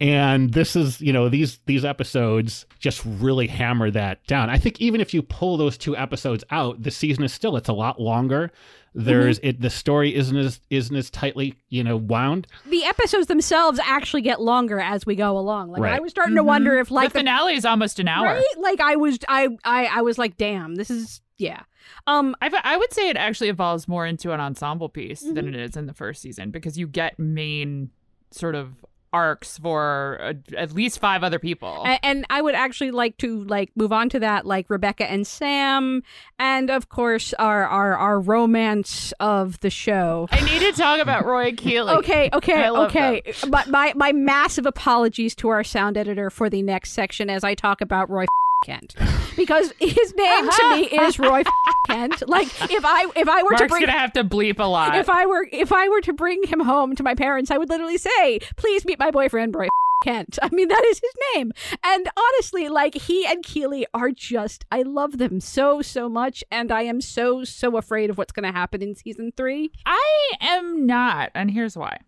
and 0.00 0.52
this 0.52 0.74
is 0.76 1.00
you 1.00 1.12
know 1.12 1.28
these 1.28 1.58
these 1.66 1.84
episodes 1.84 2.64
just 2.78 3.02
really 3.04 3.46
hammer 3.46 3.90
that 3.90 4.24
down 4.26 4.48
i 4.50 4.56
think 4.58 4.80
even 4.80 5.00
if 5.00 5.12
you 5.12 5.22
pull 5.22 5.56
those 5.56 5.76
two 5.76 5.96
episodes 5.96 6.42
out 6.50 6.82
the 6.82 6.90
season 6.90 7.22
is 7.24 7.32
still 7.32 7.56
it's 7.56 7.68
a 7.68 7.72
lot 7.72 8.00
longer 8.00 8.50
there's 8.94 9.38
it 9.42 9.60
the 9.60 9.70
story 9.70 10.12
isn't 10.14 10.36
as 10.36 10.60
isn't 10.70 10.96
as 10.96 11.10
tightly 11.10 11.54
you 11.68 11.84
know 11.84 11.96
wound 11.96 12.46
The 12.66 12.84
episodes 12.84 13.26
themselves 13.28 13.78
actually 13.84 14.22
get 14.22 14.40
longer 14.40 14.80
as 14.80 15.06
we 15.06 15.14
go 15.14 15.38
along. 15.38 15.70
Like 15.70 15.92
I 15.92 16.00
was 16.00 16.10
starting 16.10 16.34
to 16.34 16.42
wonder 16.42 16.76
if 16.80 16.90
like 16.90 17.12
the 17.12 17.20
finale 17.20 17.54
is 17.54 17.64
almost 17.64 18.00
an 18.00 18.08
hour. 18.08 18.24
right? 18.26 18.44
Like 18.58 18.80
I 18.80 18.96
was 18.96 19.20
I 19.28 19.46
I 19.64 19.86
I 19.86 20.02
was 20.02 20.18
like, 20.18 20.36
damn, 20.36 20.74
this 20.74 20.90
is 20.90 21.20
yeah. 21.38 21.60
Um 22.08 22.34
I've, 22.42 22.52
I 22.64 22.76
would 22.76 22.92
say 22.92 23.08
it 23.08 23.16
actually 23.16 23.48
evolves 23.48 23.86
more 23.86 24.06
into 24.06 24.32
an 24.32 24.40
ensemble 24.40 24.88
piece 24.88 25.20
than 25.20 25.36
Mm-hmm. 25.36 25.54
it 25.54 25.60
is 25.60 25.76
in 25.76 25.86
the 25.86 25.94
first 25.94 26.20
season 26.20 26.50
because 26.50 26.76
you 26.76 26.88
get 26.88 27.16
main 27.16 27.90
sort 28.32 28.56
of 28.56 28.84
arcs 29.12 29.58
for 29.58 30.18
uh, 30.22 30.32
at 30.56 30.72
least 30.72 30.98
five 30.98 31.22
other 31.22 31.38
people. 31.38 31.82
A- 31.84 32.04
and 32.04 32.24
I 32.30 32.40
would 32.42 32.54
actually 32.54 32.90
like 32.90 33.16
to 33.18 33.42
like 33.44 33.70
move 33.76 33.92
on 33.92 34.08
to 34.10 34.20
that, 34.20 34.46
like 34.46 34.68
Rebecca 34.68 35.10
and 35.10 35.26
Sam, 35.26 36.02
and 36.38 36.70
of 36.70 36.88
course 36.88 37.32
our 37.34 37.64
our 37.66 37.96
our 37.96 38.20
romance 38.20 39.12
of 39.20 39.58
the 39.60 39.70
show. 39.70 40.28
I 40.32 40.40
need 40.40 40.60
to 40.60 40.72
talk 40.72 41.00
about 41.00 41.24
Roy 41.24 41.52
Keeley. 41.52 41.94
Okay, 42.00 42.30
okay, 42.32 42.68
okay. 42.70 43.22
My, 43.48 43.64
my 43.66 43.92
my 43.94 44.12
massive 44.12 44.64
apologies 44.64 45.34
to 45.36 45.48
our 45.48 45.62
sound 45.64 45.96
editor 45.96 46.30
for 46.30 46.48
the 46.48 46.62
next 46.62 46.92
section 46.92 47.28
as 47.28 47.44
I 47.44 47.54
talk 47.54 47.80
about 47.80 48.08
Roy 48.08 48.26
Kent, 48.64 48.94
because 49.36 49.72
his 49.78 50.14
name 50.14 50.50
to 50.50 50.76
me 50.76 50.82
is 51.00 51.18
Roy 51.18 51.42
Kent. 51.88 52.28
Like 52.28 52.48
if 52.70 52.84
I 52.84 53.06
if 53.16 53.28
I 53.28 53.42
were 53.42 53.50
Mark's 53.50 53.62
to 53.62 53.68
bring 53.68 53.80
gonna 53.86 53.98
have 53.98 54.12
to 54.14 54.24
bleep 54.24 54.58
a 54.58 54.64
lot. 54.64 54.94
if 54.96 55.08
I 55.08 55.26
were 55.26 55.48
if 55.50 55.72
I 55.72 55.88
were 55.88 56.00
to 56.02 56.12
bring 56.12 56.42
him 56.42 56.60
home 56.60 56.94
to 56.96 57.02
my 57.02 57.14
parents, 57.14 57.50
I 57.50 57.58
would 57.58 57.68
literally 57.68 57.98
say, 57.98 58.40
"Please 58.56 58.84
meet 58.84 58.98
my 58.98 59.10
boyfriend, 59.10 59.54
Roy 59.54 59.68
Kent." 60.04 60.38
I 60.42 60.50
mean, 60.50 60.68
that 60.68 60.84
is 60.84 61.00
his 61.00 61.12
name. 61.34 61.52
And 61.82 62.08
honestly, 62.16 62.68
like 62.68 62.94
he 62.94 63.26
and 63.26 63.42
Keeley 63.42 63.86
are 63.94 64.10
just 64.10 64.64
I 64.70 64.82
love 64.82 65.18
them 65.18 65.40
so 65.40 65.80
so 65.82 66.08
much 66.08 66.44
and 66.50 66.70
I 66.70 66.82
am 66.82 67.00
so 67.00 67.44
so 67.44 67.76
afraid 67.76 68.10
of 68.10 68.18
what's 68.18 68.32
going 68.32 68.50
to 68.50 68.52
happen 68.52 68.82
in 68.82 68.94
season 68.94 69.32
3. 69.36 69.70
I 69.86 70.32
am 70.40 70.86
not, 70.86 71.30
and 71.34 71.50
here's 71.50 71.76
why. 71.76 71.98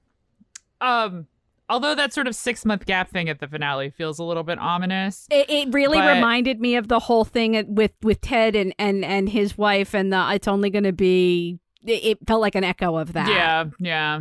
Um, 0.81 1.29
although 1.73 1.95
that 1.95 2.13
sort 2.13 2.29
of 2.29 2.37
six 2.37 2.65
month 2.65 2.87
gap 2.87 3.11
thing 3.11 3.29
at 3.29 3.41
the 3.41 3.49
finale 3.49 3.91
feels 3.91 4.19
a 4.19 4.25
little 4.25 4.43
bit 4.43 4.59
ominous. 4.59 5.27
It, 5.31 5.49
it 5.51 5.75
really 5.75 5.99
But- 5.99 6.15
reminded 6.15 6.61
me 6.61 6.77
of 6.77 6.89
the 6.89 6.99
whole 7.01 7.25
thing 7.25 7.75
with 7.75 7.93
with 8.03 8.21
Ted 8.21 8.55
and 8.55 8.75
and 8.79 9.05
and 9.05 9.29
his 9.29 9.59
wife 9.59 9.95
and 9.95 10.13
the 10.13 10.31
it's 10.33 10.47
only 10.47 10.71
going 10.71 10.85
to 10.85 10.93
be 10.93 11.59
it, 11.85 12.19
felt 12.29 12.41
like 12.41 12.55
an 12.55 12.63
echo 12.63 12.97
of 12.97 13.15
that. 13.15 13.29
Yeah, 13.29 13.65
yeah. 13.81 14.21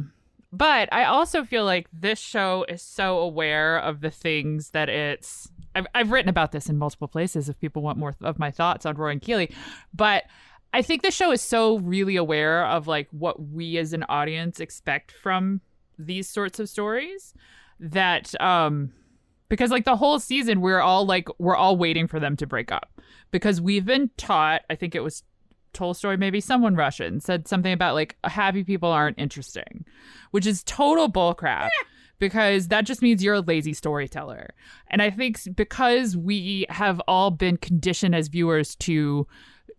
But 0.54 0.92
I 0.92 1.06
also 1.06 1.44
feel 1.44 1.64
like 1.64 1.88
this 1.94 2.20
show 2.20 2.66
is 2.68 2.82
so 2.82 3.20
aware 3.20 3.78
of 3.78 4.02
the 4.02 4.10
things 4.12 4.72
that 4.72 4.90
it's. 4.90 5.50
I've, 5.74 5.88
I've 5.96 6.12
written 6.12 6.28
about 6.30 6.52
this 6.52 6.68
in 6.68 6.78
multiple 6.78 7.08
places 7.08 7.48
if 7.48 7.58
people 7.60 7.82
want 7.82 7.98
more 7.98 8.16
of 8.22 8.38
my 8.40 8.52
thoughts 8.52 8.86
on 8.86 8.96
Roy 8.98 9.12
and 9.12 9.22
Keeley. 9.22 9.54
But 9.94 10.24
I 10.74 10.82
think 10.82 11.02
the 11.04 11.12
show 11.12 11.32
is 11.32 11.42
so 11.42 11.78
really 11.80 12.16
aware 12.18 12.66
of 12.66 12.88
like 12.88 13.08
what 13.12 13.42
we 13.42 13.78
as 13.78 13.94
an 13.94 14.04
audience 14.10 14.60
expect 14.60 15.12
from 15.12 15.62
these 15.98 16.28
sorts 16.28 16.60
of 16.60 16.70
stories 16.70 17.34
that 17.80 18.40
um 18.42 18.92
because 19.50 19.72
like 19.72 19.86
the 19.86 19.96
whole 19.96 20.20
season 20.20 20.62
we're 20.62 20.80
all 20.80 21.06
like 21.06 21.28
we're 21.40 21.56
all 21.56 21.76
waiting 21.78 22.08
for 22.08 22.20
them 22.20 22.36
to 22.38 22.48
break 22.48 22.72
up. 22.72 22.90
Because 23.32 23.62
we've 23.62 23.86
been 23.86 24.10
taught 24.18 24.62
i 24.70 24.76
think 24.76 24.96
it 24.96 25.04
was 25.04 25.24
tolstoy 25.74 26.18
maybe 26.18 26.42
someone 26.42 26.76
russian 26.76 27.22
said 27.22 27.48
something 27.48 27.72
about 27.72 27.96
like 27.96 28.18
happy 28.26 28.62
people 28.62 28.90
aren't 28.90 29.18
interesting 29.18 29.86
which 30.32 30.46
is 30.46 30.66
total 30.66 31.10
bullcrap 31.10 31.70
because 32.22 32.68
that 32.68 32.86
just 32.86 33.02
means 33.02 33.24
you're 33.24 33.36
a 33.36 33.42
lazy 33.42 33.74
storyteller. 33.74 34.52
And 34.88 35.02
i 35.02 35.10
think 35.10 35.40
because 35.56 36.16
we 36.16 36.66
have 36.70 37.02
all 37.08 37.32
been 37.32 37.58
conditioned 37.58 38.16
as 38.16 38.30
viewers 38.30 38.76
to 38.76 39.28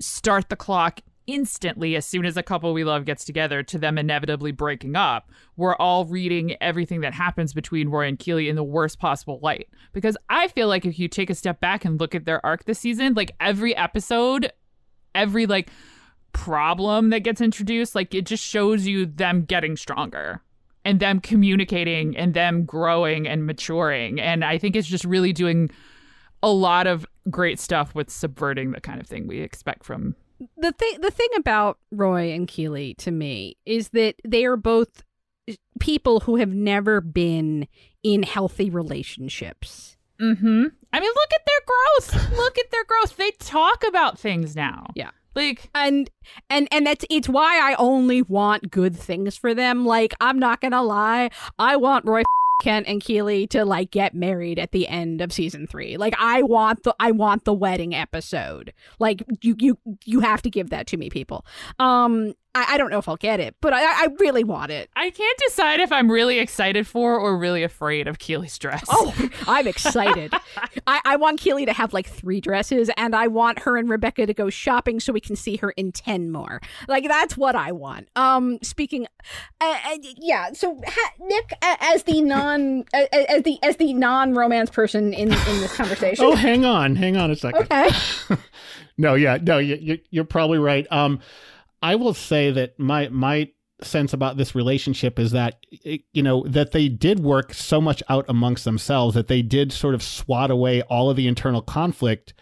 start 0.01 0.51
the 0.51 0.57
clock 0.57 1.01
instantly 1.26 1.96
as 1.96 2.04
soon 2.04 2.24
as 2.24 2.37
a 2.37 2.42
couple 2.42 2.72
we 2.72 2.85
love 2.85 3.04
gets 3.04 3.24
together 3.24 3.62
to 3.62 3.78
them 3.78 3.96
inevitably 3.96 4.50
breaking 4.50 4.96
up 4.96 5.30
we're 5.56 5.76
all 5.76 6.04
reading 6.04 6.56
everything 6.61 7.00
that 7.00 7.14
happens 7.14 7.52
between 7.52 7.88
roy 7.88 8.06
and 8.06 8.18
keeley 8.18 8.48
in 8.48 8.56
the 8.56 8.64
worst 8.64 8.98
possible 8.98 9.38
light. 9.42 9.68
Because 9.92 10.16
i 10.28 10.48
feel 10.48 10.68
like 10.68 10.85
if 10.85 10.98
you 10.98 11.08
take 11.08 11.30
a 11.30 11.35
step 11.35 11.61
back 11.61 11.85
and 11.85 12.00
look 12.00 12.14
at 12.14 12.24
their 12.24 12.44
arc 12.44 12.64
this 12.64 12.78
season 12.78 13.14
like 13.14 13.32
every 13.40 13.76
episode 13.76 14.52
every 15.14 15.46
like 15.46 15.70
problem 16.32 17.11
that 17.11 17.20
gets 17.20 17.40
introduced 17.40 17.94
like 17.94 18.14
it 18.14 18.24
just 18.24 18.42
shows 18.42 18.87
you 18.87 19.04
them 19.06 19.44
getting 19.44 19.76
stronger 19.76 20.42
and 20.85 20.98
them 20.98 21.20
communicating 21.20 22.16
and 22.16 22.35
them 22.35 22.64
growing 22.64 23.28
and 23.28 23.46
maturing. 23.46 24.20
And 24.20 24.44
i 24.44 24.58
think 24.58 24.76
it's 24.76 24.88
just 24.88 25.04
really 25.04 25.32
doing 25.32 25.70
a 26.42 26.50
lot 26.50 26.87
of 26.87 27.06
great 27.30 27.61
stuff 27.61 27.94
with 27.94 28.11
subverting 28.11 28.72
the 28.72 28.80
kind 28.80 29.00
of 29.00 29.06
thing 29.06 29.28
we 29.28 29.40
expect 29.40 29.85
from 29.85 30.16
the 30.57 30.72
thing 30.72 31.00
the 31.00 31.11
thing 31.11 31.28
about 31.37 31.78
Roy 31.90 32.33
and 32.33 32.46
Keeley 32.48 32.94
to 32.94 33.11
me 33.11 33.57
is 33.66 33.90
that 33.90 34.16
they 34.26 34.44
are 34.44 34.57
both 34.57 35.02
people 35.81 36.20
who 36.20 36.37
have 36.37 36.52
never 36.52 37.00
been 37.00 37.66
in 38.02 38.22
healthy 38.22 38.70
relationships. 38.70 39.96
Mm-hmm. 40.20 40.66
I 40.92 41.00
mean, 41.00 41.11
look 41.14 41.31
at 41.35 41.46
their 41.46 41.61
growth. 41.66 42.37
look 42.37 42.59
at 42.59 42.70
their 42.70 42.85
growth. 42.85 43.16
They 43.16 43.33
talk 43.33 43.85
about 43.87 44.18
things 44.18 44.55
now. 44.55 44.87
Yeah. 44.94 45.11
Like 45.35 45.70
and 45.74 46.11
and 46.50 46.68
and 46.70 46.87
that's 46.87 47.05
it's 47.09 47.28
why 47.28 47.59
I 47.59 47.74
only 47.76 48.22
want 48.22 48.70
good 48.70 48.94
things 48.94 49.37
for 49.37 49.55
them. 49.55 49.87
Like 49.87 50.14
I'm 50.20 50.38
not 50.38 50.61
gonna 50.61 50.83
lie, 50.83 51.31
I 51.59 51.76
want 51.76 52.05
Roy 52.05 52.22
Kent 52.62 52.87
and 52.87 53.01
Keeley 53.01 53.48
to 53.48 53.64
like 53.64 53.90
get 53.90 54.14
married 54.14 54.57
at 54.57 54.70
the 54.70 54.87
end 54.87 55.20
of 55.20 55.33
season 55.33 55.66
three. 55.66 55.96
Like 55.96 56.14
I 56.16 56.44
want 56.44 56.85
the 56.85 56.94
I 57.01 57.11
want 57.11 57.44
the 57.44 57.53
wedding 57.53 57.92
episode. 57.92 58.72
Like 59.01 59.25
you 59.40 59.57
you 59.59 59.79
you 60.05 60.20
have 60.20 60.42
to 60.42 60.51
give 60.51 60.70
that 60.70 60.87
to 60.87 60.96
me, 60.96 61.11
people. 61.11 61.44
Um 61.81 62.35
I, 62.54 62.74
I 62.74 62.78
don't 62.78 62.90
know 62.90 62.98
if 62.98 63.08
I'll 63.08 63.16
get 63.16 63.40
it, 63.40 63.54
but 63.60 63.72
I, 63.72 63.82
I 63.82 64.08
really 64.18 64.44
want 64.44 64.70
it. 64.70 64.90
I 64.94 65.10
can't 65.10 65.38
decide 65.46 65.80
if 65.80 65.90
I'm 65.90 66.10
really 66.10 66.38
excited 66.38 66.86
for 66.86 67.18
or 67.18 67.36
really 67.38 67.62
afraid 67.62 68.06
of 68.06 68.18
Keeley's 68.18 68.58
dress. 68.58 68.84
Oh, 68.88 69.14
I'm 69.46 69.66
excited. 69.66 70.34
I, 70.86 71.00
I 71.04 71.16
want 71.16 71.40
Keeley 71.40 71.64
to 71.66 71.72
have 71.72 71.92
like 71.92 72.06
three 72.06 72.40
dresses, 72.40 72.90
and 72.96 73.14
I 73.14 73.26
want 73.28 73.60
her 73.60 73.76
and 73.76 73.88
Rebecca 73.88 74.26
to 74.26 74.34
go 74.34 74.50
shopping 74.50 75.00
so 75.00 75.12
we 75.12 75.20
can 75.20 75.36
see 75.36 75.56
her 75.56 75.70
in 75.70 75.92
ten 75.92 76.30
more. 76.30 76.60
Like 76.88 77.08
that's 77.08 77.36
what 77.36 77.56
I 77.56 77.72
want. 77.72 78.08
Um, 78.16 78.58
speaking, 78.62 79.06
uh, 79.60 79.78
uh, 79.86 79.96
yeah. 80.16 80.52
So 80.52 80.80
ha- 80.86 81.12
Nick, 81.20 81.52
uh, 81.62 81.76
as 81.80 82.02
the 82.02 82.20
non, 82.20 82.84
uh, 82.92 83.06
as 83.12 83.42
the 83.44 83.58
as 83.62 83.76
the 83.76 83.94
non 83.94 84.34
romance 84.34 84.70
person 84.70 85.14
in 85.14 85.28
in 85.28 85.60
this 85.60 85.74
conversation. 85.74 86.24
oh, 86.24 86.34
hang 86.34 86.64
on, 86.64 86.96
hang 86.96 87.16
on 87.16 87.30
a 87.30 87.36
second. 87.36 87.62
Okay. 87.62 87.88
no, 88.98 89.14
yeah, 89.14 89.38
no, 89.40 89.58
you, 89.58 89.98
you're 90.10 90.24
probably 90.24 90.58
right. 90.58 90.86
Um, 90.90 91.20
I 91.83 91.97
will 91.97 92.14
say 92.14 92.51
that 92.53 92.79
my 92.79 93.09
my 93.09 93.51
sense 93.83 94.12
about 94.12 94.37
this 94.37 94.55
relationship 94.55 95.18
is 95.18 95.33
that 95.33 95.66
eh, 95.85 95.99
you 96.12 96.23
know 96.23 96.45
that 96.47 96.73
they 96.73 96.88
did 96.88 97.21
work 97.21 97.53
so 97.53 97.81
much 97.81 98.03
out 98.09 98.25
amongst 98.29 98.64
themselves 98.64 99.14
that 99.14 99.29
they 99.29 99.42
did 99.42 99.73
sort 99.73 99.95
of 99.95 100.03
swat 100.03 100.51
away 100.51 100.83
all 100.83 101.11
of 101.11 101.16
the 101.16 101.27
internal 101.27 101.62
conflict 101.62 102.33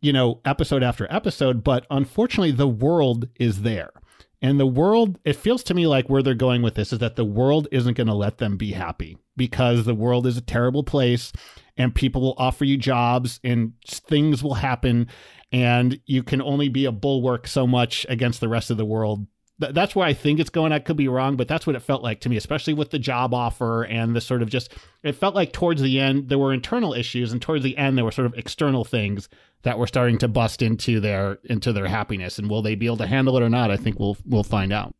you 0.00 0.12
know 0.12 0.40
episode 0.44 0.82
after 0.82 1.06
episode 1.10 1.64
but 1.64 1.84
unfortunately 1.90 2.52
the 2.52 2.68
world 2.68 3.28
is 3.40 3.62
there 3.62 3.90
and 4.40 4.58
the 4.58 4.66
world 4.66 5.18
it 5.24 5.34
feels 5.34 5.62
to 5.64 5.74
me 5.74 5.86
like 5.86 6.08
where 6.08 6.22
they're 6.22 6.34
going 6.34 6.62
with 6.62 6.74
this 6.74 6.92
is 6.92 6.98
that 6.98 7.16
the 7.16 7.24
world 7.24 7.68
isn't 7.72 7.96
going 7.96 8.06
to 8.06 8.14
let 8.14 8.38
them 8.38 8.56
be 8.56 8.72
happy 8.72 9.18
because 9.36 9.84
the 9.84 9.94
world 9.94 10.26
is 10.26 10.36
a 10.36 10.42
terrible 10.42 10.82
place 10.82 11.32
and 11.76 11.94
people 11.94 12.20
will 12.20 12.34
offer 12.38 12.64
you 12.64 12.76
jobs 12.76 13.40
and 13.44 13.72
things 13.86 14.42
will 14.42 14.54
happen 14.54 15.06
and 15.52 16.00
you 16.06 16.22
can 16.22 16.42
only 16.42 16.68
be 16.68 16.84
a 16.84 16.92
bulwark 16.92 17.46
so 17.46 17.66
much 17.66 18.04
against 18.08 18.40
the 18.40 18.48
rest 18.48 18.70
of 18.70 18.76
the 18.76 18.84
world. 18.84 19.26
Th- 19.60 19.74
that's 19.74 19.96
where 19.96 20.06
I 20.06 20.14
think 20.14 20.40
it's 20.40 20.50
going. 20.50 20.72
I 20.72 20.78
could 20.78 20.96
be 20.96 21.08
wrong, 21.08 21.36
but 21.36 21.48
that's 21.48 21.66
what 21.66 21.76
it 21.76 21.80
felt 21.80 22.02
like 22.02 22.20
to 22.20 22.28
me, 22.28 22.36
especially 22.36 22.74
with 22.74 22.90
the 22.90 22.98
job 22.98 23.34
offer 23.34 23.82
and 23.82 24.14
the 24.14 24.20
sort 24.20 24.42
of 24.42 24.50
just, 24.50 24.72
it 25.02 25.12
felt 25.12 25.34
like 25.34 25.52
towards 25.52 25.82
the 25.82 25.98
end, 26.00 26.28
there 26.28 26.38
were 26.38 26.52
internal 26.52 26.94
issues, 26.94 27.32
and 27.32 27.42
towards 27.42 27.64
the 27.64 27.76
end, 27.76 27.96
there 27.96 28.04
were 28.04 28.12
sort 28.12 28.26
of 28.26 28.34
external 28.34 28.84
things 28.84 29.28
that 29.62 29.78
were 29.78 29.86
starting 29.86 30.18
to 30.18 30.28
bust 30.28 30.62
into 30.62 31.00
their 31.00 31.38
into 31.44 31.72
their 31.72 31.88
happiness. 31.88 32.38
And 32.38 32.48
will 32.48 32.62
they 32.62 32.74
be 32.74 32.86
able 32.86 32.98
to 32.98 33.06
handle 33.06 33.36
it 33.36 33.42
or 33.42 33.48
not? 33.48 33.70
I 33.70 33.76
think 33.76 33.98
we'll 33.98 34.16
we'll 34.24 34.44
find 34.44 34.72
out. 34.72 34.94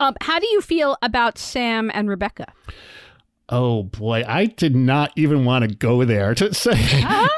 Um 0.00 0.14
how 0.20 0.38
do 0.38 0.46
you 0.48 0.60
feel 0.60 0.96
about 1.02 1.38
sam 1.38 1.90
and 1.92 2.08
rebecca? 2.08 2.52
Oh 3.48 3.82
boy, 3.82 4.24
I 4.26 4.46
did 4.46 4.74
not 4.74 5.12
even 5.16 5.44
want 5.44 5.68
to 5.68 5.74
go 5.74 6.04
there 6.04 6.34
to 6.34 6.54
say 6.54 6.72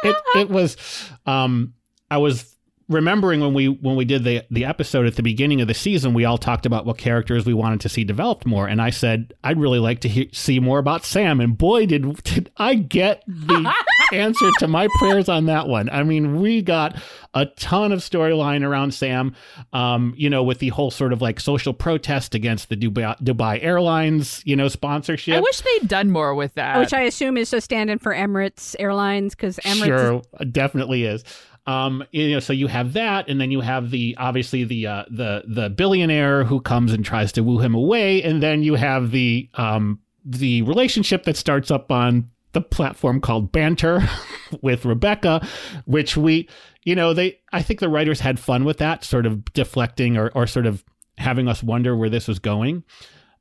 it, 0.04 0.16
it 0.36 0.50
was 0.50 0.76
um 1.24 1.74
I 2.10 2.18
was 2.18 2.55
remembering 2.88 3.40
when 3.40 3.52
we 3.52 3.68
when 3.68 3.96
we 3.96 4.04
did 4.04 4.22
the 4.22 4.42
the 4.50 4.64
episode 4.64 5.06
at 5.06 5.16
the 5.16 5.22
beginning 5.22 5.60
of 5.60 5.66
the 5.66 5.74
season 5.74 6.14
we 6.14 6.24
all 6.24 6.38
talked 6.38 6.66
about 6.66 6.86
what 6.86 6.96
characters 6.96 7.44
we 7.44 7.52
wanted 7.52 7.80
to 7.80 7.88
see 7.88 8.04
developed 8.04 8.46
more 8.46 8.68
and 8.68 8.80
I 8.80 8.90
said 8.90 9.34
I'd 9.42 9.58
really 9.58 9.80
like 9.80 10.00
to 10.02 10.08
hear, 10.08 10.26
see 10.32 10.60
more 10.60 10.78
about 10.78 11.04
Sam 11.04 11.40
and 11.40 11.58
boy 11.58 11.86
did, 11.86 12.22
did 12.22 12.50
I 12.56 12.74
get 12.74 13.24
the 13.26 13.74
answer 14.12 14.50
to 14.58 14.68
my 14.68 14.88
prayers 14.98 15.28
on 15.28 15.46
that 15.46 15.66
one. 15.66 15.90
I 15.90 16.04
mean, 16.04 16.40
we 16.40 16.62
got 16.62 16.96
a 17.34 17.46
ton 17.46 17.90
of 17.90 18.00
storyline 18.00 18.64
around 18.64 18.94
Sam 18.94 19.34
um, 19.72 20.14
you 20.16 20.30
know 20.30 20.44
with 20.44 20.60
the 20.60 20.68
whole 20.68 20.92
sort 20.92 21.12
of 21.12 21.20
like 21.20 21.40
social 21.40 21.74
protest 21.74 22.34
against 22.34 22.68
the 22.68 22.76
Dubai, 22.76 23.20
Dubai 23.20 23.58
Airlines, 23.62 24.42
you 24.44 24.54
know, 24.54 24.68
sponsorship. 24.68 25.36
I 25.36 25.40
wish 25.40 25.60
they'd 25.60 25.88
done 25.88 26.10
more 26.10 26.34
with 26.34 26.54
that. 26.54 26.78
which 26.78 26.92
I 26.92 27.02
assume 27.02 27.36
is 27.36 27.52
a 27.52 27.60
stand-in 27.60 27.98
for 27.98 28.14
Emirates 28.14 28.76
Airlines 28.78 29.34
because 29.34 29.56
Emirates. 29.58 29.84
Sure, 29.84 30.22
definitely 30.52 31.04
is. 31.04 31.24
Um, 31.66 32.04
you 32.12 32.30
know, 32.30 32.40
so 32.40 32.52
you 32.52 32.68
have 32.68 32.92
that, 32.92 33.28
and 33.28 33.40
then 33.40 33.50
you 33.50 33.60
have 33.60 33.90
the 33.90 34.16
obviously 34.18 34.64
the 34.64 34.86
uh, 34.86 35.04
the 35.10 35.42
the 35.46 35.68
billionaire 35.68 36.44
who 36.44 36.60
comes 36.60 36.92
and 36.92 37.04
tries 37.04 37.32
to 37.32 37.42
woo 37.42 37.58
him 37.58 37.74
away, 37.74 38.22
and 38.22 38.42
then 38.42 38.62
you 38.62 38.74
have 38.76 39.10
the 39.10 39.48
um 39.54 40.00
the 40.24 40.62
relationship 40.62 41.24
that 41.24 41.36
starts 41.36 41.70
up 41.70 41.90
on 41.90 42.30
the 42.52 42.60
platform 42.60 43.20
called 43.20 43.52
Banter 43.52 44.08
with 44.62 44.84
Rebecca, 44.84 45.46
which 45.84 46.16
we, 46.16 46.48
you 46.84 46.94
know, 46.94 47.12
they 47.12 47.38
I 47.52 47.62
think 47.62 47.80
the 47.80 47.88
writers 47.88 48.20
had 48.20 48.38
fun 48.38 48.64
with 48.64 48.78
that, 48.78 49.04
sort 49.04 49.26
of 49.26 49.44
deflecting 49.52 50.16
or 50.16 50.30
or 50.34 50.46
sort 50.46 50.66
of 50.66 50.84
having 51.18 51.48
us 51.48 51.62
wonder 51.62 51.96
where 51.96 52.10
this 52.10 52.28
was 52.28 52.38
going. 52.38 52.84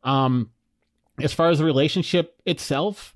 Um, 0.03 0.51
as 1.21 1.33
far 1.33 1.49
as 1.49 1.59
the 1.59 1.65
relationship 1.65 2.41
itself, 2.45 3.14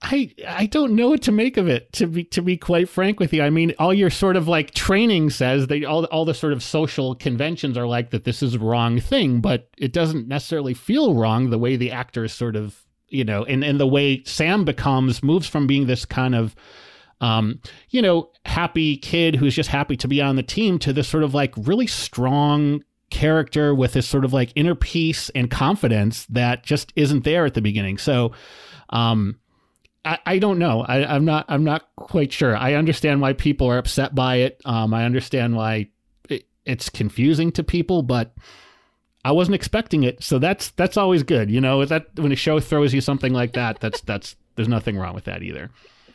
I 0.00 0.32
I 0.46 0.66
don't 0.66 0.94
know 0.94 1.08
what 1.08 1.22
to 1.22 1.32
make 1.32 1.56
of 1.56 1.66
it 1.66 1.92
to 1.94 2.06
be 2.06 2.24
to 2.24 2.40
be 2.40 2.56
quite 2.56 2.88
frank 2.88 3.18
with 3.18 3.32
you. 3.32 3.42
I 3.42 3.50
mean, 3.50 3.74
all 3.78 3.92
your 3.92 4.10
sort 4.10 4.36
of 4.36 4.46
like 4.46 4.72
training 4.72 5.30
says 5.30 5.66
that 5.66 5.84
all 5.84 6.04
all 6.06 6.24
the 6.24 6.34
sort 6.34 6.52
of 6.52 6.62
social 6.62 7.16
conventions 7.16 7.76
are 7.76 7.86
like 7.86 8.10
that 8.10 8.24
this 8.24 8.42
is 8.42 8.56
wrong 8.56 9.00
thing, 9.00 9.40
but 9.40 9.70
it 9.76 9.92
doesn't 9.92 10.28
necessarily 10.28 10.74
feel 10.74 11.14
wrong 11.14 11.50
the 11.50 11.58
way 11.58 11.76
the 11.76 11.90
actors 11.90 12.32
sort 12.32 12.54
of 12.54 12.80
you 13.08 13.24
know, 13.24 13.44
and 13.44 13.64
and 13.64 13.80
the 13.80 13.86
way 13.86 14.22
Sam 14.24 14.64
becomes 14.64 15.22
moves 15.22 15.48
from 15.48 15.66
being 15.66 15.86
this 15.86 16.04
kind 16.04 16.34
of 16.34 16.54
um, 17.20 17.60
you 17.90 18.00
know, 18.00 18.30
happy 18.46 18.96
kid 18.96 19.34
who's 19.34 19.54
just 19.54 19.70
happy 19.70 19.96
to 19.96 20.06
be 20.06 20.22
on 20.22 20.36
the 20.36 20.42
team 20.42 20.78
to 20.80 20.92
this 20.92 21.08
sort 21.08 21.24
of 21.24 21.34
like 21.34 21.52
really 21.56 21.86
strong 21.86 22.84
character 23.10 23.74
with 23.74 23.94
this 23.94 24.08
sort 24.08 24.24
of 24.24 24.32
like 24.32 24.52
inner 24.54 24.74
peace 24.74 25.30
and 25.30 25.50
confidence 25.50 26.26
that 26.26 26.62
just 26.62 26.92
isn't 26.94 27.24
there 27.24 27.44
at 27.44 27.54
the 27.54 27.60
beginning. 27.60 27.98
So, 27.98 28.32
um, 28.90 29.40
I, 30.04 30.18
I 30.24 30.38
don't 30.38 30.58
know. 30.58 30.82
I, 30.82 31.04
I'm 31.04 31.24
not. 31.24 31.46
I'm 31.48 31.64
not 31.64 31.88
quite 31.96 32.32
sure. 32.32 32.56
I 32.56 32.74
understand 32.74 33.20
why 33.20 33.32
people 33.32 33.68
are 33.68 33.78
upset 33.78 34.14
by 34.14 34.36
it. 34.36 34.60
Um, 34.64 34.94
I 34.94 35.04
understand 35.04 35.56
why 35.56 35.88
it, 36.28 36.46
it's 36.64 36.88
confusing 36.88 37.52
to 37.52 37.64
people, 37.64 38.02
but 38.02 38.34
I 39.24 39.32
wasn't 39.32 39.56
expecting 39.56 40.04
it. 40.04 40.22
So 40.22 40.38
that's 40.38 40.70
that's 40.70 40.96
always 40.96 41.22
good. 41.22 41.50
You 41.50 41.60
know, 41.60 41.84
that 41.84 42.06
when 42.16 42.32
a 42.32 42.36
show 42.36 42.60
throws 42.60 42.94
you 42.94 43.00
something 43.00 43.32
like 43.32 43.52
that, 43.54 43.80
that's 43.80 44.00
that's 44.02 44.36
there's 44.54 44.68
nothing 44.68 44.96
wrong 44.96 45.14
with 45.14 45.24
that 45.24 45.42
either. 45.42 45.70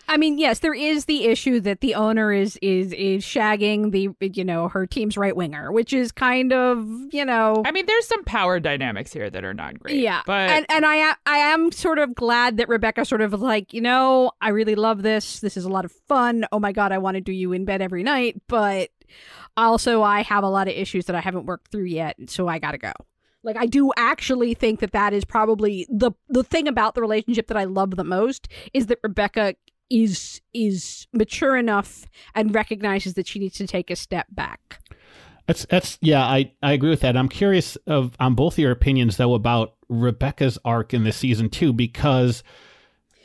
I 0.08 0.18
mean, 0.18 0.38
yes, 0.38 0.60
there 0.60 0.74
is 0.74 1.06
the 1.06 1.26
issue 1.26 1.60
that 1.62 1.82
the 1.82 1.96
owner 1.96 2.32
is 2.32 2.58
is 2.62 2.92
is 2.94 3.24
shagging 3.24 3.92
the 3.92 4.10
you 4.34 4.44
know 4.44 4.68
her 4.68 4.86
team's 4.86 5.18
right 5.18 5.36
winger, 5.36 5.72
which 5.72 5.94
is 5.94 6.12
kind 6.12 6.52
of 6.52 6.86
you 7.12 7.24
know. 7.26 7.62
I 7.66 7.72
mean, 7.72 7.86
there's 7.86 8.08
some 8.08 8.24
power 8.24 8.60
dynamics 8.60 9.14
here 9.14 9.30
that 9.30 9.44
are 9.44 9.54
not 9.54 9.80
great. 9.80 10.00
Yeah, 10.00 10.22
but 10.26 10.50
and 10.50 10.66
and 10.70 10.86
I 10.86 11.16
I 11.26 11.38
am 11.38 11.72
sort 11.72 12.00
of 12.00 12.16
glad 12.16 12.58
that 12.58 12.70
Rebecca 12.70 13.06
sort 13.06 13.22
of 13.22 13.34
like 13.42 13.74
you 13.74 13.82
know 13.82 14.32
I 14.42 14.50
really 14.50 14.76
love 14.76 15.04
this. 15.04 15.40
This 15.40 15.58
is 15.58 15.66
a 15.66 15.70
lot 15.70 15.86
of 15.86 15.92
fun. 16.08 16.46
Oh 16.52 16.60
my 16.60 16.72
god, 16.72 16.92
I 16.92 16.98
want 16.98 17.16
to 17.16 17.22
do 17.22 17.32
you 17.32 17.54
in 17.54 17.66
bed 17.66 17.82
every 17.82 18.04
night, 18.04 18.42
but 18.48 18.90
also 19.56 20.04
I 20.04 20.22
have 20.22 20.44
a 20.44 20.50
lot 20.50 20.68
of 20.68 20.74
issues 20.74 21.06
that 21.06 21.16
I 21.16 21.22
haven't 21.22 21.46
worked 21.46 21.72
through 21.72 21.86
yet, 21.86 22.18
so 22.28 22.48
I 22.48 22.60
gotta 22.60 22.78
go. 22.78 22.92
Like 23.44 23.58
I 23.58 23.66
do 23.66 23.92
actually 23.98 24.54
think 24.54 24.80
that 24.80 24.92
that 24.92 25.14
is 25.14 25.26
probably 25.26 25.88
the 25.90 26.12
the 26.30 26.44
thing 26.44 26.68
about 26.68 26.96
the 26.96 27.02
relationship 27.02 27.48
that 27.48 27.58
I 27.58 27.66
love 27.66 27.96
the 27.96 28.04
most 28.04 28.48
is 28.74 28.88
that 28.88 29.00
Rebecca 29.04 29.56
is 29.94 30.42
is 30.54 31.08
mature 31.14 31.56
enough 31.56 32.06
and 32.36 32.54
recognizes 32.54 33.14
that 33.14 33.28
she 33.28 33.40
needs 33.40 33.56
to 33.58 33.68
take 33.68 33.90
a 33.92 33.96
step 33.96 34.28
back. 34.32 34.80
That's 35.48 35.66
that's 35.66 35.98
yeah, 36.02 36.24
I 36.24 36.52
I 36.62 36.72
agree 36.74 36.90
with 36.90 37.02
that. 37.02 37.18
I'm 37.18 37.30
curious 37.30 37.76
of 37.88 38.16
on 38.20 38.34
both 38.34 38.58
your 38.58 38.72
opinions 38.72 39.18
though 39.18 39.34
about 39.34 39.76
Rebecca's 39.90 40.58
arc 40.64 40.94
in 40.94 41.04
this 41.04 41.18
season 41.18 41.50
too 41.50 41.74
because 41.74 42.44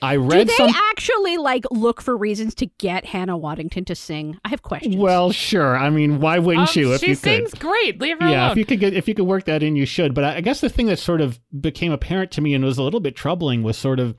I 0.03 0.15
Do 0.15 0.23
read 0.23 0.49
they 0.49 0.55
some 0.55 0.71
actually 0.75 1.39
like 1.39 1.65
look 1.71 2.01
for 2.01 2.17
reasons 2.17 2.55
to 2.57 2.67
get 2.67 3.05
Hannah 3.05 3.39
Waddingham 3.39 3.87
to 3.87 3.95
sing? 3.95 4.37
I 4.45 4.49
have 4.49 4.63
questions. 4.63 4.97
Well, 4.97 5.31
sure. 5.33 5.77
I 5.77 5.91
mean, 5.91 6.21
why 6.21 6.39
wouldn't 6.39 6.77
um, 6.77 6.81
you 6.83 6.93
if 6.95 7.01
she 7.01 7.09
you 7.09 7.15
sings 7.15 7.51
could? 7.53 7.61
great. 7.61 8.01
Leave 8.01 8.19
her 8.21 8.29
Yeah, 8.29 8.43
alone. 8.47 8.51
if 8.53 8.59
you 8.59 8.65
could 8.65 8.81
get 8.81 8.95
if 8.95 9.09
you 9.09 9.15
could 9.15 9.25
work 9.25 9.45
that 9.45 9.63
in, 9.63 9.77
you 9.77 9.87
should. 9.87 10.15
But 10.15 10.25
I, 10.25 10.37
I 10.37 10.41
guess 10.41 10.61
the 10.61 10.69
thing 10.69 10.87
that 10.87 10.99
sort 10.99 11.21
of 11.21 11.41
became 11.61 11.93
apparent 11.93 12.31
to 12.33 12.41
me 12.41 12.53
and 12.55 12.65
was 12.65 12.79
a 12.79 12.83
little 12.83 13.01
bit 13.01 13.17
troubling 13.17 13.63
was 13.63 13.77
sort 13.79 13.99
of, 14.01 14.17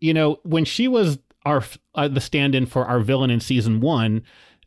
you 0.00 0.12
know, 0.14 0.38
when 0.42 0.64
she 0.64 0.86
was 0.88 1.18
our 1.44 1.62
uh, 1.94 2.08
the 2.08 2.20
stand-in 2.20 2.66
for 2.66 2.86
our 2.86 3.00
villain 3.00 3.30
in 3.30 3.40
season 3.40 3.80
one, 3.80 4.22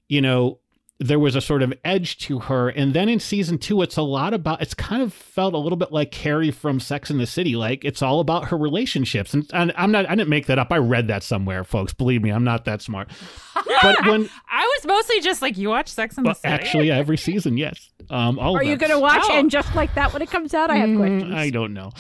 you 0.10 0.22
know, 0.22 0.60
there 1.00 1.20
was 1.20 1.36
a 1.36 1.42
sort 1.42 1.62
of 1.64 1.74
edge 1.84 2.18
to 2.20 2.40
her. 2.40 2.70
And 2.70 2.94
then 2.94 3.10
in 3.10 3.20
season 3.20 3.58
two, 3.58 3.82
it's 3.82 3.98
a 3.98 4.02
lot 4.04 4.34
about, 4.34 4.62
it's 4.62 4.74
kind 4.74 5.02
of 5.02 5.12
felt 5.12 5.54
a 5.54 5.58
little 5.58 5.76
bit 5.76 5.92
like 5.92 6.12
Carrie 6.12 6.52
from 6.52 6.80
Sex 6.80 7.10
in 7.10 7.18
the 7.18 7.26
City. 7.26 7.56
Like 7.56 7.84
it's 7.84 8.02
all 8.02 8.20
about 8.20 8.50
her 8.50 8.58
relationships. 8.58 9.34
And, 9.34 9.50
and 9.54 9.74
I'm 9.76 9.92
not, 9.92 10.06
I 10.08 10.16
didn't 10.16 10.30
make 10.30 10.46
that 10.46 10.60
up. 10.60 10.72
I 10.72 10.78
read 10.78 11.08
that 11.10 11.24
somewhere, 11.24 11.64
folks. 11.64 11.94
Believe 11.94 12.22
me, 12.22 12.30
I'm 12.30 12.44
not 12.44 12.66
that 12.66 12.82
smart. 12.82 13.10
But 13.82 14.06
when, 14.06 14.30
I 14.52 14.64
was 14.78 14.86
mostly 14.86 15.20
just 15.22 15.42
like, 15.42 15.58
you 15.58 15.70
watch 15.70 15.90
Sex 15.90 16.18
in 16.18 16.24
the 16.24 16.30
well, 16.30 16.36
City? 16.36 16.54
actually, 16.54 16.92
every 16.92 17.18
season, 17.18 17.58
yes. 17.58 17.90
Um, 18.10 18.38
all 18.38 18.56
Are 18.58 18.62
of 18.62 18.68
you 18.68 18.76
going 18.78 18.92
to 18.92 19.00
watch 19.00 19.24
Oh. 19.26 19.38
and 19.40 19.50
just 19.50 19.74
like 19.76 19.94
that 19.96 20.14
when 20.14 20.22
it 20.22 20.30
comes 20.30 20.54
out? 20.54 20.70
I 20.70 20.76
have 20.76 20.90
Mm, 20.90 20.98
questions. 20.98 21.34
I 21.34 21.50
don't 21.50 21.74
know. 21.74 21.92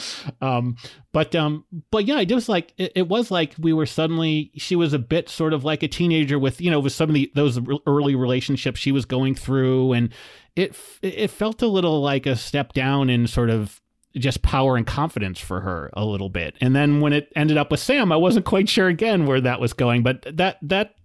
Um, 0.41 0.75
but 1.13 1.33
um, 1.35 1.63
but 1.91 2.05
yeah, 2.05 2.19
it 2.19 2.31
was 2.31 2.49
like 2.49 2.73
it, 2.77 2.91
it 2.95 3.07
was 3.07 3.31
like 3.31 3.53
we 3.59 3.71
were 3.71 3.85
suddenly 3.85 4.51
she 4.57 4.75
was 4.75 4.93
a 4.93 4.99
bit 4.99 5.29
sort 5.29 5.53
of 5.53 5.63
like 5.63 5.81
a 5.83 5.87
teenager 5.87 6.37
with 6.39 6.59
you 6.59 6.69
know 6.71 6.79
with 6.79 6.91
some 6.91 7.09
of 7.09 7.13
the 7.13 7.31
those 7.35 7.57
r- 7.57 7.63
early 7.87 8.15
relationships 8.15 8.79
she 8.84 8.91
was 8.91 9.05
going 9.05 9.34
through, 9.34 9.93
and 9.93 10.13
it 10.55 10.75
it 11.01 11.31
felt 11.31 11.61
a 11.61 11.67
little 11.67 12.01
like 12.01 12.25
a 12.25 12.36
step 12.36 12.73
down 12.73 13.09
in 13.09 13.25
sort 13.27 13.49
of 13.49 13.81
just 14.15 14.43
power 14.43 14.77
and 14.77 14.86
confidence 14.86 15.39
for 15.39 15.61
her 15.61 15.89
a 15.93 16.05
little 16.05 16.29
bit. 16.29 16.55
And 16.61 16.75
then 16.75 17.01
when 17.01 17.13
it 17.13 17.31
ended 17.36 17.57
up 17.57 17.71
with 17.71 17.79
Sam, 17.79 18.11
I 18.11 18.17
wasn't 18.17 18.45
quite 18.45 18.69
sure 18.69 18.88
again 18.88 19.25
where 19.25 19.41
that 19.41 19.59
was 19.59 19.73
going, 19.73 20.03
but 20.03 20.25
that 20.38 20.57
that 20.61 20.95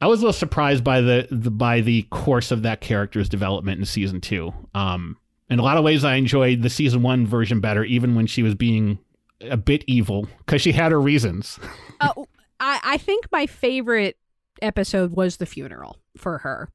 I 0.00 0.06
was 0.06 0.20
a 0.20 0.22
little 0.22 0.32
surprised 0.32 0.82
by 0.82 1.00
the, 1.00 1.28
the 1.30 1.50
by 1.50 1.80
the 1.80 2.02
course 2.10 2.50
of 2.50 2.62
that 2.62 2.80
character's 2.80 3.28
development 3.28 3.78
in 3.78 3.86
season 3.86 4.20
two. 4.20 4.52
Um, 4.74 5.16
in 5.48 5.58
a 5.58 5.62
lot 5.62 5.76
of 5.76 5.84
ways, 5.84 6.02
I 6.02 6.14
enjoyed 6.14 6.62
the 6.62 6.70
season 6.70 7.02
one 7.02 7.26
version 7.26 7.60
better, 7.60 7.84
even 7.84 8.14
when 8.14 8.26
she 8.26 8.42
was 8.42 8.54
being 8.54 8.98
a 9.42 9.56
bit 9.56 9.84
evil 9.86 10.26
because 10.38 10.62
she 10.62 10.72
had 10.72 10.92
her 10.92 11.00
reasons. 11.00 11.58
Uh, 12.00 12.12
I, 12.58 12.80
I 12.82 12.98
think 12.98 13.26
my 13.30 13.46
favorite 13.46 14.16
episode 14.62 15.12
was 15.12 15.36
the 15.36 15.46
funeral 15.46 15.98
for 16.16 16.38
her. 16.38 16.68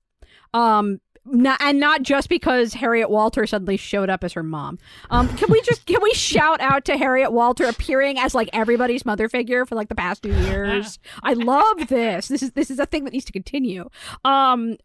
Um, 0.54 1.00
not, 1.30 1.60
and 1.62 1.80
not 1.80 2.04
just 2.04 2.30
because 2.30 2.74
Harriet 2.74 3.10
Walter 3.10 3.46
suddenly 3.46 3.78
showed 3.78 4.10
up 4.10 4.24
as 4.24 4.34
her 4.34 4.44
mom. 4.44 4.80
Um, 5.10 5.28
can 5.36 5.52
we 5.52 5.62
just 5.62 5.86
can 5.86 6.02
we 6.02 6.14
shout 6.14 6.62
out 6.62 6.86
to 6.86 6.98
Harriet 6.98 7.32
Walter 7.32 7.66
appearing 7.66 8.18
as 8.18 8.34
like 8.34 8.50
everybody's 8.54 9.06
mother 9.06 9.28
figure 9.28 9.66
for 9.66 9.76
like 9.76 9.90
the 9.90 9.96
past 9.96 10.24
two 10.24 10.34
years? 10.34 11.00
I 11.24 11.34
love 11.34 11.88
this. 11.90 12.28
This 12.30 12.44
is 12.44 12.52
this 12.52 12.72
is 12.72 12.80
a 12.80 12.86
thing 12.86 13.04
that 13.04 13.14
needs 13.14 13.26
to 13.26 13.32
continue. 13.34 13.90
Um, 14.24 14.78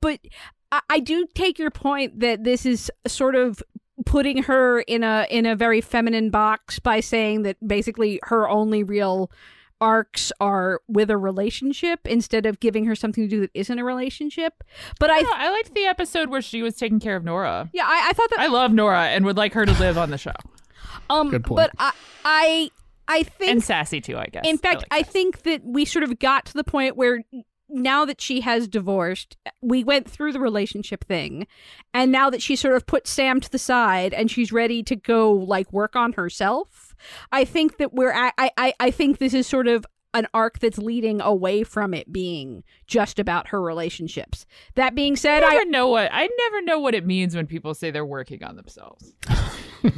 but 0.00 0.20
I, 0.72 0.80
I 0.88 1.00
do 1.00 1.26
take 1.34 1.58
your 1.58 1.70
point 1.70 2.20
that 2.20 2.44
this 2.44 2.64
is 2.64 2.90
sort 3.06 3.34
of 3.34 3.62
putting 4.06 4.44
her 4.44 4.80
in 4.80 5.04
a 5.04 5.26
in 5.30 5.46
a 5.46 5.56
very 5.56 5.80
feminine 5.80 6.30
box 6.30 6.78
by 6.78 7.00
saying 7.00 7.42
that 7.42 7.56
basically 7.66 8.20
her 8.24 8.48
only 8.48 8.82
real 8.82 9.30
arcs 9.80 10.32
are 10.40 10.80
with 10.88 11.10
a 11.10 11.16
relationship 11.16 12.00
instead 12.06 12.46
of 12.46 12.60
giving 12.60 12.84
her 12.84 12.94
something 12.94 13.24
to 13.24 13.28
do 13.28 13.40
that 13.40 13.50
isn't 13.54 13.78
a 13.78 13.84
relationship. 13.84 14.62
But 14.98 15.10
I, 15.10 15.18
I, 15.18 15.24
I 15.36 15.50
liked 15.50 15.74
the 15.74 15.84
episode 15.86 16.28
where 16.28 16.42
she 16.42 16.62
was 16.62 16.76
taking 16.76 17.00
care 17.00 17.16
of 17.16 17.24
Nora. 17.24 17.70
yeah, 17.72 17.84
I, 17.86 18.08
I 18.10 18.12
thought 18.12 18.30
that 18.30 18.40
I 18.40 18.48
love 18.48 18.72
Nora 18.72 19.06
and 19.08 19.24
would 19.24 19.36
like 19.36 19.52
her 19.54 19.64
to 19.64 19.72
live 19.80 19.96
on 19.98 20.10
the 20.10 20.18
show. 20.18 20.32
um, 21.08 21.30
Good 21.30 21.44
point. 21.44 21.56
but 21.56 21.70
I, 21.78 21.92
I, 22.24 22.70
I 23.08 23.22
think 23.22 23.50
And 23.52 23.64
sassy 23.64 24.00
too, 24.00 24.16
I 24.18 24.26
guess. 24.26 24.46
In 24.46 24.58
fact, 24.58 24.78
like 24.82 24.86
I 24.90 25.02
think 25.02 25.42
that 25.42 25.62
we 25.64 25.84
sort 25.84 26.02
of 26.04 26.18
got 26.18 26.46
to 26.46 26.54
the 26.54 26.64
point 26.64 26.96
where 26.96 27.22
now 27.72 28.04
that 28.04 28.20
she 28.20 28.40
has 28.40 28.66
divorced, 28.68 29.36
we 29.62 29.84
went 29.84 30.10
through 30.10 30.32
the 30.32 30.40
relationship 30.40 31.04
thing. 31.04 31.46
And 31.94 32.10
now 32.12 32.28
that 32.30 32.42
she 32.42 32.56
sort 32.56 32.74
of 32.74 32.86
put 32.86 33.06
Sam 33.06 33.40
to 33.40 33.50
the 33.50 33.58
side 33.58 34.12
and 34.12 34.30
she's 34.30 34.52
ready 34.52 34.82
to 34.82 34.96
go 34.96 35.32
like 35.32 35.72
work 35.72 35.94
on 35.96 36.12
herself, 36.14 36.89
I 37.32 37.44
think 37.44 37.78
that 37.78 37.92
we're 37.92 38.12
at, 38.12 38.34
I, 38.38 38.50
I, 38.56 38.74
I 38.80 38.90
think 38.90 39.18
this 39.18 39.34
is 39.34 39.46
sort 39.46 39.68
of 39.68 39.86
an 40.12 40.26
arc 40.34 40.58
that's 40.58 40.78
leading 40.78 41.20
away 41.20 41.62
from 41.62 41.94
it 41.94 42.12
being 42.12 42.64
just 42.86 43.18
about 43.18 43.48
her 43.48 43.62
relationships. 43.62 44.46
That 44.74 44.94
being 44.94 45.16
said, 45.16 45.42
I 45.42 45.60
I 45.60 45.64
know 45.64 45.88
what 45.88 46.10
I 46.12 46.28
never 46.38 46.62
know 46.62 46.80
what 46.80 46.94
it 46.94 47.06
means 47.06 47.36
when 47.36 47.46
people 47.46 47.74
say 47.74 47.90
they're 47.90 48.04
working 48.04 48.42
on 48.42 48.56
themselves. 48.56 49.14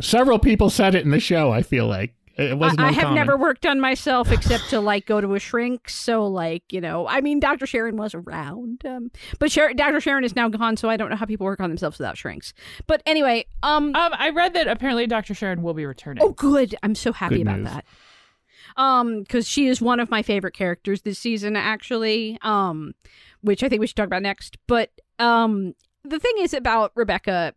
Several 0.00 0.38
people 0.38 0.68
said 0.68 0.94
it 0.94 1.04
in 1.04 1.10
the 1.10 1.20
show. 1.20 1.50
I 1.50 1.62
feel 1.62 1.86
like 1.86 2.14
it 2.36 2.56
wasn't. 2.58 2.80
I, 2.80 2.88
I 2.88 2.92
have 2.92 3.12
never 3.12 3.36
worked 3.36 3.64
on 3.66 3.80
myself 3.80 4.30
except 4.30 4.70
to 4.70 4.80
like 4.80 5.06
go 5.06 5.20
to 5.20 5.34
a 5.34 5.38
shrink. 5.38 5.88
So 5.88 6.26
like 6.26 6.64
you 6.72 6.80
know, 6.80 7.06
I 7.08 7.20
mean, 7.20 7.40
Dr. 7.40 7.66
Sharon 7.66 7.96
was 7.96 8.14
around, 8.14 8.84
um, 8.84 9.10
but 9.38 9.50
Sher- 9.50 9.72
Dr. 9.74 10.00
Sharon 10.00 10.24
is 10.24 10.36
now 10.36 10.48
gone, 10.48 10.76
so 10.76 10.88
I 10.90 10.96
don't 10.96 11.10
know 11.10 11.16
how 11.16 11.26
people 11.26 11.46
work 11.46 11.60
on 11.60 11.70
themselves 11.70 11.98
without 11.98 12.16
shrinks. 12.18 12.52
But 12.86 13.02
anyway, 13.06 13.46
um, 13.62 13.94
Um, 13.94 14.12
I 14.18 14.30
read 14.30 14.54
that 14.54 14.68
apparently 14.68 15.06
Dr. 15.06 15.34
Sharon 15.34 15.62
will 15.62 15.74
be 15.74 15.86
returning. 15.86 16.22
oh, 16.22 16.32
good. 16.32 16.74
I'm 16.82 16.94
so 16.94 17.12
happy 17.12 17.36
Good 17.36 17.42
about 17.42 17.58
news. 17.60 17.70
that. 17.72 17.84
Um, 18.76 19.20
because 19.20 19.48
she 19.48 19.68
is 19.68 19.80
one 19.80 20.00
of 20.00 20.10
my 20.10 20.22
favorite 20.22 20.52
characters 20.54 21.02
this 21.02 21.18
season, 21.18 21.56
actually. 21.56 22.38
Um, 22.42 22.94
which 23.40 23.62
I 23.62 23.68
think 23.68 23.80
we 23.80 23.86
should 23.86 23.96
talk 23.96 24.06
about 24.06 24.22
next. 24.22 24.56
But 24.66 24.90
um, 25.18 25.74
the 26.04 26.18
thing 26.18 26.32
is 26.40 26.52
about 26.52 26.92
Rebecca 26.94 27.54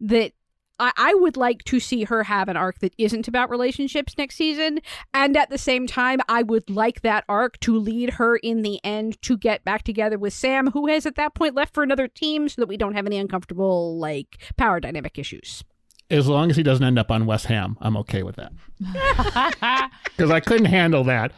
that 0.00 0.32
I, 0.80 0.92
I 0.96 1.14
would 1.14 1.36
like 1.36 1.62
to 1.64 1.78
see 1.78 2.04
her 2.04 2.24
have 2.24 2.48
an 2.48 2.56
arc 2.56 2.78
that 2.80 2.94
isn't 2.98 3.28
about 3.28 3.50
relationships 3.50 4.16
next 4.18 4.36
season. 4.36 4.80
And 5.14 5.36
at 5.36 5.50
the 5.50 5.58
same 5.58 5.86
time, 5.86 6.20
I 6.28 6.42
would 6.42 6.68
like 6.70 7.02
that 7.02 7.24
arc 7.28 7.60
to 7.60 7.78
lead 7.78 8.14
her 8.14 8.36
in 8.36 8.62
the 8.62 8.80
end 8.82 9.20
to 9.22 9.36
get 9.36 9.62
back 9.64 9.82
together 9.84 10.18
with 10.18 10.32
Sam, 10.32 10.70
who 10.72 10.88
has 10.88 11.06
at 11.06 11.16
that 11.16 11.34
point 11.34 11.54
left 11.54 11.74
for 11.74 11.82
another 11.82 12.08
team 12.08 12.48
so 12.48 12.62
that 12.62 12.68
we 12.68 12.76
don't 12.76 12.94
have 12.94 13.06
any 13.06 13.18
uncomfortable, 13.18 13.98
like, 13.98 14.38
power 14.56 14.80
dynamic 14.80 15.18
issues. 15.18 15.62
As 16.08 16.26
long 16.26 16.50
as 16.50 16.56
he 16.56 16.64
doesn't 16.64 16.84
end 16.84 16.98
up 16.98 17.10
on 17.10 17.26
West 17.26 17.46
Ham, 17.46 17.76
I'm 17.80 17.96
okay 17.98 18.24
with 18.24 18.36
that 18.36 18.52
because 20.04 20.30
I 20.30 20.40
couldn't 20.40 20.66
handle 20.66 21.04
that. 21.04 21.30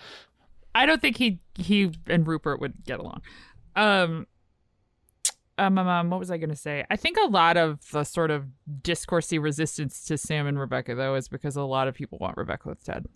I 0.75 0.87
don't 0.87 1.03
think 1.03 1.19
he 1.19 1.41
he 1.59 1.93
and 2.07 2.27
Rupert 2.27 2.59
would 2.61 2.83
get 2.87 2.99
along. 2.99 3.21
Um, 3.77 4.27
um, 5.59 5.79
um, 5.79 5.89
um, 5.89 6.11
what 6.11 6.19
was 6.19 6.31
I 6.31 6.39
going 6.39 6.51
to 6.51 6.57
say? 6.57 6.85
I 6.91 6.97
think 6.97 7.17
a 7.19 7.29
lot 7.29 7.57
of 7.57 7.81
the 7.91 8.05
sort 8.05 8.31
of 8.31 8.47
discoursey 8.83 9.41
resistance 9.41 10.05
to 10.05 10.17
Sam 10.17 10.47
and 10.47 10.59
Rebecca, 10.59 10.95
though, 10.95 11.15
is 11.15 11.29
because 11.29 11.57
a 11.57 11.63
lot 11.63 11.89
of 11.89 11.95
people 11.95 12.19
want 12.19 12.37
Rebecca 12.37 12.69
with 12.69 12.83
Ted. 12.83 13.07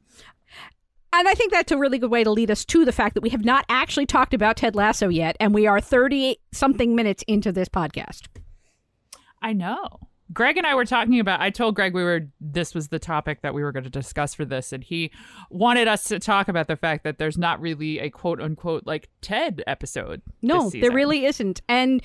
And 1.13 1.27
I 1.27 1.35
think 1.35 1.51
that's 1.51 1.73
a 1.73 1.79
really 1.79 1.99
good 1.99 2.11
way 2.11 2.25
to 2.25 2.31
lead 2.31 2.51
us 2.51 2.65
to 2.67 2.85
the 2.85 2.93
fact 2.93 3.15
that 3.15 3.23
we 3.23 3.31
have 3.31 3.45
not 3.45 3.65
actually 3.71 4.05
talked 4.05 4.35
about 4.35 4.59
Ted 4.59 4.75
Lasso 4.75 5.09
yet, 5.09 5.37
and 5.41 5.55
we 5.55 5.67
are 5.67 5.81
30 5.81 6.37
something 6.53 6.95
minutes 6.95 7.25
into 7.27 7.53
this 7.53 7.69
podcast. 7.69 8.27
I 9.41 9.55
know. 9.55 10.09
Greg 10.33 10.57
and 10.57 10.67
I 10.67 10.75
were 10.75 10.85
talking 10.85 11.21
about 11.21 11.41
I 11.41 11.51
told 11.51 11.75
Greg 11.75 11.95
we 11.95 12.03
were 12.03 12.29
this 12.41 12.75
was 12.75 12.89
the 12.89 12.99
topic 12.99 13.43
that 13.43 13.55
we 13.55 13.63
were 13.63 13.73
going 13.73 13.85
to 13.85 13.91
discuss 13.91 14.35
for 14.35 14.45
this 14.45 14.73
and 14.73 14.83
he 14.83 15.11
wanted 15.51 15.89
us 15.89 16.05
to 16.05 16.19
talk 16.19 16.49
about 16.49 16.67
the 16.67 16.77
fact 16.77 17.05
that 17.05 17.19
there's 17.19 17.39
not 17.39 17.61
really 17.61 17.99
a 17.99 18.11
quote 18.11 18.41
unquote 18.41 18.85
like 18.87 19.09
Ted 19.21 19.63
episode. 19.67 20.23
No, 20.43 20.71
there 20.71 20.93
really 20.93 21.27
isn't. 21.27 21.61
And 21.69 22.03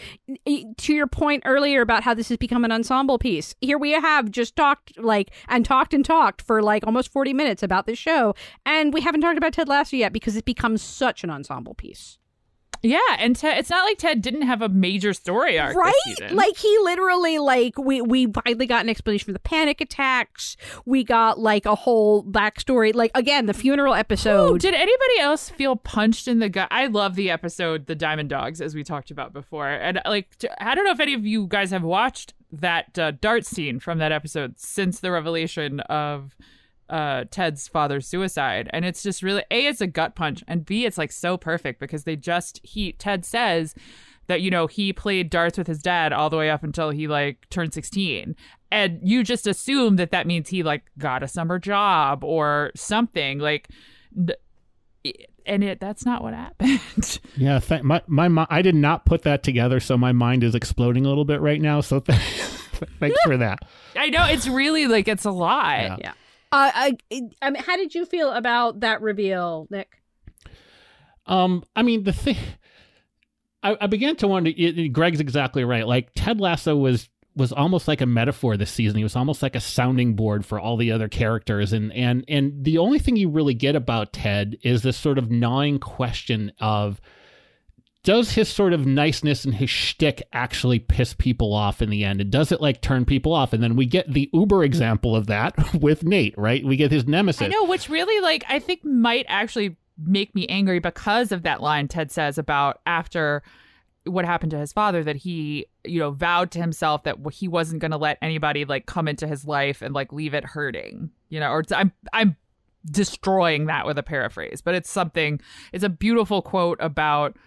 to 0.77 0.93
your 0.93 1.07
point 1.07 1.43
earlier 1.45 1.81
about 1.81 2.03
how 2.03 2.13
this 2.13 2.29
has 2.29 2.37
become 2.37 2.63
an 2.65 2.71
ensemble 2.71 3.17
piece, 3.17 3.55
here 3.61 3.77
we 3.77 3.91
have 3.91 4.31
just 4.31 4.55
talked 4.55 4.97
like 4.97 5.31
and 5.47 5.65
talked 5.65 5.93
and 5.93 6.05
talked 6.05 6.41
for 6.41 6.61
like 6.61 6.85
almost 6.85 7.11
40 7.11 7.33
minutes 7.33 7.63
about 7.63 7.85
this 7.85 7.97
show, 7.97 8.35
and 8.65 8.93
we 8.93 9.01
haven't 9.01 9.21
talked 9.21 9.37
about 9.37 9.53
Ted 9.53 9.67
Lasso 9.67 9.97
yet 9.97 10.13
because 10.13 10.35
it 10.35 10.45
becomes 10.45 10.81
such 10.81 11.23
an 11.23 11.29
ensemble 11.29 11.73
piece. 11.73 12.17
Yeah, 12.83 12.99
and 13.19 13.35
Ted, 13.35 13.59
it's 13.59 13.69
not 13.69 13.85
like 13.85 13.97
Ted 13.99 14.21
didn't 14.21 14.41
have 14.43 14.61
a 14.61 14.69
major 14.69 15.13
story 15.13 15.59
arc 15.59 15.75
right? 15.75 15.93
like 16.31 16.57
he 16.57 16.77
literally 16.79 17.37
like 17.37 17.77
we 17.77 18.01
we 18.01 18.25
finally 18.31 18.65
got 18.65 18.81
an 18.83 18.89
explanation 18.89 19.25
for 19.25 19.33
the 19.33 19.39
panic 19.39 19.81
attacks. 19.81 20.57
We 20.85 21.03
got 21.03 21.39
like 21.39 21.65
a 21.65 21.75
whole 21.75 22.23
backstory. 22.23 22.93
Like 22.95 23.11
again 23.13 23.45
the 23.45 23.53
funeral 23.53 23.93
Oh, 23.93 23.97
episode. 23.97 24.61
did 24.61 24.73
anybody 24.73 25.19
else 25.19 25.49
feel 25.49 25.75
punched 25.75 26.27
in 26.27 26.39
the 26.39 26.49
gut? 26.49 26.69
I 26.71 26.87
love 26.87 27.15
the 27.15 27.29
episode 27.29 27.85
"The 27.85 27.95
Diamond 27.95 28.29
Dogs" 28.29 28.61
as 28.61 28.73
we 28.73 28.83
talked 28.83 29.11
about 29.11 29.31
before, 29.31 29.67
and 29.69 30.01
like 30.05 30.29
I 30.59 30.73
don't 30.73 30.85
know 30.85 30.91
if 30.91 30.99
any 30.99 31.13
of 31.13 31.25
you 31.25 31.45
guys 31.47 31.71
have 31.71 31.83
watched 31.83 32.33
that 32.51 32.97
uh, 32.97 33.11
dart 33.11 33.45
scene 33.45 33.79
from 33.79 33.99
that 33.99 34.11
episode 34.11 34.59
since 34.59 34.99
the 34.99 35.11
revelation 35.11 35.79
of 35.81 36.35
uh, 36.91 37.23
Ted's 37.31 37.67
father's 37.67 38.05
suicide, 38.07 38.69
and 38.73 38.85
it's 38.85 39.01
just 39.01 39.23
really 39.23 39.43
a 39.49 39.65
it's 39.65 39.81
a 39.81 39.87
gut 39.87 40.13
punch, 40.13 40.43
and 40.47 40.63
b 40.65 40.85
it's 40.85 40.97
like 40.97 41.11
so 41.11 41.37
perfect 41.37 41.79
because 41.79 42.03
they 42.03 42.15
just 42.15 42.59
he 42.63 42.91
Ted 42.93 43.25
says 43.25 43.73
that 44.27 44.41
you 44.41 44.51
know 44.51 44.67
he 44.67 44.93
played 44.93 45.29
darts 45.29 45.57
with 45.57 45.67
his 45.67 45.81
dad 45.81 46.13
all 46.13 46.29
the 46.29 46.37
way 46.37 46.49
up 46.49 46.63
until 46.63 46.89
he 46.91 47.07
like 47.07 47.49
turned 47.49 47.73
16 47.73 48.35
and 48.71 48.99
you 49.03 49.23
just 49.23 49.47
assume 49.47 49.95
that 49.97 50.11
that 50.11 50.25
means 50.27 50.47
he 50.49 50.63
like 50.63 50.83
got 50.97 51.23
a 51.23 51.27
summer 51.27 51.57
job 51.59 52.23
or 52.23 52.71
something 52.75 53.39
like 53.39 53.67
and 55.45 55.63
it 55.63 55.79
that's 55.79 56.05
not 56.05 56.21
what 56.21 56.33
happened 56.45 57.19
Yeah, 57.35 57.59
th- 57.59 57.81
my 57.83 58.01
my 58.07 58.27
mi- 58.27 58.45
I 58.49 58.61
did 58.61 58.75
not 58.75 59.05
put 59.05 59.23
that 59.23 59.43
together, 59.43 59.79
so 59.79 59.97
my 59.97 60.11
mind 60.11 60.43
is 60.43 60.55
exploding 60.55 61.05
a 61.05 61.09
little 61.09 61.25
bit 61.25 61.41
right 61.41 61.59
now. 61.59 61.81
So 61.81 61.99
th- 61.99 62.19
thanks 62.99 63.19
for 63.23 63.37
that. 63.37 63.59
i 63.95 64.09
know 64.09 64.25
it's 64.25 64.47
really 64.47 64.87
like 64.87 65.07
it's 65.07 65.25
a 65.25 65.31
lot 65.31 65.79
Yeah. 65.81 65.95
yeah 65.99 66.13
uh, 66.51 66.71
I, 66.73 66.97
I 67.41 67.49
mean 67.49 67.63
how 67.63 67.77
did 67.77 67.95
you 67.95 68.05
feel 68.05 68.31
about 68.31 68.81
that 68.81 69.01
reveal 69.01 69.67
nick 69.69 70.01
Um, 71.25 71.63
I 71.75 71.83
mean 71.83 72.03
the 72.03 72.13
thing, 72.13 72.37
I, 73.63 73.77
I 73.81 73.87
began 73.87 74.15
to 74.17 74.27
wonder. 74.27 74.51
It, 74.55 74.91
Greg's 74.93 75.19
exactly 75.19 75.63
right. 75.63 75.87
Like 75.87 76.09
Ted 76.15 76.39
Lasso 76.41 76.75
was 76.75 77.09
was 77.35 77.53
almost 77.53 77.87
like 77.87 78.01
a 78.01 78.05
metaphor 78.05 78.57
this 78.57 78.71
season. 78.71 78.97
He 78.97 79.03
was 79.03 79.15
almost 79.15 79.41
like 79.41 79.55
a 79.55 79.61
sounding 79.61 80.15
board 80.15 80.45
for 80.45 80.59
all 80.59 80.77
the 80.77 80.91
other 80.91 81.07
characters, 81.07 81.71
and 81.71 81.93
and 81.93 82.25
and 82.27 82.63
the 82.63 82.77
only 82.77 82.99
thing 82.99 83.15
you 83.15 83.29
really 83.29 83.53
get 83.53 83.75
about 83.75 84.13
Ted 84.13 84.57
is 84.63 84.81
this 84.81 84.97
sort 84.97 85.17
of 85.17 85.31
gnawing 85.31 85.79
question 85.79 86.51
of 86.59 86.99
does 88.03 88.31
his 88.31 88.49
sort 88.49 88.73
of 88.73 88.85
niceness 88.85 89.45
and 89.45 89.53
his 89.53 89.69
shtick 89.69 90.23
actually 90.33 90.79
piss 90.79 91.13
people 91.13 91.53
off 91.53 91.81
in 91.81 91.89
the 91.89 92.03
end? 92.03 92.19
And 92.19 92.31
does 92.31 92.51
it 92.51 92.61
like 92.61 92.81
turn 92.81 93.05
people 93.05 93.33
off? 93.33 93.53
And 93.53 93.61
then 93.61 93.75
we 93.75 93.85
get 93.85 94.11
the 94.11 94.29
uber 94.33 94.63
example 94.63 95.15
of 95.15 95.27
that 95.27 95.73
with 95.81 96.03
Nate, 96.03 96.37
right? 96.37 96.65
We 96.65 96.77
get 96.77 96.91
his 96.91 97.07
nemesis. 97.07 97.43
I 97.43 97.47
know, 97.47 97.65
which 97.65 97.89
really, 97.89 98.19
like, 98.21 98.43
I 98.49 98.59
think 98.59 98.83
might 98.83 99.25
actually 99.27 99.77
make 100.03 100.33
me 100.33 100.47
angry 100.47 100.79
because 100.79 101.31
of 101.31 101.43
that 101.43 101.61
line 101.61 101.87
Ted 101.87 102.11
says 102.11 102.37
about 102.37 102.81
after 102.87 103.43
what 104.05 104.25
happened 104.25 104.51
to 104.51 104.57
his 104.57 104.73
father 104.73 105.03
that 105.03 105.15
he 105.15 105.67
you 105.85 105.99
know 105.99 106.11
vowed 106.11 106.49
to 106.51 106.59
himself 106.59 107.03
that 107.03 107.17
he 107.31 107.47
wasn't 107.47 107.79
going 107.79 107.91
to 107.91 107.97
let 107.97 108.17
anybody 108.21 108.65
like 108.65 108.87
come 108.87 109.07
into 109.07 109.27
his 109.27 109.45
life 109.45 109.81
and 109.83 109.93
like 109.93 110.11
leave 110.11 110.33
it 110.33 110.43
hurting 110.43 111.11
you 111.29 111.39
know 111.39 111.51
or 111.51 111.63
i'm 111.75 111.91
i'm 112.13 112.35
destroying 112.89 113.67
that 113.67 113.85
with 113.85 113.99
a 113.99 114.03
paraphrase 114.03 114.59
but 114.59 114.73
it's 114.73 114.89
something 114.89 115.39
it's 115.71 115.83
a 115.83 115.89
beautiful 115.89 116.41
quote 116.41 116.79
about 116.81 117.37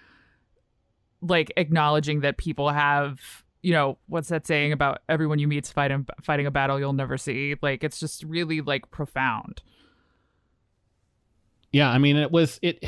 like 1.23 1.53
acknowledging 1.57 2.21
that 2.21 2.37
people 2.37 2.69
have 2.69 3.21
you 3.63 3.73
know 3.73 3.99
what's 4.07 4.29
that 4.29 4.47
saying 4.47 4.73
about 4.73 5.01
everyone 5.09 5.39
you 5.39 5.49
meet's 5.49 5.71
fighting 5.71 6.07
fighting 6.23 6.47
a 6.47 6.51
battle 6.51 6.79
you'll 6.79 6.93
never 6.93 7.17
see 7.17 7.57
like 7.63 7.83
it's 7.83 7.99
just 7.99 8.23
really 8.25 8.61
like 8.61 8.91
profound 8.91 9.63
yeah 11.73 11.91
i 11.91 11.99
mean 11.99 12.17
it 12.17 12.31
was 12.31 12.59
it 12.63 12.85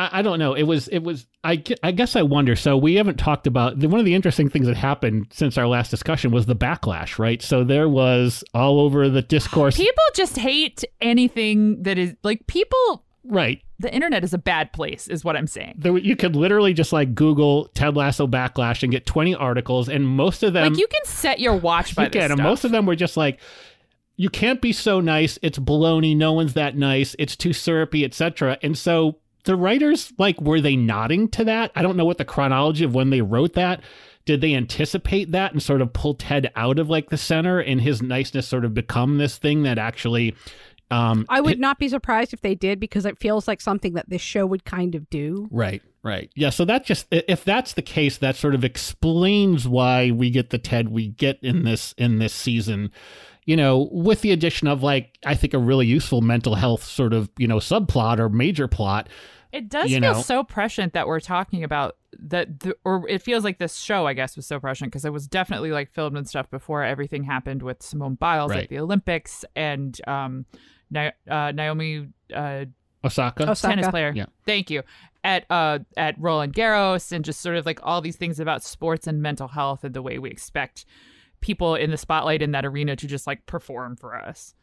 I, 0.00 0.20
I 0.20 0.22
don't 0.22 0.38
know. 0.38 0.54
It 0.54 0.62
was, 0.62 0.88
it 0.88 1.00
was, 1.00 1.26
I, 1.44 1.62
I 1.82 1.92
guess 1.92 2.16
I 2.16 2.22
wonder. 2.22 2.56
So 2.56 2.76
we 2.76 2.94
haven't 2.94 3.18
talked 3.18 3.46
about 3.46 3.78
the, 3.78 3.88
one 3.88 4.00
of 4.00 4.06
the 4.06 4.14
interesting 4.14 4.48
things 4.48 4.66
that 4.66 4.76
happened 4.76 5.26
since 5.30 5.58
our 5.58 5.66
last 5.66 5.90
discussion 5.90 6.30
was 6.30 6.46
the 6.46 6.56
backlash, 6.56 7.18
right? 7.18 7.42
So 7.42 7.64
there 7.64 7.88
was 7.88 8.42
all 8.54 8.80
over 8.80 9.10
the 9.10 9.20
discourse. 9.20 9.76
People 9.76 10.02
just 10.14 10.38
hate 10.38 10.84
anything 11.02 11.82
that 11.82 11.98
is 11.98 12.14
like 12.22 12.46
people. 12.46 13.04
Right. 13.24 13.62
The 13.78 13.92
internet 13.92 14.24
is 14.24 14.34
a 14.34 14.38
bad 14.38 14.72
place, 14.72 15.08
is 15.08 15.24
what 15.24 15.36
I'm 15.36 15.46
saying. 15.46 15.74
There, 15.78 15.96
you 15.96 16.16
could 16.16 16.36
literally 16.36 16.72
just 16.72 16.92
like 16.92 17.14
Google 17.14 17.66
Ted 17.74 17.96
Lasso 17.96 18.26
backlash 18.26 18.82
and 18.82 18.92
get 18.92 19.06
20 19.06 19.34
articles, 19.34 19.88
and 19.88 20.06
most 20.06 20.42
of 20.42 20.52
them. 20.52 20.72
Like 20.72 20.78
you 20.78 20.86
can 20.86 21.04
set 21.04 21.40
your 21.40 21.56
watch 21.56 21.94
by 21.94 22.04
you 22.04 22.10
this 22.10 22.22
can, 22.22 22.32
and 22.32 22.42
most 22.42 22.64
of 22.64 22.70
them 22.70 22.86
were 22.86 22.96
just 22.96 23.16
like, 23.16 23.40
you 24.16 24.28
can't 24.28 24.60
be 24.60 24.72
so 24.72 25.00
nice. 25.00 25.38
It's 25.40 25.58
baloney. 25.58 26.14
No 26.14 26.32
one's 26.34 26.54
that 26.54 26.76
nice. 26.76 27.16
It's 27.18 27.36
too 27.36 27.52
syrupy, 27.52 28.04
etc. 28.04 28.58
And 28.62 28.76
so 28.76 29.16
the 29.44 29.56
writers 29.56 30.12
like 30.18 30.40
were 30.40 30.60
they 30.60 30.76
nodding 30.76 31.28
to 31.28 31.44
that? 31.44 31.72
I 31.74 31.82
don't 31.82 31.96
know 31.96 32.04
what 32.04 32.18
the 32.18 32.24
chronology 32.24 32.84
of 32.84 32.94
when 32.94 33.10
they 33.10 33.22
wrote 33.22 33.54
that. 33.54 33.80
Did 34.26 34.42
they 34.42 34.54
anticipate 34.54 35.32
that 35.32 35.52
and 35.52 35.62
sort 35.62 35.80
of 35.80 35.94
pull 35.94 36.14
Ted 36.14 36.52
out 36.54 36.78
of 36.78 36.90
like 36.90 37.08
the 37.08 37.16
center 37.16 37.58
and 37.58 37.80
his 37.80 38.02
niceness 38.02 38.46
sort 38.46 38.66
of 38.66 38.74
become 38.74 39.16
this 39.16 39.38
thing 39.38 39.62
that 39.62 39.78
actually 39.78 40.36
um 40.90 41.26
I 41.28 41.40
would 41.40 41.50
hit- 41.50 41.58
not 41.60 41.78
be 41.78 41.88
surprised 41.88 42.32
if 42.32 42.40
they 42.40 42.54
did 42.54 42.80
because 42.80 43.04
it 43.06 43.18
feels 43.18 43.46
like 43.48 43.60
something 43.60 43.94
that 43.94 44.08
this 44.08 44.22
show 44.22 44.46
would 44.46 44.64
kind 44.64 44.94
of 44.94 45.08
do. 45.10 45.48
Right, 45.50 45.82
right. 46.02 46.30
Yeah, 46.34 46.50
so 46.50 46.64
that 46.64 46.84
just 46.84 47.06
if 47.10 47.44
that's 47.44 47.74
the 47.74 47.82
case, 47.82 48.18
that 48.18 48.36
sort 48.36 48.54
of 48.54 48.64
explains 48.64 49.66
why 49.68 50.10
we 50.10 50.30
get 50.30 50.50
the 50.50 50.58
Ted 50.58 50.88
we 50.88 51.08
get 51.08 51.38
in 51.42 51.64
this 51.64 51.94
in 51.96 52.18
this 52.18 52.34
season. 52.34 52.90
You 53.46 53.56
know, 53.56 53.88
with 53.90 54.20
the 54.20 54.32
addition 54.32 54.68
of 54.68 54.82
like 54.82 55.18
I 55.24 55.34
think 55.34 55.54
a 55.54 55.58
really 55.58 55.86
useful 55.86 56.20
mental 56.20 56.54
health 56.54 56.84
sort 56.84 57.12
of, 57.12 57.30
you 57.38 57.48
know, 57.48 57.56
subplot 57.56 58.18
or 58.18 58.28
major 58.28 58.68
plot. 58.68 59.08
It 59.52 59.68
does 59.68 59.90
feel 59.90 59.98
know. 60.00 60.22
so 60.22 60.44
prescient 60.44 60.92
that 60.92 61.08
we're 61.08 61.18
talking 61.18 61.64
about 61.64 61.96
that, 62.20 62.60
the, 62.60 62.76
or 62.84 63.08
it 63.08 63.20
feels 63.20 63.42
like 63.42 63.58
this 63.58 63.78
show, 63.78 64.06
I 64.06 64.12
guess, 64.12 64.36
was 64.36 64.46
so 64.46 64.60
prescient 64.60 64.92
because 64.92 65.04
it 65.04 65.12
was 65.12 65.26
definitely 65.26 65.72
like 65.72 65.90
filmed 65.90 66.16
and 66.16 66.28
stuff 66.28 66.48
before 66.50 66.84
everything 66.84 67.24
happened 67.24 67.62
with 67.62 67.82
Simone 67.82 68.14
Biles 68.14 68.50
Right. 68.52 68.62
at 68.64 68.68
the 68.68 68.78
Olympics 68.78 69.44
and 69.56 70.00
um, 70.06 70.46
Ni- 70.90 71.12
uh, 71.28 71.52
Naomi 71.52 72.08
uh, 72.34 72.64
Osaka. 73.04 73.50
Osaka. 73.50 73.74
tennis 73.74 73.88
player. 73.88 74.12
Yeah. 74.14 74.26
Thank 74.46 74.70
you. 74.70 74.82
At 75.22 75.44
uh 75.50 75.80
at 75.96 76.14
Roland 76.18 76.54
Garros 76.54 77.12
and 77.12 77.24
just 77.24 77.40
sort 77.40 77.56
of 77.56 77.66
like 77.66 77.80
all 77.82 78.00
these 78.00 78.16
things 78.16 78.40
about 78.40 78.62
sports 78.62 79.06
and 79.06 79.20
mental 79.20 79.48
health 79.48 79.84
and 79.84 79.94
the 79.94 80.00
way 80.00 80.18
we 80.18 80.30
expect 80.30 80.86
people 81.40 81.74
in 81.74 81.90
the 81.90 81.98
spotlight 81.98 82.40
in 82.42 82.52
that 82.52 82.64
arena 82.64 82.96
to 82.96 83.06
just 83.06 83.26
like 83.26 83.44
perform 83.46 83.96
for 83.96 84.16
us. 84.16 84.54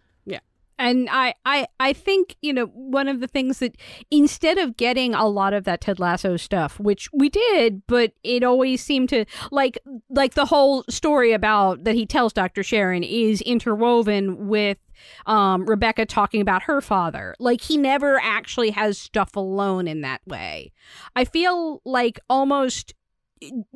And 0.79 1.09
I, 1.11 1.33
I, 1.45 1.67
I 1.79 1.93
think 1.93 2.35
you 2.41 2.53
know 2.53 2.67
one 2.67 3.07
of 3.07 3.19
the 3.19 3.27
things 3.27 3.59
that 3.59 3.75
instead 4.11 4.57
of 4.57 4.77
getting 4.77 5.13
a 5.13 5.27
lot 5.27 5.53
of 5.53 5.63
that 5.65 5.81
Ted 5.81 5.99
Lasso 5.99 6.37
stuff, 6.37 6.79
which 6.79 7.09
we 7.13 7.29
did, 7.29 7.85
but 7.87 8.13
it 8.23 8.43
always 8.43 8.83
seemed 8.83 9.09
to 9.09 9.25
like 9.51 9.77
like 10.09 10.33
the 10.35 10.45
whole 10.45 10.83
story 10.89 11.33
about 11.33 11.83
that 11.83 11.95
he 11.95 12.05
tells 12.05 12.33
Dr. 12.33 12.63
Sharon 12.63 13.03
is 13.03 13.41
interwoven 13.41 14.47
with 14.47 14.77
um, 15.25 15.65
Rebecca 15.65 16.05
talking 16.05 16.41
about 16.41 16.63
her 16.63 16.81
father. 16.81 17.35
Like 17.39 17.61
he 17.61 17.77
never 17.77 18.19
actually 18.21 18.71
has 18.71 18.97
stuff 18.97 19.35
alone 19.35 19.87
in 19.87 20.01
that 20.01 20.21
way. 20.25 20.71
I 21.15 21.25
feel 21.25 21.81
like 21.85 22.19
almost 22.29 22.93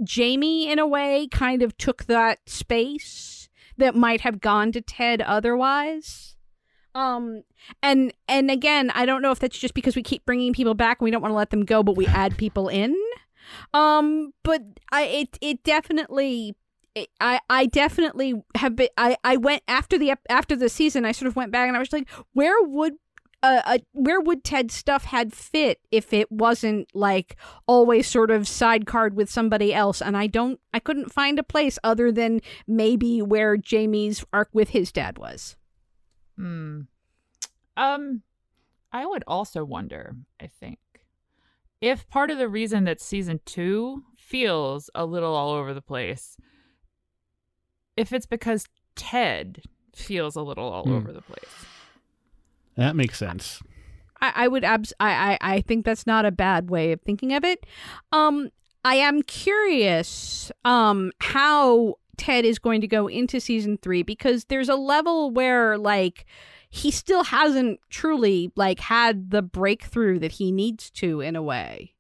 Jamie 0.04 0.72
in 0.72 0.80
a 0.80 0.88
way 0.88 1.28
kind 1.32 1.62
of 1.62 1.78
took 1.78 2.06
that 2.06 2.40
space 2.48 3.50
that 3.78 3.96
might 3.96 4.22
have 4.22 4.42
gone 4.42 4.72
to 4.72 4.82
Ted 4.82 5.22
otherwise. 5.22 6.36
Um 6.94 7.44
and 7.82 8.14
and 8.28 8.52
again, 8.52 8.90
I 8.92 9.06
don't 9.06 9.22
know 9.22 9.32
if 9.32 9.40
that's 9.40 9.58
just 9.58 9.74
because 9.74 9.96
we 9.96 10.04
keep 10.04 10.26
bringing 10.26 10.54
people 10.54 10.74
back 10.74 11.00
and 11.00 11.06
we 11.06 11.12
don't 11.12 11.22
want 11.22 11.32
to 11.32 11.38
let 11.38 11.50
them 11.50 11.66
go, 11.66 11.84
but 11.84 11.96
we 11.96 12.08
add 12.08 12.38
people 12.38 12.68
in. 12.68 12.96
Um, 13.74 14.34
but 14.44 14.62
I 14.92 15.04
it 15.04 15.38
it 15.42 15.64
definitely. 15.64 16.56
I 17.22 17.40
I 17.50 17.66
definitely 17.68 18.44
have 18.56 18.76
been. 18.76 18.90
I 18.98 19.18
I 19.24 19.38
went 19.38 19.64
after 19.68 19.98
the 19.98 20.14
after 20.30 20.56
the 20.56 20.70
season. 20.70 21.06
I 21.06 21.12
sort 21.12 21.28
of 21.28 21.36
went 21.36 21.52
back 21.52 21.68
and 21.68 21.78
I 21.78 21.80
was 21.80 21.94
like, 21.94 22.10
where 22.34 22.62
would 22.62 22.94
uh, 23.44 23.62
uh 23.66 23.78
where 23.94 24.20
would 24.20 24.44
Ted's 24.44 24.74
stuff 24.74 25.06
had 25.06 25.34
fit 25.34 25.80
if 25.92 26.14
it 26.14 26.32
wasn't 26.32 26.90
like 26.94 27.38
always 27.66 28.08
sort 28.08 28.30
of 28.30 28.48
sidecard 28.48 29.16
with 29.16 29.30
somebody 29.30 29.74
else? 29.74 30.02
And 30.02 30.18
I 30.18 30.28
don't. 30.28 30.60
I 30.74 30.80
couldn't 30.80 31.12
find 31.12 31.40
a 31.40 31.44
place 31.44 31.80
other 31.84 32.12
than 32.12 32.42
maybe 32.68 33.22
where 33.22 33.56
Jamie's 33.58 34.26
arc 34.34 34.50
with 34.54 34.70
his 34.70 34.92
dad 34.92 35.18
was. 35.18 35.56
Hmm. 36.38 36.82
Um, 37.78 38.22
I 38.92 39.06
would 39.06 39.24
also 39.28 39.64
wonder, 39.64 40.16
I 40.40 40.48
think, 40.48 40.80
if 41.80 42.08
part 42.10 42.30
of 42.30 42.38
the 42.38 42.50
reason 42.50 42.84
that 42.86 43.02
season 43.02 43.40
two 43.46 44.04
feels 44.18 44.90
a 44.94 45.06
little 45.06 45.34
all 45.36 45.52
over 45.52 45.74
the 45.74 45.82
place, 45.82 46.38
if 47.98 48.14
it's 48.14 48.26
because 48.26 48.66
Ted 48.96 49.62
feels 49.96 50.36
a 50.36 50.42
little 50.42 50.66
all 50.72 50.84
Hmm. 50.86 50.94
over 50.94 51.12
the 51.12 51.22
place. 51.22 51.66
That 52.76 52.96
makes 52.96 53.18
sense. 53.18 53.62
I, 54.22 54.32
I 54.36 54.48
would 54.48 54.64
abs- 54.64 54.94
I, 55.00 55.38
I 55.42 55.56
I 55.56 55.62
think 55.62 55.86
that's 55.86 56.08
not 56.08 56.26
a 56.26 56.32
bad 56.32 56.70
way 56.70 56.92
of 56.92 57.02
thinking 57.02 57.34
of 57.34 57.44
it. 57.44 57.66
Um, 58.12 58.50
I 58.86 58.96
am 58.96 59.22
curious 59.24 60.52
um 60.64 61.12
how 61.20 61.96
Ted 62.18 62.46
is 62.46 62.60
going 62.60 62.82
to 62.82 62.88
go 62.88 63.08
into 63.08 63.40
season 63.40 63.78
three 63.78 64.04
because 64.04 64.46
there's 64.46 64.70
a 64.70 64.76
level 64.76 65.32
where 65.32 65.78
like 65.78 66.26
he 66.70 66.92
still 66.92 67.24
hasn't 67.24 67.80
truly 67.90 68.52
like 68.56 68.80
had 68.80 69.32
the 69.32 69.42
breakthrough 69.42 70.20
that 70.20 70.34
he 70.34 70.52
needs 70.52 70.90
to 70.92 71.22
in 71.22 71.36
a 71.36 71.44
way. 71.44 71.94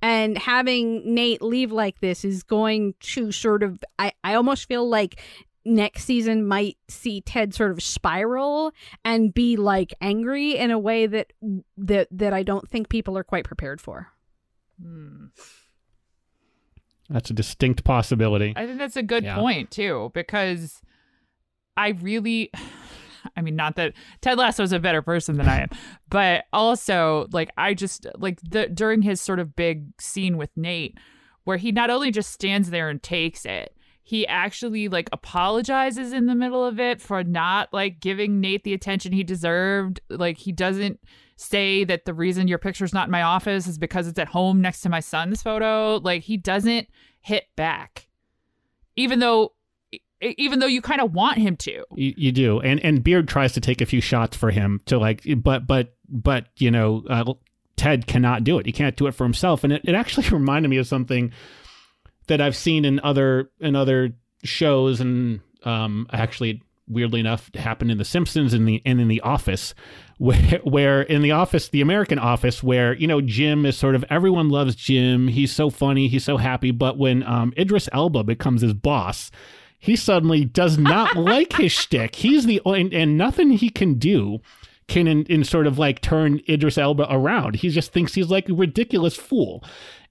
And 0.00 0.36
having 0.36 1.14
Nate 1.14 1.42
leave 1.42 1.72
like 1.72 2.00
this 2.00 2.24
is 2.24 2.42
going 2.42 2.94
to 3.00 3.32
sort 3.32 3.62
of 3.62 3.82
I, 3.98 4.12
I 4.22 4.34
almost 4.34 4.66
feel 4.66 4.88
like 4.88 5.20
next 5.64 6.04
season 6.04 6.46
might 6.46 6.76
see 6.88 7.20
Ted 7.20 7.54
sort 7.54 7.70
of 7.70 7.82
spiral 7.82 8.72
and 9.04 9.32
be 9.32 9.56
like 9.56 9.94
angry 10.00 10.56
in 10.56 10.70
a 10.70 10.78
way 10.78 11.06
that 11.06 11.32
that 11.76 12.08
that 12.10 12.32
I 12.32 12.42
don't 12.42 12.68
think 12.68 12.88
people 12.88 13.16
are 13.16 13.24
quite 13.24 13.44
prepared 13.44 13.80
for. 13.80 14.08
Hmm. 14.82 15.26
That's 17.10 17.30
a 17.30 17.34
distinct 17.34 17.84
possibility. 17.84 18.52
I 18.56 18.66
think 18.66 18.78
that's 18.78 18.96
a 18.96 19.02
good 19.02 19.24
Yeah. 19.24 19.36
point 19.36 19.70
too, 19.70 20.10
because 20.14 20.80
I 21.76 21.90
really, 21.90 22.50
I 23.36 23.40
mean, 23.42 23.56
not 23.56 23.76
that 23.76 23.92
Ted 24.20 24.38
Lasso 24.38 24.62
is 24.62 24.72
a 24.72 24.78
better 24.78 25.02
person 25.02 25.36
than 25.36 25.48
I 25.48 25.62
am, 25.62 25.68
but 26.08 26.44
also 26.52 27.26
like 27.32 27.50
I 27.56 27.74
just 27.74 28.06
like 28.18 28.40
the 28.40 28.68
during 28.68 29.02
his 29.02 29.20
sort 29.20 29.38
of 29.38 29.54
big 29.56 29.86
scene 30.00 30.36
with 30.36 30.50
Nate, 30.56 30.96
where 31.44 31.56
he 31.58 31.72
not 31.72 31.90
only 31.90 32.10
just 32.10 32.30
stands 32.32 32.70
there 32.70 32.88
and 32.88 33.02
takes 33.02 33.44
it, 33.44 33.73
he 34.06 34.26
actually 34.26 34.88
like 34.88 35.08
apologizes 35.12 36.12
in 36.12 36.26
the 36.26 36.34
middle 36.34 36.64
of 36.64 36.78
it 36.78 37.00
for 37.00 37.24
not 37.24 37.72
like 37.72 38.00
giving 38.00 38.38
Nate 38.38 38.62
the 38.62 38.74
attention 38.74 39.12
he 39.12 39.24
deserved. 39.24 39.98
Like 40.10 40.36
he 40.36 40.52
doesn't 40.52 41.00
say 41.36 41.84
that 41.84 42.04
the 42.04 42.12
reason 42.12 42.46
your 42.46 42.58
picture's 42.58 42.92
not 42.92 43.08
in 43.08 43.10
my 43.10 43.22
office 43.22 43.66
is 43.66 43.78
because 43.78 44.06
it's 44.06 44.18
at 44.18 44.28
home 44.28 44.60
next 44.60 44.82
to 44.82 44.90
my 44.90 45.00
son's 45.00 45.42
photo. 45.42 45.96
Like 45.96 46.22
he 46.22 46.36
doesn't 46.36 46.86
hit 47.22 47.44
back. 47.56 48.08
Even 48.94 49.20
though 49.20 49.54
even 50.20 50.58
though 50.58 50.66
you 50.66 50.82
kind 50.82 51.00
of 51.00 51.14
want 51.14 51.38
him 51.38 51.56
to. 51.56 51.84
You, 51.94 52.14
you 52.14 52.32
do, 52.32 52.60
and 52.60 52.80
and 52.80 53.02
Beard 53.02 53.26
tries 53.26 53.54
to 53.54 53.60
take 53.60 53.80
a 53.80 53.86
few 53.86 54.02
shots 54.02 54.36
for 54.36 54.50
him 54.50 54.82
to 54.84 54.98
like, 54.98 55.22
but 55.38 55.66
but 55.66 55.94
but 56.10 56.48
you 56.58 56.70
know, 56.70 57.04
uh, 57.08 57.32
Ted 57.76 58.06
cannot 58.06 58.44
do 58.44 58.58
it. 58.58 58.66
He 58.66 58.72
can't 58.72 58.96
do 58.96 59.06
it 59.06 59.12
for 59.12 59.24
himself, 59.24 59.64
and 59.64 59.72
it, 59.72 59.82
it 59.84 59.94
actually 59.94 60.28
reminded 60.30 60.68
me 60.68 60.76
of 60.76 60.86
something 60.86 61.32
that 62.26 62.40
I've 62.40 62.56
seen 62.56 62.84
in 62.84 63.00
other 63.00 63.50
in 63.60 63.76
other 63.76 64.10
shows, 64.42 65.00
and 65.00 65.40
um, 65.64 66.06
actually, 66.12 66.62
weirdly 66.88 67.20
enough, 67.20 67.54
happened 67.54 67.90
in 67.90 67.98
The 67.98 68.04
Simpsons 68.04 68.52
and 68.52 68.66
the 68.66 68.82
and 68.84 69.00
in 69.00 69.08
The 69.08 69.20
Office, 69.20 69.74
where, 70.18 70.60
where 70.64 71.02
in 71.02 71.22
the 71.22 71.32
office, 71.32 71.68
the 71.68 71.80
American 71.80 72.18
office, 72.18 72.62
where 72.62 72.94
you 72.94 73.06
know 73.06 73.20
Jim 73.20 73.66
is 73.66 73.76
sort 73.76 73.94
of 73.94 74.04
everyone 74.10 74.48
loves 74.48 74.74
Jim. 74.74 75.28
He's 75.28 75.52
so 75.52 75.70
funny, 75.70 76.08
he's 76.08 76.24
so 76.24 76.36
happy. 76.36 76.70
But 76.70 76.98
when 76.98 77.22
um, 77.24 77.52
Idris 77.58 77.88
Elba 77.92 78.24
becomes 78.24 78.62
his 78.62 78.74
boss, 78.74 79.30
he 79.78 79.96
suddenly 79.96 80.44
does 80.44 80.78
not 80.78 81.16
like 81.16 81.54
his 81.54 81.72
shtick. 81.72 82.16
He's 82.16 82.46
the 82.46 82.60
and, 82.64 82.92
and 82.94 83.18
nothing 83.18 83.50
he 83.50 83.70
can 83.70 83.94
do 83.94 84.40
can 84.86 85.06
in, 85.06 85.24
in 85.24 85.44
sort 85.44 85.66
of 85.66 85.78
like 85.78 86.00
turn 86.00 86.40
Idris 86.48 86.78
Elba 86.78 87.06
around. 87.10 87.56
He 87.56 87.70
just 87.70 87.92
thinks 87.92 88.14
he's 88.14 88.30
like 88.30 88.48
a 88.48 88.54
ridiculous 88.54 89.16
fool. 89.16 89.64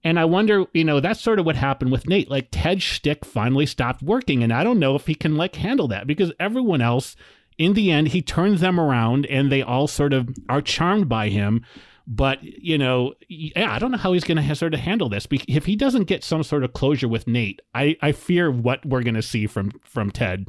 And 0.03 0.19
I 0.19 0.25
wonder, 0.25 0.65
you 0.73 0.83
know, 0.83 0.99
that's 0.99 1.21
sort 1.21 1.39
of 1.39 1.45
what 1.45 1.55
happened 1.55 1.91
with 1.91 2.07
Nate. 2.07 2.29
Like 2.29 2.49
Ted's 2.51 2.83
shtick 2.83 3.23
finally 3.23 3.65
stopped 3.65 4.01
working, 4.01 4.43
and 4.43 4.51
I 4.51 4.63
don't 4.63 4.79
know 4.79 4.95
if 4.95 5.07
he 5.07 5.15
can 5.15 5.35
like 5.35 5.55
handle 5.55 5.87
that 5.89 6.07
because 6.07 6.33
everyone 6.39 6.81
else, 6.81 7.15
in 7.57 7.73
the 7.73 7.89
end, 7.89 8.09
he 8.09 8.21
turns 8.21 8.59
them 8.59 8.79
around, 8.79 9.25
and 9.27 9.51
they 9.51 9.61
all 9.61 9.87
sort 9.87 10.11
of 10.11 10.29
are 10.49 10.61
charmed 10.61 11.07
by 11.07 11.29
him. 11.29 11.65
But 12.05 12.43
you 12.43 12.77
know, 12.77 13.13
yeah, 13.29 13.73
I 13.73 13.79
don't 13.79 13.91
know 13.91 13.97
how 13.97 14.11
he's 14.11 14.25
going 14.25 14.45
to 14.45 14.55
sort 14.55 14.73
of 14.73 14.81
handle 14.81 15.07
this. 15.07 15.25
If 15.31 15.65
he 15.65 15.77
doesn't 15.77 16.05
get 16.05 16.23
some 16.23 16.43
sort 16.43 16.65
of 16.65 16.73
closure 16.73 17.07
with 17.07 17.25
Nate, 17.25 17.61
I, 17.73 17.95
I 18.01 18.11
fear 18.11 18.51
what 18.51 18.85
we're 18.85 19.03
going 19.03 19.13
to 19.13 19.21
see 19.21 19.47
from 19.47 19.71
from 19.85 20.11
Ted. 20.11 20.47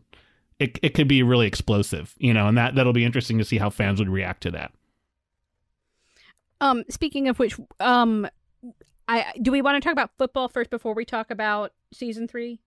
It 0.58 0.80
it 0.82 0.94
could 0.94 1.06
be 1.06 1.22
really 1.22 1.46
explosive, 1.46 2.14
you 2.18 2.34
know, 2.34 2.48
and 2.48 2.58
that 2.58 2.74
that'll 2.74 2.92
be 2.92 3.04
interesting 3.04 3.38
to 3.38 3.44
see 3.44 3.58
how 3.58 3.70
fans 3.70 4.00
would 4.00 4.08
react 4.08 4.42
to 4.42 4.50
that. 4.50 4.72
Um, 6.60 6.82
speaking 6.88 7.28
of 7.28 7.38
which, 7.38 7.56
um, 7.78 8.26
I 9.08 9.32
do 9.40 9.50
we 9.52 9.62
want 9.62 9.82
to 9.82 9.86
talk 9.86 9.92
about 9.92 10.10
football 10.18 10.48
first 10.48 10.70
before 10.70 10.94
we 10.94 11.04
talk 11.04 11.30
about 11.30 11.72
season 11.92 12.28
three? 12.28 12.60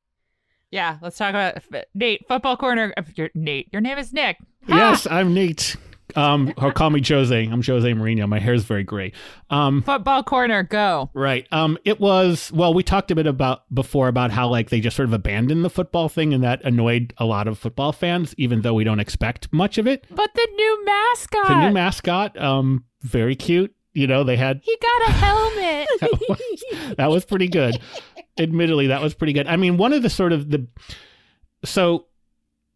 Yeah, 0.71 0.97
let's 1.01 1.17
talk 1.17 1.29
about 1.29 1.63
Nate 1.95 2.27
football 2.27 2.57
corner. 2.57 2.93
Your, 3.15 3.29
Nate, 3.33 3.69
your 3.71 3.81
name 3.81 3.97
is 3.97 4.11
Nick. 4.11 4.37
Yes, 4.67 5.07
I'm 5.09 5.33
Nate. 5.33 5.77
Um, 6.15 6.53
or 6.57 6.71
call 6.71 6.89
me 6.89 7.01
Jose. 7.05 7.45
I'm 7.45 7.63
Jose 7.63 7.89
Mourinho. 7.93 8.27
My 8.27 8.39
hair 8.39 8.53
is 8.53 8.65
very 8.65 8.83
gray. 8.83 9.13
Um, 9.49 9.81
football 9.81 10.23
corner, 10.23 10.63
go. 10.63 11.09
Right. 11.13 11.47
Um, 11.51 11.77
it 11.85 11.99
was 11.99 12.51
well. 12.53 12.73
We 12.73 12.83
talked 12.83 13.11
a 13.11 13.15
bit 13.15 13.27
about 13.27 13.73
before 13.73 14.07
about 14.07 14.31
how 14.31 14.49
like 14.49 14.69
they 14.69 14.81
just 14.81 14.95
sort 14.95 15.07
of 15.07 15.13
abandoned 15.13 15.63
the 15.63 15.69
football 15.69 16.09
thing, 16.09 16.33
and 16.33 16.43
that 16.43 16.63
annoyed 16.65 17.13
a 17.17 17.25
lot 17.25 17.47
of 17.47 17.57
football 17.57 17.91
fans, 17.93 18.35
even 18.37 18.61
though 18.61 18.73
we 18.73 18.83
don't 18.83 18.99
expect 18.99 19.51
much 19.53 19.77
of 19.77 19.87
it. 19.87 20.05
But 20.09 20.33
the 20.33 20.47
new 20.55 20.85
mascot, 20.85 21.47
the 21.47 21.67
new 21.67 21.73
mascot, 21.73 22.39
um, 22.41 22.85
very 23.01 23.35
cute 23.35 23.73
you 23.97 24.05
know, 24.05 24.23
they 24.23 24.37
had. 24.37 24.61
He 24.63 24.77
got 24.79 25.09
a 25.09 25.11
helmet. 25.11 25.87
that, 26.01 26.25
was, 26.29 26.95
that 26.97 27.09
was 27.09 27.25
pretty 27.25 27.47
good. 27.47 27.81
Admittedly, 28.37 28.87
that 28.87 29.01
was 29.01 29.15
pretty 29.15 29.33
good. 29.33 29.47
I 29.47 29.55
mean, 29.55 29.77
one 29.77 29.91
of 29.91 30.03
the 30.03 30.09
sort 30.09 30.33
of 30.33 30.51
the. 30.51 30.67
So 31.65 32.05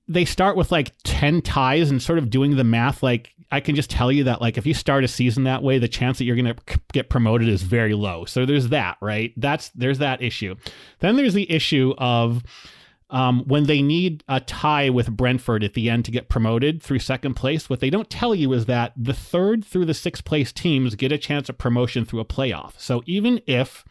they 0.07 0.26
start 0.26 0.57
with 0.57 0.72
like 0.72 0.93
10 1.03 1.43
ties 1.43 1.91
and 1.91 2.01
sort 2.01 2.17
of 2.17 2.30
doing 2.30 2.55
the 2.55 2.63
math 2.63 3.01
like 3.03 3.30
i 3.51 3.59
can 3.59 3.76
just 3.76 3.89
tell 3.89 4.11
you 4.11 4.26
that 4.26 4.41
like 4.41 4.57
if 4.57 4.65
you 4.65 4.74
start 4.74 5.03
a 5.03 5.07
season 5.07 5.43
that 5.43 5.63
way 5.63 5.78
the 5.78 5.88
chance 5.88 6.17
that 6.17 6.26
you're 6.26 6.36
going 6.36 6.53
to 6.53 6.80
get 6.91 7.07
promoted 7.07 7.47
is 7.47 7.61
very 7.61 7.93
low 7.93 8.26
so 8.26 8.45
there's 8.45 8.69
that 8.69 8.97
right 8.99 9.32
that's 9.38 9.69
there's 9.69 9.99
that 9.99 10.22
issue 10.22 10.55
then 10.99 11.15
there's 11.15 11.36
the 11.36 11.49
issue 11.49 11.93
of 11.97 12.43
um, 13.12 13.43
when 13.45 13.66
they 13.66 13.82
need 13.82 14.24
a 14.28 14.39
tie 14.39 14.89
with 14.89 15.16
Brentford 15.16 15.64
at 15.64 15.74
the 15.74 15.89
end 15.89 16.05
to 16.05 16.12
get 16.12 16.30
promoted 16.30 16.82
through 16.82 16.99
second 16.99 17.36
place, 17.36 17.70
what 17.70 17.82
they 17.82 17.89
don't 17.89 18.09
tell 18.09 18.34
you 18.34 18.53
is 18.53 18.66
that 18.66 18.93
the 18.97 19.14
third 19.14 19.64
through 19.64 19.86
the 19.86 19.93
sixth 19.93 20.24
place 20.24 20.51
teams 20.51 20.95
get 20.95 21.12
a 21.12 21.18
chance 21.18 21.49
of 21.49 21.57
promotion 21.57 22.05
through 22.05 22.22
a 22.22 22.26
playoff. 22.26 22.74
So 22.78 23.03
even 23.05 23.41
if 23.45 23.84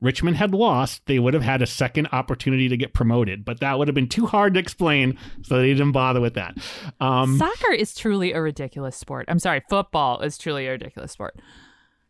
Richmond 0.00 0.36
had 0.36 0.52
lost, 0.52 1.06
they 1.06 1.18
would 1.18 1.34
have 1.34 1.42
had 1.42 1.62
a 1.62 1.66
second 1.66 2.08
opportunity 2.12 2.68
to 2.68 2.76
get 2.76 2.92
promoted, 2.92 3.44
but 3.44 3.60
that 3.60 3.78
would 3.78 3.88
have 3.88 3.94
been 3.94 4.08
too 4.08 4.26
hard 4.26 4.54
to 4.54 4.60
explain, 4.60 5.16
so 5.42 5.56
they 5.56 5.72
didn't 5.72 5.92
bother 5.92 6.20
with 6.20 6.34
that. 6.34 6.58
Um, 7.00 7.38
Soccer 7.38 7.72
is 7.72 7.94
truly 7.94 8.32
a 8.32 8.42
ridiculous 8.42 8.96
sport. 8.96 9.26
I'm 9.28 9.38
sorry, 9.38 9.62
football 9.70 10.20
is 10.20 10.36
truly 10.36 10.66
a 10.66 10.72
ridiculous 10.72 11.12
sport 11.12 11.36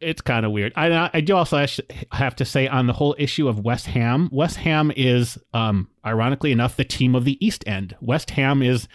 it's 0.04 0.20
kind 0.20 0.44
of 0.46 0.52
weird. 0.52 0.72
I 0.76 1.10
I 1.12 1.20
do 1.20 1.36
also 1.36 1.64
have 2.12 2.36
to 2.36 2.44
say 2.44 2.68
on 2.68 2.86
the 2.86 2.92
whole 2.92 3.14
issue 3.18 3.48
of 3.48 3.60
West 3.60 3.86
Ham. 3.86 4.28
West 4.32 4.56
Ham 4.58 4.92
is, 4.96 5.38
um, 5.52 5.88
ironically 6.04 6.52
enough, 6.52 6.76
the 6.76 6.84
team 6.84 7.14
of 7.14 7.24
the 7.24 7.44
East 7.44 7.64
End. 7.66 7.96
West 8.00 8.30
Ham 8.30 8.62
is. 8.62 8.88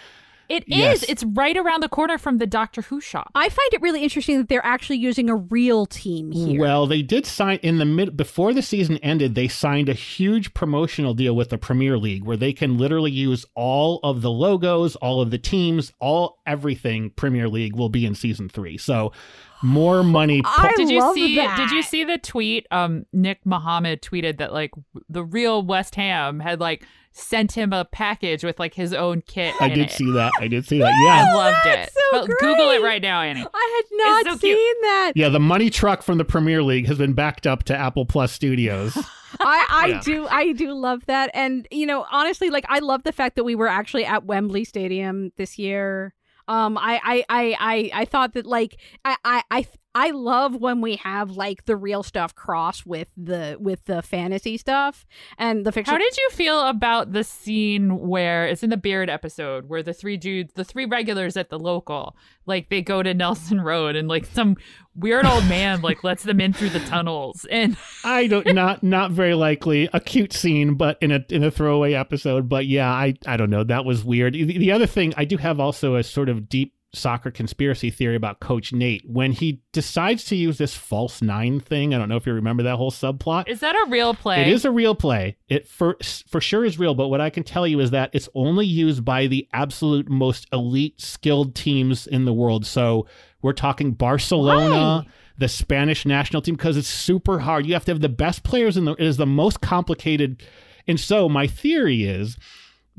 It 0.50 0.64
yes. 0.66 1.04
is. 1.04 1.10
It's 1.10 1.24
right 1.24 1.56
around 1.56 1.82
the 1.82 1.90
corner 1.90 2.18
from 2.18 2.40
the 2.40 2.48
Doctor 2.48 2.82
Who 2.82 3.00
shop. 3.00 3.32
I 3.36 3.50
find 3.50 3.74
it 3.74 3.82
really 3.82 4.02
interesting 4.02 4.40
that 4.40 4.50
they're 4.50 4.66
actually 4.66 4.98
using 4.98 5.30
a 5.30 5.36
real 5.36 5.86
team 5.86 6.32
here. 6.32 6.60
Well, 6.60 6.88
they 6.88 7.04
did 7.04 7.28
sign 7.28 7.60
in 7.62 7.78
the 7.78 7.86
mid 7.86 8.18
before 8.18 8.54
the 8.54 8.64
season 8.64 8.98
ended. 8.98 9.36
They 9.36 9.48
signed 9.48 9.90
a 9.90 9.94
huge 9.94 10.56
promotional 10.56 11.14
deal 11.14 11.36
with 11.36 11.50
the 11.50 11.60
Premier 11.60 11.98
League, 11.98 12.24
where 12.24 12.38
they 12.38 12.52
can 12.52 12.80
literally 12.80 13.12
use 13.12 13.46
all 13.54 14.00
of 14.04 14.22
the 14.22 14.32
logos, 14.32 14.96
all 14.98 15.22
of 15.22 15.30
the 15.30 15.38
teams, 15.38 15.94
all 16.00 16.40
everything 16.48 17.12
Premier 17.12 17.48
League 17.48 17.76
will 17.76 17.90
be 17.90 18.06
in 18.06 18.16
season 18.16 18.50
three. 18.50 18.78
So 18.78 19.14
more 19.62 20.04
money. 20.04 20.42
I 20.46 20.74
did 20.76 20.90
you 20.90 21.00
love 21.00 21.14
see? 21.14 21.36
That. 21.36 21.58
Did 21.58 21.72
you 21.72 21.84
see 21.84 22.04
the 22.04 22.18
tweet? 22.18 22.66
Um, 22.72 23.06
Nick 23.14 23.46
Mohammed 23.46 24.02
tweeted 24.02 24.38
that 24.38 24.54
like 24.54 24.72
the 25.10 25.24
real 25.24 25.62
West 25.62 25.96
Ham 25.96 26.40
had 26.40 26.60
like 26.60 26.86
sent 27.12 27.54
him 27.54 27.74
a 27.74 27.86
package 27.86 28.44
with 28.44 28.60
like 28.60 28.74
his 28.74 28.94
own 28.94 29.22
kit. 29.22 29.54
I 29.60 29.70
did 29.70 29.90
it. 29.90 29.92
see 29.92 30.12
that. 30.14 30.32
I 30.40 30.48
did 30.48 30.66
see 30.66 30.80
that. 30.82 30.94
Yeah, 31.04 31.26
I 31.28 31.36
loved 31.36 31.66
it. 31.66 31.92
So 31.92 32.02
but 32.12 32.26
great. 32.28 32.40
Google 32.40 32.72
it 32.72 32.82
right 32.82 33.02
now, 33.02 33.22
Annie. 33.22 33.46
I 33.54 33.84
had 33.92 33.98
not 33.98 34.26
so 34.26 34.38
seen 34.38 34.56
cute. 34.56 34.78
that. 34.82 35.14
Yeah, 35.16 35.30
the 35.30 35.40
money 35.40 35.70
truck 35.70 36.02
from 36.02 36.18
the 36.18 36.26
Premier 36.26 36.64
League 36.64 36.88
has 36.88 36.98
been 36.98 37.14
backed 37.14 37.48
up 37.48 37.64
to 37.64 37.76
Apple 37.76 38.06
Plus 38.06 38.32
Studios. 38.32 38.96
I, 39.40 39.68
I 39.70 39.88
yeah. 39.88 40.02
do 40.04 40.28
I 40.28 40.54
do 40.54 40.74
love 40.74 41.06
that. 41.06 41.30
And 41.34 41.68
you 41.72 41.86
know, 41.86 42.06
honestly, 42.12 42.50
like 42.50 42.66
I 42.68 42.80
love 42.80 43.04
the 43.04 43.12
fact 43.12 43.36
that 43.36 43.44
we 43.44 43.56
were 43.56 43.68
actually 43.68 44.06
at 44.06 44.26
Wembley 44.26 44.64
Stadium 44.64 45.32
this 45.38 45.58
year. 45.60 46.14
Um, 46.48 46.80
I, 46.80 47.00
I, 47.04 47.26
I, 47.30 47.58
I, 47.60 47.92
I 48.02 48.06
thought 48.06 48.34
that 48.34 48.48
like 48.48 48.78
I, 49.06 49.44
I, 49.52 49.68
I, 49.96 50.08
I 50.08 50.12
love 50.12 50.56
when 50.56 50.82
we 50.82 50.96
have 50.98 51.32
like 51.32 51.66
the 51.66 51.76
real 51.76 52.04
stuff 52.04 52.36
cross 52.36 52.86
with 52.86 53.10
the 53.16 53.58
with 53.60 53.86
the 53.86 54.02
fantasy 54.02 54.58
stuff 54.58 55.06
and 55.38 55.66
the 55.66 55.72
fiction. 55.72 55.92
How 55.92 55.98
did 55.98 56.18
you 56.18 56.30
feel 56.32 56.62
about 56.62 57.12
the 57.12 57.24
scene 57.24 58.00
where 58.08 58.48
it's 58.48 58.64
in 58.64 58.70
the 58.70 58.78
Beard 58.78 59.10
episode 59.10 59.70
where 59.70 59.84
the 59.84 59.94
three 59.94 60.18
dudes, 60.18 60.54
the 60.54 60.64
three 60.64 60.86
regulars 60.86 61.38
at 61.38 61.50
the 61.50 61.60
local, 61.60 62.16
like 62.46 62.70
they 62.70 62.82
go 62.82 63.04
to 63.04 63.14
Nelson 63.14 63.62
Road 63.62 63.96
and 63.96 64.08
like 64.08 64.26
some 64.26 64.58
weird 64.96 65.26
old 65.26 65.48
man 65.48 65.82
like 65.82 66.04
lets 66.04 66.24
them 66.24 66.42
in 66.42 66.52
through 66.52 66.70
the 66.70 66.80
tunnels 66.80 67.46
and 67.50 67.78
I 68.04 68.28
don't 68.28 68.54
not 68.54 68.84
not 68.84 69.12
very 69.12 69.36
likely 69.36 69.90
a 69.94 70.00
cute 70.00 70.34
scene, 70.34 70.76
but 70.76 70.98
in 71.02 71.12
a 71.12 71.24
in 71.30 71.44
a 71.44 71.52
throwaway 71.52 71.94
episode. 71.94 72.50
But 72.50 72.66
yeah, 72.66 72.90
I 72.90 73.14
I 73.28 73.38
don't 73.38 73.50
know 73.50 73.64
that 73.64 73.86
was 73.86 74.04
weird. 74.04 74.34
The, 74.34 74.58
the 74.58 74.72
other 74.72 74.88
thing 74.88 75.14
I 75.18 75.26
do 75.26 75.38
have 75.38 75.60
also 75.60 75.96
a 75.96 76.04
sort 76.04 76.30
of 76.30 76.50
deep 76.50 76.74
soccer 76.94 77.30
conspiracy 77.30 77.92
theory 77.92 78.16
about 78.16 78.40
Coach 78.40 78.74
Nate 78.74 79.04
when 79.08 79.32
he 79.32 79.62
decides 79.72 80.24
to 80.26 80.36
use 80.36 80.58
this 80.58 80.76
false 80.76 81.22
nine 81.22 81.60
thing. 81.60 81.94
I 81.94 81.98
don't 81.98 82.10
know 82.10 82.16
if 82.16 82.26
you 82.26 82.34
remember 82.34 82.64
that 82.64 82.78
whole 82.78 82.92
subplot. 82.92 83.48
Is 83.48 83.60
that 83.60 83.76
a 83.76 83.90
real 83.90 84.14
play? 84.14 84.42
It 84.42 84.48
is 84.48 84.66
a 84.66 84.72
real 84.72 84.96
play. 84.96 85.38
It 85.48 85.68
for 85.68 85.98
for 86.28 86.42
sure 86.42 86.66
is 86.66 86.80
real. 86.80 86.96
But 86.96 87.10
what 87.10 87.22
I 87.22 87.30
can 87.30 87.44
tell 87.44 87.68
you 87.68 87.80
is 87.80 87.92
that 87.92 88.10
it's 88.14 88.30
only 88.34 88.66
used 88.66 89.06
by 89.06 89.28
the 89.28 89.48
absolute 89.54 90.10
most 90.10 90.48
elite, 90.52 91.00
skilled 91.00 91.56
teams 91.56 92.08
in 92.08 92.26
the 92.26 92.34
world. 92.34 92.66
So 92.66 93.08
we're 93.42 93.54
talking 93.54 93.92
Barcelona. 93.92 95.04
Why? 95.06 95.08
The 95.38 95.48
Spanish 95.48 96.06
national 96.06 96.42
team 96.42 96.56
because 96.56 96.76
it's 96.76 96.90
super 96.90 97.40
hard. 97.40 97.66
You 97.66 97.74
have 97.74 97.86
to 97.86 97.92
have 97.92 98.02
the 98.02 98.10
best 98.10 98.44
players 98.44 98.76
in 98.76 98.84
the. 98.84 98.92
It 98.94 99.06
is 99.06 99.16
the 99.16 99.26
most 99.26 99.62
complicated, 99.62 100.44
and 100.86 101.00
so 101.00 101.30
my 101.30 101.48
theory 101.48 102.04
is 102.04 102.38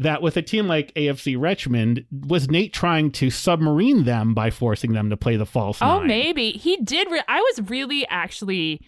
that 0.01 0.23
with 0.23 0.37
a 0.37 0.43
team 0.43 0.67
like 0.67 0.93
AFC 0.95 1.41
Richmond, 1.41 2.05
was 2.11 2.51
Nate 2.51 2.73
trying 2.73 3.11
to 3.13 3.31
submarine 3.31 4.05
them 4.05 4.35
by 4.35 4.51
forcing 4.51 4.93
them 4.93 5.11
to 5.11 5.17
play 5.17 5.37
the 5.37 5.47
false 5.47 5.81
oh, 5.81 5.99
nine? 5.99 6.09
maybe 6.09 6.51
he 6.53 6.77
did. 6.79 7.11
Re- 7.11 7.23
I 7.29 7.41
was 7.41 7.71
really 7.71 8.07
actually 8.09 8.83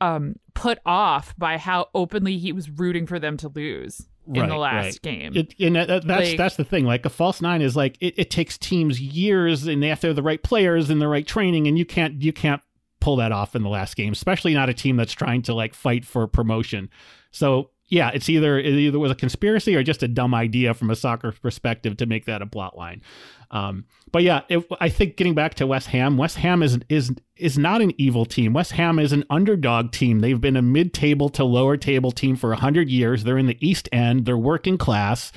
um, 0.00 0.36
put 0.54 0.78
off 0.84 1.34
by 1.38 1.58
how 1.58 1.88
openly 1.94 2.38
he 2.38 2.52
was 2.52 2.70
rooting 2.70 3.06
for 3.06 3.18
them 3.18 3.36
to 3.38 3.48
lose 3.48 4.06
in 4.26 4.42
right, 4.42 4.48
the 4.48 4.56
last 4.56 4.84
right. 4.84 5.02
game. 5.02 5.36
It, 5.36 5.54
and 5.58 5.76
that, 5.76 5.88
that's 5.88 6.06
like, 6.06 6.36
that's 6.36 6.56
the 6.56 6.64
thing. 6.64 6.84
Like 6.84 7.06
a 7.06 7.10
false 7.10 7.40
nine 7.40 7.62
is 7.62 7.76
like 7.76 7.96
it, 8.00 8.14
it 8.18 8.30
takes 8.30 8.58
teams 8.58 9.00
years, 9.00 9.66
and 9.66 9.82
they 9.82 9.88
have 9.88 10.00
to 10.00 10.08
have 10.08 10.16
the 10.16 10.22
right 10.22 10.42
players 10.42 10.90
and 10.90 11.00
the 11.00 11.08
right 11.08 11.26
training, 11.26 11.66
and 11.66 11.78
you 11.78 11.86
can't 11.86 12.22
you 12.22 12.32
can't 12.32 12.62
pull 13.00 13.16
that 13.16 13.32
off 13.32 13.54
in 13.54 13.62
the 13.62 13.68
last 13.68 13.96
game, 13.96 14.12
especially 14.12 14.54
not 14.54 14.68
a 14.68 14.74
team 14.74 14.96
that's 14.96 15.12
trying 15.12 15.42
to 15.42 15.54
like 15.54 15.74
fight 15.74 16.04
for 16.04 16.26
promotion. 16.26 16.90
So 17.30 17.70
yeah, 17.88 18.10
it's 18.12 18.28
either 18.28 18.58
it 18.58 18.66
either 18.66 18.98
was 18.98 19.10
a 19.10 19.14
conspiracy 19.14 19.74
or 19.74 19.82
just 19.82 20.02
a 20.02 20.08
dumb 20.08 20.34
idea 20.34 20.74
from 20.74 20.90
a 20.90 20.96
soccer 20.96 21.32
perspective 21.32 21.96
to 21.96 22.06
make 22.06 22.26
that 22.26 22.42
a 22.42 22.46
plot 22.46 22.76
line. 22.76 23.02
Um, 23.50 23.86
but 24.12 24.22
yeah, 24.22 24.42
I 24.78 24.90
think 24.90 25.16
getting 25.16 25.34
back 25.34 25.54
to 25.54 25.66
West 25.66 25.88
Ham, 25.88 26.18
West 26.18 26.36
Ham 26.36 26.62
is 26.62 26.78
is 26.90 27.12
is 27.36 27.56
not 27.56 27.80
an 27.80 27.92
evil 27.98 28.26
team. 28.26 28.52
West 28.52 28.72
Ham 28.72 28.98
is 28.98 29.12
an 29.12 29.24
underdog 29.30 29.92
team. 29.92 30.20
They've 30.20 30.40
been 30.40 30.56
a 30.56 30.62
mid-table 30.62 31.30
to 31.30 31.44
lower 31.44 31.76
table 31.78 32.10
team 32.10 32.36
for 32.36 32.54
hundred 32.54 32.90
years. 32.90 33.24
They're 33.24 33.38
in 33.38 33.46
the 33.46 33.66
East 33.66 33.88
End. 33.90 34.26
They're 34.26 34.36
working 34.36 34.76
class. 34.76 35.32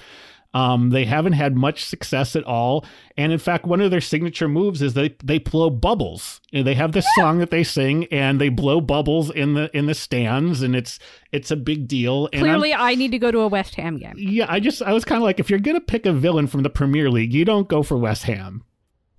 Um, 0.54 0.90
they 0.90 1.06
haven't 1.06 1.34
had 1.34 1.56
much 1.56 1.86
success 1.86 2.36
at 2.36 2.44
all, 2.44 2.86
and 3.16 3.32
in 3.32 3.40
fact, 3.40 3.66
one 3.66 3.80
of 3.80 3.90
their 3.90 4.02
signature 4.02 4.50
moves 4.50 4.82
is 4.82 4.94
they 4.94 5.16
they 5.24 5.38
blow 5.38 5.70
bubbles. 5.70 6.42
They 6.52 6.74
have 6.74 6.92
this 6.92 7.08
song 7.16 7.38
that 7.40 7.52
they 7.52 7.64
sing, 7.64 8.06
and 8.12 8.42
they 8.42 8.50
blow 8.50 8.82
bubbles 8.82 9.32
in 9.32 9.54
the 9.54 9.76
in 9.76 9.86
the 9.86 9.94
stands, 9.94 10.62
and 10.62 10.76
it's 10.76 11.00
it's 11.32 11.52
a 11.52 11.56
big 11.56 11.88
deal. 11.88 12.28
And 12.34 12.42
Clearly, 12.42 12.74
I'm, 12.74 12.82
i 12.82 12.96
need 12.96 13.12
to 13.12 13.20
go 13.20 13.32
to 13.32 13.40
a 13.40 13.48
West 13.48 13.76
Ham 13.76 13.98
game. 13.98 14.16
Yeah, 14.18 14.48
I 14.50 14.60
just 14.60 14.82
I 14.82 14.92
was 14.92 15.06
kind 15.06 15.18
of 15.18 15.24
like, 15.24 15.40
if 15.40 15.50
you're 15.50 15.60
gonna 15.60 15.80
pick 15.80 16.06
a 16.06 16.12
villain 16.12 16.48
from 16.48 16.64
the 16.64 16.70
Premier 16.70 17.10
League, 17.10 17.34
you 17.34 17.46
don't 17.46 17.70
go 17.70 17.82
for 17.82 17.98
West 17.98 18.24
Ham. 18.24 18.64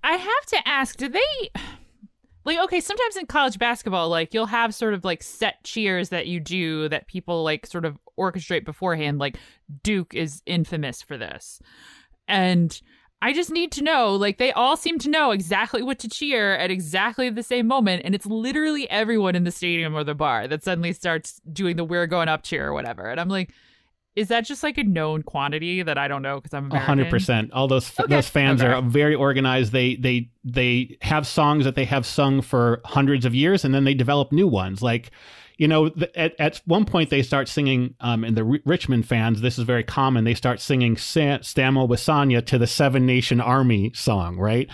I 0.03 0.17
have 0.17 0.45
to 0.47 0.67
ask, 0.67 0.97
do 0.97 1.09
they 1.09 1.49
like 2.45 2.59
okay, 2.59 2.79
sometimes 2.79 3.17
in 3.17 3.25
college 3.25 3.57
basketball, 3.57 4.09
like 4.09 4.33
you'll 4.33 4.45
have 4.47 4.73
sort 4.73 4.93
of 4.93 5.03
like 5.03 5.23
set 5.23 5.63
cheers 5.63 6.09
that 6.09 6.27
you 6.27 6.39
do 6.39 6.89
that 6.89 7.07
people 7.07 7.43
like 7.43 7.65
sort 7.65 7.85
of 7.85 7.97
orchestrate 8.19 8.65
beforehand. 8.65 9.19
Like 9.19 9.37
Duke 9.83 10.13
is 10.13 10.41
infamous 10.45 11.01
for 11.01 11.17
this. 11.17 11.59
And 12.27 12.79
I 13.21 13.31
just 13.31 13.51
need 13.51 13.71
to 13.73 13.83
know, 13.83 14.15
like 14.15 14.37
they 14.37 14.51
all 14.51 14.75
seem 14.75 14.99
to 14.99 15.09
know 15.09 15.31
exactly 15.31 15.81
what 15.81 15.97
to 15.99 16.09
cheer 16.09 16.55
at 16.57 16.69
exactly 16.69 17.29
the 17.29 17.41
same 17.41 17.67
moment, 17.67 18.01
and 18.03 18.13
it's 18.13 18.25
literally 18.25 18.89
everyone 18.89 19.33
in 19.33 19.45
the 19.45 19.51
stadium 19.51 19.95
or 19.95 20.03
the 20.03 20.13
bar 20.13 20.45
that 20.49 20.61
suddenly 20.61 20.91
starts 20.91 21.39
doing 21.51 21.77
the 21.77 21.85
"We're 21.85 22.05
going 22.05 22.27
up" 22.27 22.43
cheer 22.43 22.67
or 22.67 22.73
whatever. 22.73 23.09
And 23.09 23.21
I'm 23.21 23.29
like, 23.29 23.53
is 24.15 24.27
that 24.27 24.45
just 24.45 24.61
like 24.63 24.77
a 24.77 24.83
known 24.83 25.23
quantity 25.23 25.81
that 25.81 25.97
I 25.97 26.07
don't 26.07 26.21
know 26.21 26.39
because 26.39 26.53
I'm 26.53 26.71
A 26.71 26.79
hundred 26.79 27.09
percent. 27.09 27.51
All 27.51 27.67
those 27.67 27.91
Okay. 27.99 28.13
those 28.15 28.29
fans 28.29 28.61
Okay. 28.61 28.71
are 28.71 28.81
very 28.81 29.15
organized. 29.15 29.71
They 29.71 29.95
they 29.95 30.29
they 30.43 30.97
have 31.01 31.25
songs 31.25 31.65
that 31.65 31.75
they 31.75 31.85
have 31.85 32.05
sung 32.05 32.41
for 32.41 32.81
hundreds 32.85 33.25
of 33.25 33.33
years, 33.33 33.65
and 33.65 33.73
then 33.73 33.83
they 33.85 33.93
develop 33.93 34.31
new 34.31 34.47
ones. 34.47 34.81
Like, 34.83 35.09
you 35.57 35.67
know, 35.67 35.89
th- 35.89 36.11
at 36.15 36.35
at 36.39 36.61
one 36.65 36.85
point 36.85 37.09
they 37.09 37.23
start 37.23 37.47
singing. 37.47 37.95
Um, 38.01 38.23
and 38.23 38.35
the 38.37 38.43
R- 38.45 38.59
Richmond 38.65 39.07
fans, 39.07 39.41
this 39.41 39.57
is 39.57 39.63
very 39.65 39.83
common. 39.83 40.23
They 40.25 40.33
start 40.35 40.59
singing 40.61 40.95
Sa- 40.97 41.39
"Sam 41.41 41.75
Obisanya" 41.75 42.45
to 42.45 42.57
the 42.57 42.67
Seven 42.67 43.05
Nation 43.05 43.41
Army 43.41 43.91
song. 43.95 44.37
Right, 44.37 44.67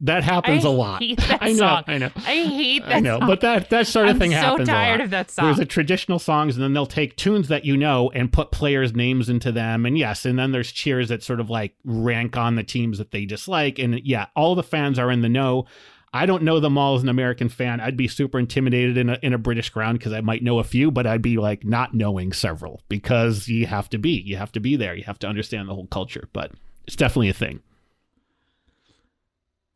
that 0.00 0.24
happens 0.24 0.64
I 0.64 0.68
a 0.68 0.70
lot. 0.70 1.02
I 1.18 1.52
know. 1.52 1.58
song. 1.58 1.84
I 1.86 1.98
know. 1.98 2.10
I 2.16 2.20
hate 2.20 2.82
that 2.84 2.96
I 2.96 3.00
know, 3.00 3.18
song. 3.18 3.28
but 3.28 3.40
that 3.40 3.70
that 3.70 3.86
sort 3.86 4.08
of 4.08 4.18
thing 4.18 4.30
happens. 4.30 4.52
I'm 4.52 4.58
thing 4.58 4.66
so 4.66 4.66
happens. 4.66 4.68
a 4.68 4.72
tired 4.72 4.98
lot. 4.98 5.04
of 5.04 5.10
that 5.10 5.30
song. 5.30 5.44
There's 5.46 5.58
a 5.58 5.64
traditional 5.64 6.18
songs, 6.18 6.56
and 6.56 6.62
then 6.62 6.74
they'll 6.74 6.86
take 6.86 7.16
tunes 7.16 7.48
that 7.48 7.64
you 7.64 7.76
know 7.76 8.10
and 8.14 8.32
put 8.32 8.50
players' 8.50 8.94
names 8.94 9.28
into 9.28 9.52
them. 9.52 9.86
And 9.86 9.96
yes, 9.96 10.26
and 10.26 10.38
then 10.38 10.52
there's 10.52 10.70
cheers 10.70 11.08
that 11.08 11.22
sort 11.22 11.40
of 11.40 11.48
like 11.48 11.74
rank 11.84 12.36
on 12.36 12.56
the 12.56 12.62
teams 12.62 12.98
that 12.98 13.10
they 13.10 13.24
dislike. 13.24 13.78
And 13.78 14.00
yeah, 14.04 14.26
all 14.36 14.54
the 14.54 14.62
fans 14.62 14.98
are 14.98 15.10
in 15.10 15.22
the 15.22 15.28
know. 15.28 15.66
I 16.12 16.24
don't 16.24 16.44
know 16.44 16.60
them 16.60 16.78
all 16.78 16.94
as 16.94 17.02
an 17.02 17.08
American 17.08 17.48
fan. 17.48 17.80
I'd 17.80 17.96
be 17.96 18.08
super 18.08 18.38
intimidated 18.38 18.96
in 18.96 19.10
a 19.10 19.18
in 19.22 19.32
a 19.32 19.38
British 19.38 19.70
ground 19.70 19.98
because 19.98 20.12
I 20.12 20.20
might 20.20 20.42
know 20.42 20.58
a 20.58 20.64
few, 20.64 20.90
but 20.90 21.06
I'd 21.06 21.22
be 21.22 21.36
like 21.36 21.64
not 21.64 21.94
knowing 21.94 22.32
several 22.32 22.82
because 22.88 23.48
you 23.48 23.66
have 23.66 23.88
to 23.90 23.98
be. 23.98 24.22
You 24.24 24.36
have 24.36 24.52
to 24.52 24.60
be 24.60 24.76
there. 24.76 24.94
You 24.94 25.04
have 25.04 25.18
to 25.20 25.26
understand 25.26 25.68
the 25.68 25.74
whole 25.74 25.86
culture. 25.88 26.28
But 26.32 26.52
it's 26.86 26.96
definitely 26.96 27.28
a 27.28 27.34
thing. 27.34 27.60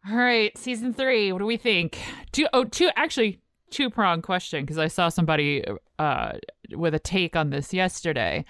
All 0.08 0.16
right, 0.16 0.56
season 0.56 0.92
three. 0.94 1.32
What 1.32 1.38
do 1.40 1.46
we 1.46 1.56
think? 1.56 1.98
Two 2.32 2.46
oh 2.52 2.64
two 2.64 2.90
actually 2.96 3.40
two 3.70 3.90
prong 3.90 4.22
question 4.22 4.64
because 4.64 4.78
I 4.78 4.88
saw 4.88 5.08
somebody 5.08 5.64
uh 5.98 6.32
with 6.74 6.94
a 6.94 6.98
take 6.98 7.36
on 7.36 7.50
this 7.50 7.74
yesterday, 7.74 8.44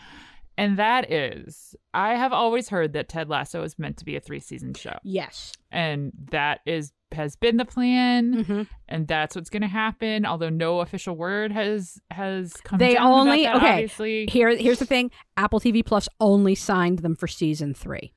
and 0.57 0.79
that 0.79 1.11
is 1.11 1.75
I 1.93 2.15
have 2.15 2.33
always 2.33 2.69
heard 2.69 2.93
that 2.93 3.09
Ted 3.09 3.29
Lasso 3.29 3.63
is 3.65 3.79
meant 3.79 3.97
to 3.99 4.05
be 4.05 4.15
a 4.17 4.21
three 4.21 4.39
season 4.41 4.75
show, 4.75 4.97
Yes. 5.03 5.53
and 5.73 6.13
that 6.31 6.61
is 6.67 6.93
has 7.13 7.35
been 7.35 7.57
the 7.57 7.65
plan, 7.65 8.45
hmm 8.45 8.63
and 8.89 9.09
that's 9.09 9.35
what's 9.35 9.51
going 9.51 9.63
to 9.63 9.69
happen. 9.69 10.25
Although 10.25 10.49
no 10.51 10.79
official 10.81 11.17
word 11.17 11.51
has 11.51 11.99
has 12.13 12.53
come. 12.63 12.79
They 12.79 12.97
only- 12.97 13.43
that, 13.43 13.57
okay. 13.57 13.73
Obviously, 13.73 14.27
Here, 14.31 14.57
here's 14.57 14.79
the 14.79 14.87
thing: 14.87 15.11
Apple 15.37 15.59
TV 15.59 15.85
Plus 15.85 16.09
only 16.21 16.55
signed 16.55 17.01
them 17.01 17.17
for 17.17 17.27
season 17.27 17.75
three. 17.75 18.15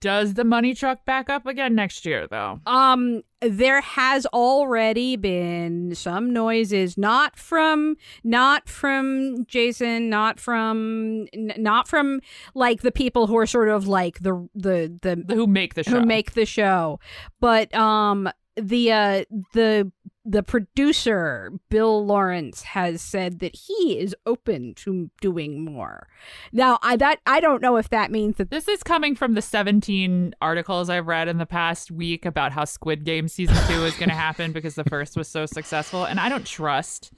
Does 0.00 0.34
the 0.34 0.44
money 0.44 0.74
truck 0.74 1.04
back 1.04 1.28
up 1.28 1.46
again 1.46 1.74
next 1.74 2.06
year 2.06 2.26
though? 2.28 2.60
Um, 2.66 3.22
there 3.40 3.80
has 3.80 4.26
already 4.26 5.16
been 5.16 5.94
some 5.94 6.32
noises, 6.32 6.96
not 6.98 7.36
from, 7.38 7.96
not 8.24 8.68
from 8.68 9.44
Jason, 9.46 10.08
not 10.08 10.38
from, 10.40 11.26
n- 11.32 11.52
not 11.56 11.88
from 11.88 12.20
like 12.54 12.82
the 12.82 12.92
people 12.92 13.26
who 13.26 13.36
are 13.36 13.46
sort 13.46 13.68
of 13.68 13.86
like 13.88 14.20
the 14.20 14.48
the 14.54 14.96
the 15.02 15.22
The 15.26 15.34
who 15.34 15.46
make 15.46 15.74
the 15.74 15.84
show? 15.84 15.90
who 16.00 16.06
make 16.06 16.32
the 16.32 16.46
show, 16.46 16.98
but 17.40 17.74
um, 17.74 18.28
the 18.56 18.90
uh 18.92 19.24
the 19.54 19.90
the 20.28 20.42
producer 20.42 21.50
Bill 21.70 22.04
Lawrence 22.04 22.62
has 22.62 23.00
said 23.00 23.38
that 23.38 23.56
he 23.56 23.98
is 23.98 24.14
open 24.26 24.74
to 24.74 25.10
doing 25.22 25.64
more. 25.64 26.06
Now, 26.52 26.78
I 26.82 26.96
that 26.96 27.20
I 27.24 27.40
don't 27.40 27.62
know 27.62 27.76
if 27.76 27.88
that 27.88 28.10
means 28.10 28.36
that 28.36 28.50
This 28.50 28.68
is 28.68 28.82
coming 28.82 29.14
from 29.14 29.32
the 29.32 29.40
17 29.40 30.34
articles 30.42 30.90
I've 30.90 31.06
read 31.06 31.28
in 31.28 31.38
the 31.38 31.46
past 31.46 31.90
week 31.90 32.26
about 32.26 32.52
how 32.52 32.66
Squid 32.66 33.04
Game 33.04 33.26
season 33.26 33.56
two 33.66 33.84
is 33.84 33.96
going 33.96 34.08
to 34.10 34.14
happen 34.14 34.52
because 34.52 34.74
the 34.74 34.84
first 34.84 35.16
was 35.16 35.28
so 35.28 35.46
successful. 35.46 36.04
And 36.04 36.20
I 36.20 36.28
don't 36.28 36.46
trust 36.46 37.12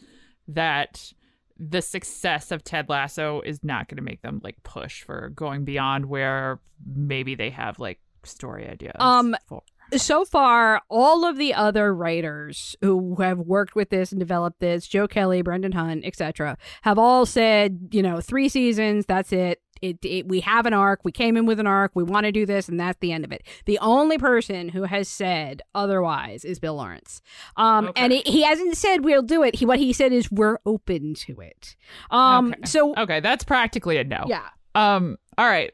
that 0.46 1.12
the 1.58 1.82
success 1.82 2.52
of 2.52 2.62
Ted 2.62 2.88
Lasso 2.88 3.40
is 3.40 3.64
not 3.64 3.88
going 3.88 3.96
to 3.96 4.02
make 4.02 4.22
them 4.22 4.40
like 4.44 4.62
push 4.62 5.02
for 5.02 5.30
going 5.30 5.64
beyond 5.64 6.06
where 6.06 6.60
maybe 6.86 7.34
they 7.34 7.50
have 7.50 7.80
like 7.80 7.98
story 8.24 8.68
ideas. 8.68 8.96
Um, 9.00 9.36
for. 9.48 9.62
So 9.96 10.24
far, 10.24 10.82
all 10.88 11.24
of 11.24 11.36
the 11.36 11.54
other 11.54 11.94
writers 11.94 12.76
who 12.80 13.16
have 13.16 13.38
worked 13.38 13.74
with 13.74 13.90
this 13.90 14.12
and 14.12 14.18
developed 14.18 14.60
this, 14.60 14.86
Joe 14.86 15.06
Kelly, 15.08 15.42
Brendan 15.42 15.72
Hunt, 15.72 16.04
etc., 16.04 16.56
have 16.82 16.98
all 16.98 17.26
said, 17.26 17.88
you 17.92 18.02
know, 18.02 18.20
three 18.20 18.48
seasons, 18.48 19.06
that's 19.06 19.32
it. 19.32 19.60
It, 19.82 19.98
it. 20.04 20.28
We 20.28 20.40
have 20.40 20.66
an 20.66 20.74
arc. 20.74 21.00
We 21.04 21.10
came 21.12 21.38
in 21.38 21.46
with 21.46 21.58
an 21.58 21.66
arc. 21.66 21.92
We 21.94 22.02
want 22.02 22.26
to 22.26 22.32
do 22.32 22.44
this, 22.44 22.68
and 22.68 22.78
that's 22.78 22.98
the 23.00 23.12
end 23.12 23.24
of 23.24 23.32
it. 23.32 23.42
The 23.64 23.78
only 23.78 24.18
person 24.18 24.68
who 24.68 24.82
has 24.82 25.08
said 25.08 25.62
otherwise 25.74 26.44
is 26.44 26.58
Bill 26.60 26.74
Lawrence. 26.74 27.22
Um, 27.56 27.86
Okay. 27.88 28.02
and 28.02 28.12
it, 28.12 28.26
he 28.26 28.42
hasn't 28.42 28.76
said 28.76 29.04
we'll 29.06 29.22
do 29.22 29.42
it. 29.42 29.54
He 29.54 29.64
what 29.64 29.78
he 29.78 29.94
said 29.94 30.12
is 30.12 30.30
we're 30.30 30.58
open 30.66 31.14
to 31.14 31.40
it. 31.40 31.76
Um, 32.10 32.48
Okay. 32.52 32.60
so 32.66 32.94
Okay, 32.94 33.20
that's 33.20 33.42
practically 33.42 33.96
a 33.96 34.04
no. 34.04 34.24
yeah, 34.28 34.48
Um. 34.74 35.16
All 35.38 35.46
right. 35.46 35.72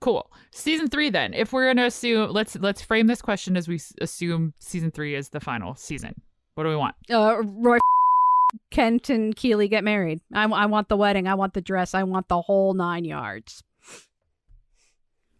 Cool. 0.00 0.30
Season 0.50 0.88
three. 0.88 1.10
Then, 1.10 1.34
if 1.34 1.52
we're 1.52 1.66
gonna 1.68 1.86
assume, 1.86 2.30
let's 2.30 2.56
let's 2.56 2.80
frame 2.80 3.06
this 3.06 3.20
question 3.20 3.56
as 3.56 3.68
we 3.68 3.78
assume 4.00 4.54
season 4.58 4.90
three 4.90 5.14
is 5.14 5.28
the 5.28 5.40
final 5.40 5.74
season. 5.74 6.14
What 6.54 6.64
do 6.64 6.70
we 6.70 6.76
want? 6.76 6.94
uh, 7.10 7.42
Roy 7.44 7.78
Kent 8.70 9.10
and 9.10 9.36
Keeley 9.36 9.68
get 9.68 9.84
married. 9.84 10.20
I, 10.32 10.44
I 10.44 10.66
want 10.66 10.88
the 10.88 10.96
wedding. 10.96 11.28
I 11.28 11.34
want 11.34 11.54
the 11.54 11.60
dress. 11.60 11.94
I 11.94 12.02
want 12.04 12.28
the 12.28 12.40
whole 12.40 12.74
nine 12.74 13.04
yards. 13.04 13.62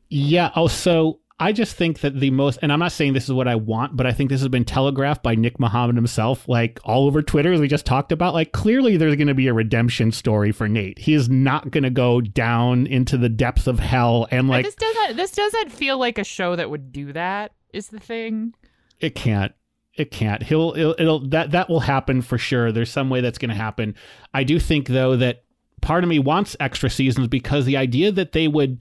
Yeah. 0.09 0.51
Also, 0.55 1.21
I 1.41 1.53
just 1.53 1.75
think 1.75 2.01
that 2.01 2.21
the 2.21 2.31
most, 2.31 2.59
and 2.63 2.73
I'm 2.73 2.79
not 2.79 2.93
saying 2.93 3.15
this 3.15 3.25
is 3.25 3.33
what 3.33 3.49
I 3.49 3.57
want, 3.57 3.97
but 3.97 4.07
I 4.07 4.13
think 4.13 4.31
this 4.31 4.41
has 4.41 4.49
been 4.49 4.65
telegraphed 4.65 5.23
by 5.23 5.35
Nick 5.35 5.59
Mohammed 5.59 5.97
himself, 5.97 6.49
like 6.49 6.79
all 6.85 7.07
over 7.07 7.23
Twitter, 7.23 7.53
as 7.53 7.61
we 7.61 7.67
just 7.67 7.87
talked 7.87 8.13
about. 8.13 8.35
Like, 8.35 8.53
clearly 8.53 8.97
there's 8.97 9.17
going 9.17 9.29
to 9.29 9.35
be 9.35 9.49
a 9.49 9.55
redemption 9.55 10.13
story 10.13 10.53
for 10.53 10.69
Nate. 10.69 10.99
He 10.99 11.15
is 11.15 11.29
not 11.29 11.71
going 11.71 11.85
to 11.85 11.91
go 11.91 12.21
down 12.21 12.87
into 12.87 13.17
the 13.17 13.29
depths 13.29 13.67
of 13.67 13.79
hell 13.79 14.29
and 14.31 14.49
like, 14.49 14.67
this 14.67 14.75
doesn't 14.75 15.17
this 15.17 15.33
doesn't 15.33 15.73
feel 15.73 15.99
like 15.99 16.19
a 16.19 16.25
show 16.25 16.57
that 16.57 16.71
would 16.71 16.93
do 16.93 17.13
that. 17.15 17.53
Is 17.73 17.89
the 17.89 18.01
thing? 18.01 18.55
it 19.01 19.15
can't. 19.15 19.53
It 19.95 20.11
can't. 20.11 20.43
He'll, 20.43 20.75
it'll, 20.77 20.95
it'll, 20.99 21.29
that, 21.31 21.51
that 21.51 21.69
will 21.69 21.81
happen 21.81 22.23
for 22.23 22.39
sure. 22.39 22.71
There's 22.71 22.91
some 22.91 23.11
way 23.11 23.21
that's 23.21 23.39
going 23.39 23.51
to 23.51 23.57
happen. 23.57 23.95
I 24.33 24.45
do 24.45 24.61
think, 24.61 24.89
though, 24.89 25.17
that 25.17 25.45
part 25.81 26.05
of 26.05 26.09
me 26.11 26.19
wants 26.19 26.57
extra 26.61 26.89
seasons 26.89 27.29
because 27.29 27.65
the 27.65 27.77
idea 27.77 28.13
that 28.13 28.33
they 28.33 28.47
would, 28.47 28.81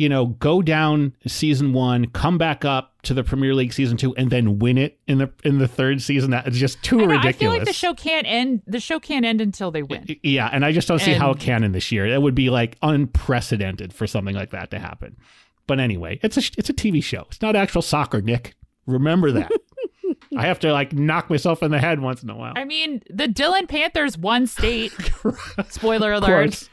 you 0.00 0.08
know, 0.08 0.24
go 0.24 0.62
down 0.62 1.14
season 1.26 1.74
one, 1.74 2.06
come 2.06 2.38
back 2.38 2.64
up 2.64 2.94
to 3.02 3.12
the 3.12 3.22
Premier 3.22 3.54
League 3.54 3.74
season 3.74 3.98
two, 3.98 4.16
and 4.16 4.30
then 4.30 4.58
win 4.58 4.78
it 4.78 4.98
in 5.06 5.18
the 5.18 5.30
in 5.44 5.58
the 5.58 5.68
third 5.68 6.00
season. 6.00 6.30
That 6.30 6.48
is 6.48 6.58
just 6.58 6.82
too 6.82 7.00
I, 7.00 7.04
know, 7.04 7.06
ridiculous. 7.08 7.36
I 7.36 7.38
feel 7.38 7.50
like 7.50 7.64
the 7.66 7.74
show 7.74 7.92
can't 7.92 8.26
end. 8.26 8.62
The 8.66 8.80
show 8.80 8.98
can't 8.98 9.26
end 9.26 9.42
until 9.42 9.70
they 9.70 9.82
win. 9.82 10.06
Yeah, 10.22 10.48
and 10.50 10.64
I 10.64 10.72
just 10.72 10.88
don't 10.88 11.00
see 11.00 11.12
how 11.12 11.32
it 11.32 11.38
can 11.40 11.62
in 11.64 11.72
this 11.72 11.92
year. 11.92 12.06
It 12.06 12.22
would 12.22 12.34
be 12.34 12.48
like 12.48 12.78
unprecedented 12.80 13.92
for 13.92 14.06
something 14.06 14.34
like 14.34 14.52
that 14.52 14.70
to 14.70 14.78
happen. 14.78 15.18
But 15.66 15.80
anyway, 15.80 16.18
it's 16.22 16.38
a 16.38 16.50
it's 16.56 16.70
a 16.70 16.74
TV 16.74 17.04
show. 17.04 17.26
It's 17.28 17.42
not 17.42 17.54
actual 17.54 17.82
soccer, 17.82 18.22
Nick. 18.22 18.54
Remember 18.86 19.30
that. 19.32 19.52
I 20.38 20.46
have 20.46 20.60
to 20.60 20.72
like 20.72 20.94
knock 20.94 21.28
myself 21.28 21.62
in 21.62 21.72
the 21.72 21.78
head 21.78 22.00
once 22.00 22.22
in 22.22 22.30
a 22.30 22.36
while. 22.36 22.54
I 22.56 22.64
mean, 22.64 23.02
the 23.10 23.28
Dillon 23.28 23.66
Panthers 23.66 24.16
won 24.16 24.46
state. 24.46 24.92
Spoiler 25.68 26.14
alert. 26.14 26.70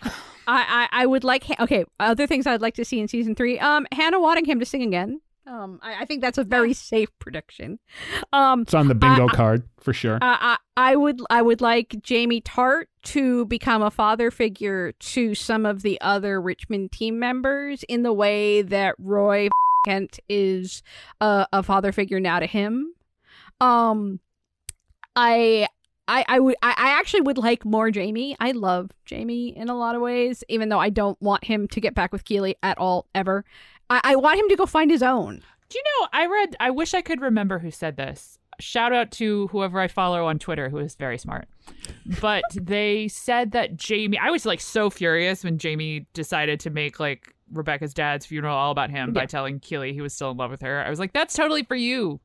Course. 0.47 0.65
I, 0.67 0.87
I, 0.91 1.03
I 1.03 1.05
would 1.05 1.23
like. 1.23 1.43
Okay, 1.59 1.85
other 1.99 2.25
things 2.27 2.47
I'd 2.47 2.61
like 2.61 2.75
to 2.75 2.85
see 2.85 2.99
in 2.99 3.07
season 3.07 3.35
three. 3.35 3.59
Um, 3.59 3.85
Hannah 3.91 4.19
Waddingham 4.19 4.59
to 4.59 4.65
sing 4.65 4.81
again. 4.81 5.21
Um, 5.45 5.79
I, 5.81 6.01
I 6.01 6.05
think 6.05 6.21
that's 6.21 6.37
a 6.37 6.43
very 6.43 6.73
safe 6.73 7.07
prediction. 7.19 7.79
Um, 8.33 8.63
It's 8.63 8.73
on 8.73 8.89
the 8.89 8.95
bingo 8.95 9.27
I- 9.29 9.33
card 9.33 9.63
for 9.79 9.93
sure. 9.93 10.17
I, 10.21 10.57
I 10.75 10.91
I 10.91 10.95
would 10.97 11.21
I 11.29 11.41
would 11.41 11.61
like 11.61 11.95
Jamie 12.01 12.41
Tartt 12.41 12.87
to 13.03 13.45
become 13.45 13.81
a 13.81 13.89
father 13.91 14.29
figure 14.29 14.91
to 14.91 15.35
some 15.35 15.65
of 15.65 15.83
the 15.83 15.99
other 16.01 16.41
Richmond 16.41 16.91
team 16.91 17.17
members 17.19 17.83
in 17.83 18.03
the 18.03 18.11
way 18.11 18.61
that 18.61 18.95
Roy 18.99 19.47
Kent 19.85 20.19
is 20.27 20.83
a, 21.21 21.47
a 21.53 21.63
father 21.63 21.91
figure 21.93 22.19
now 22.19 22.39
to 22.39 22.45
him. 22.45 22.93
Um, 23.61 24.19
I. 25.15 25.67
I, 26.07 26.25
I 26.27 26.39
would 26.39 26.55
I, 26.61 26.73
I 26.77 26.99
actually 26.99 27.21
would 27.21 27.37
like 27.37 27.65
more 27.65 27.91
Jamie. 27.91 28.35
I 28.39 28.51
love 28.51 28.91
Jamie 29.05 29.55
in 29.55 29.69
a 29.69 29.77
lot 29.77 29.95
of 29.95 30.01
ways, 30.01 30.43
even 30.47 30.69
though 30.69 30.79
I 30.79 30.89
don't 30.89 31.21
want 31.21 31.43
him 31.43 31.67
to 31.69 31.81
get 31.81 31.95
back 31.95 32.11
with 32.11 32.23
Keeley 32.23 32.55
at 32.63 32.77
all 32.77 33.07
ever. 33.13 33.43
I, 33.89 34.01
I 34.03 34.15
want 34.15 34.39
him 34.39 34.49
to 34.49 34.55
go 34.55 34.65
find 34.65 34.89
his 34.89 35.03
own. 35.03 35.41
Do 35.69 35.77
you 35.77 35.83
know? 35.83 36.07
I 36.13 36.25
read. 36.27 36.55
I 36.59 36.71
wish 36.71 36.93
I 36.93 37.01
could 37.01 37.21
remember 37.21 37.59
who 37.59 37.71
said 37.71 37.97
this. 37.97 38.39
Shout 38.59 38.93
out 38.93 39.11
to 39.11 39.47
whoever 39.47 39.79
I 39.79 39.87
follow 39.87 40.25
on 40.25 40.39
Twitter, 40.39 40.69
who 40.69 40.77
is 40.77 40.95
very 40.95 41.17
smart. 41.17 41.47
But 42.21 42.43
they 42.55 43.07
said 43.09 43.51
that 43.51 43.75
Jamie. 43.75 44.17
I 44.17 44.29
was 44.29 44.45
like 44.45 44.61
so 44.61 44.89
furious 44.89 45.43
when 45.43 45.57
Jamie 45.57 46.07
decided 46.13 46.59
to 46.61 46.69
make 46.69 46.99
like 46.99 47.33
Rebecca's 47.51 47.93
dad's 47.93 48.25
funeral 48.25 48.55
all 48.55 48.71
about 48.71 48.89
him 48.89 49.13
by 49.13 49.25
telling 49.25 49.59
Keeley 49.59 49.93
he 49.93 50.01
was 50.01 50.13
still 50.13 50.31
in 50.31 50.37
love 50.37 50.51
with 50.51 50.61
her. 50.61 50.83
I 50.83 50.89
was 50.89 50.99
like, 50.99 51.13
that's 51.13 51.35
totally 51.35 51.63
for 51.63 51.75
you, 51.75 52.19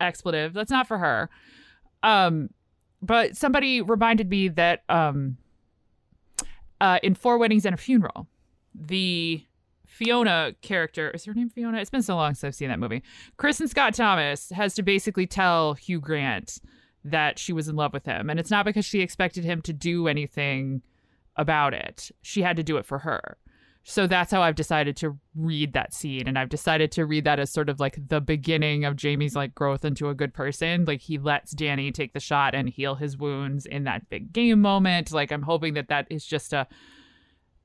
expletive. 0.00 0.52
That's 0.52 0.70
not 0.70 0.86
for 0.86 0.98
her. 0.98 1.30
Um, 2.02 2.50
but 3.02 3.36
somebody 3.36 3.82
reminded 3.82 4.30
me 4.30 4.48
that 4.48 4.84
um, 4.88 5.36
uh, 6.80 6.98
in 7.02 7.14
Four 7.14 7.38
Weddings 7.38 7.66
and 7.66 7.74
a 7.74 7.78
Funeral, 7.78 8.28
the 8.74 9.44
Fiona 9.86 10.54
character 10.62 11.10
is 11.10 11.24
her 11.24 11.34
name 11.34 11.50
Fiona? 11.50 11.78
It's 11.78 11.90
been 11.90 12.02
so 12.02 12.16
long 12.16 12.34
since 12.34 12.44
I've 12.44 12.54
seen 12.54 12.68
that 12.68 12.78
movie. 12.78 13.02
Kristin 13.38 13.68
Scott 13.68 13.94
Thomas 13.94 14.50
has 14.50 14.74
to 14.74 14.82
basically 14.82 15.26
tell 15.26 15.74
Hugh 15.74 16.00
Grant 16.00 16.60
that 17.04 17.38
she 17.38 17.52
was 17.52 17.68
in 17.68 17.76
love 17.76 17.92
with 17.92 18.04
him, 18.04 18.30
and 18.30 18.38
it's 18.38 18.50
not 18.50 18.64
because 18.64 18.84
she 18.84 19.00
expected 19.00 19.44
him 19.44 19.60
to 19.62 19.72
do 19.72 20.06
anything 20.06 20.82
about 21.36 21.74
it. 21.74 22.10
She 22.22 22.42
had 22.42 22.56
to 22.56 22.62
do 22.62 22.76
it 22.76 22.86
for 22.86 23.00
her. 23.00 23.36
So 23.84 24.06
that's 24.06 24.30
how 24.30 24.42
I've 24.42 24.54
decided 24.54 24.96
to 24.98 25.18
read 25.34 25.72
that 25.72 25.92
scene. 25.92 26.28
And 26.28 26.38
I've 26.38 26.48
decided 26.48 26.92
to 26.92 27.04
read 27.04 27.24
that 27.24 27.40
as 27.40 27.50
sort 27.50 27.68
of 27.68 27.80
like 27.80 27.98
the 28.08 28.20
beginning 28.20 28.84
of 28.84 28.96
Jamie's 28.96 29.34
like 29.34 29.54
growth 29.54 29.84
into 29.84 30.08
a 30.08 30.14
good 30.14 30.32
person. 30.32 30.84
Like 30.84 31.00
he 31.00 31.18
lets 31.18 31.52
Dani 31.52 31.92
take 31.92 32.12
the 32.12 32.20
shot 32.20 32.54
and 32.54 32.68
heal 32.68 32.94
his 32.94 33.16
wounds 33.16 33.66
in 33.66 33.84
that 33.84 34.08
big 34.08 34.32
game 34.32 34.60
moment. 34.60 35.10
Like 35.10 35.32
I'm 35.32 35.42
hoping 35.42 35.74
that 35.74 35.88
that 35.88 36.06
is 36.10 36.24
just 36.24 36.52
a 36.52 36.66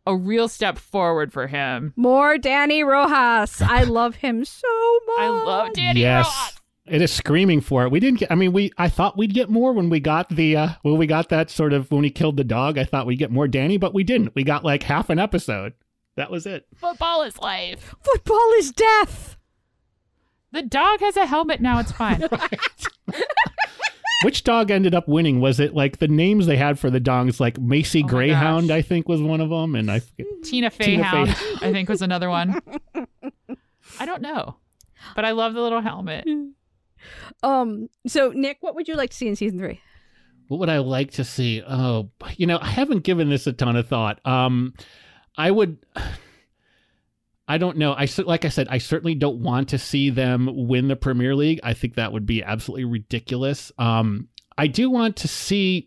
a 0.07 0.15
real 0.15 0.47
step 0.47 0.77
forward 0.77 1.33
for 1.33 1.47
him. 1.47 1.93
More 1.97 2.37
Dani 2.37 2.83
Rojas. 2.85 3.61
I 3.61 3.83
love 3.83 4.15
him 4.15 4.45
so 4.45 4.67
much. 5.07 5.19
I 5.19 5.27
love 5.27 5.69
Dani 5.73 5.97
yes. 5.97 6.25
Rojas. 6.25 6.61
It 6.87 7.01
is 7.01 7.11
screaming 7.11 7.59
for 7.59 7.83
it. 7.83 7.91
We 7.91 7.99
didn't 7.99 8.19
get. 8.19 8.31
I 8.31 8.35
mean, 8.35 8.53
we. 8.53 8.71
I 8.77 8.87
thought 8.87 9.17
we'd 9.17 9.33
get 9.33 9.49
more 9.49 9.73
when 9.73 9.89
we 9.89 9.99
got 9.99 10.29
the. 10.29 10.55
uh 10.55 10.69
When 10.83 10.97
we 10.97 11.05
got 11.05 11.27
that 11.29 11.49
sort 11.49 11.73
of 11.73 11.91
when 11.91 12.05
he 12.05 12.09
killed 12.09 12.37
the 12.37 12.45
dog. 12.45 12.77
I 12.77 12.85
thought 12.85 13.05
we'd 13.05 13.17
get 13.19 13.29
more 13.29 13.47
Dani, 13.47 13.77
but 13.77 13.93
we 13.93 14.05
didn't. 14.05 14.33
We 14.33 14.43
got 14.43 14.63
like 14.63 14.83
half 14.83 15.09
an 15.09 15.19
episode. 15.19 15.73
That 16.17 16.29
was 16.31 16.45
it. 16.45 16.65
Football 16.75 17.21
is 17.21 17.37
life. 17.39 17.95
Football 18.03 18.51
is 18.57 18.71
death. 18.71 19.37
The 20.51 20.63
dog 20.63 20.99
has 20.99 21.15
a 21.15 21.25
helmet 21.27 21.61
now. 21.61 21.79
It's 21.79 21.91
fine. 21.91 22.23
Which 24.23 24.43
dog 24.43 24.71
ended 24.71 24.95
up 24.95 25.07
winning? 25.07 25.41
Was 25.41 25.59
it 25.59 25.75
like 25.75 25.99
the 25.99 26.07
names 26.07 26.47
they 26.47 26.57
had 26.57 26.79
for 26.79 26.89
the 26.89 26.99
dogs? 26.99 27.39
Like 27.39 27.59
Macy 27.59 28.03
Oh 28.03 28.07
Greyhound, 28.07 28.69
gosh. 28.69 28.77
I 28.77 28.81
think 28.81 29.07
was 29.07 29.21
one 29.21 29.41
of 29.41 29.49
them, 29.49 29.75
and 29.75 29.91
I 29.91 29.99
forget. 29.99 30.25
Tina 30.43 30.71
Fey 30.71 30.85
Tina 30.85 31.03
Hound, 31.03 31.37
Fey. 31.37 31.67
I 31.67 31.71
think 31.71 31.87
was 31.87 32.01
another 32.01 32.29
one. 32.29 32.59
I 33.99 34.05
don't 34.07 34.23
know, 34.23 34.55
but 35.15 35.23
I 35.23 35.31
love 35.31 35.53
the 35.53 35.61
little 35.61 35.81
helmet. 35.81 36.27
Um. 37.43 37.89
So 38.07 38.31
Nick, 38.31 38.57
what 38.61 38.73
would 38.73 38.87
you 38.87 38.95
like 38.95 39.11
to 39.11 39.15
see 39.15 39.27
in 39.27 39.35
season 39.35 39.59
three? 39.59 39.81
What 40.47 40.59
would 40.61 40.69
I 40.69 40.79
like 40.79 41.11
to 41.11 41.23
see? 41.23 41.61
Oh, 41.61 42.09
you 42.37 42.47
know, 42.47 42.57
I 42.59 42.69
haven't 42.69 43.03
given 43.03 43.29
this 43.29 43.45
a 43.45 43.53
ton 43.53 43.75
of 43.75 43.87
thought. 43.87 44.25
Um, 44.25 44.73
I 45.37 45.51
would. 45.51 45.77
I 47.49 47.57
don't 47.57 47.77
know. 47.77 47.93
I 47.93 48.09
like 48.25 48.43
I 48.43 48.49
said, 48.49 48.67
I 48.69 48.77
certainly 48.77 49.15
don't 49.15 49.41
want 49.41 49.69
to 49.69 49.77
see 49.77 50.09
them 50.09 50.49
win 50.67 50.89
the 50.89 50.97
Premier 50.97 51.33
League. 51.33 51.61
I 51.63 51.73
think 51.73 51.95
that 51.95 52.11
would 52.11 52.25
be 52.25 52.43
absolutely 52.43 52.83
ridiculous. 52.83 53.71
Um, 53.77 54.27
I 54.57 54.67
do 54.67 54.89
want 54.89 55.15
to 55.17 55.29
see. 55.29 55.86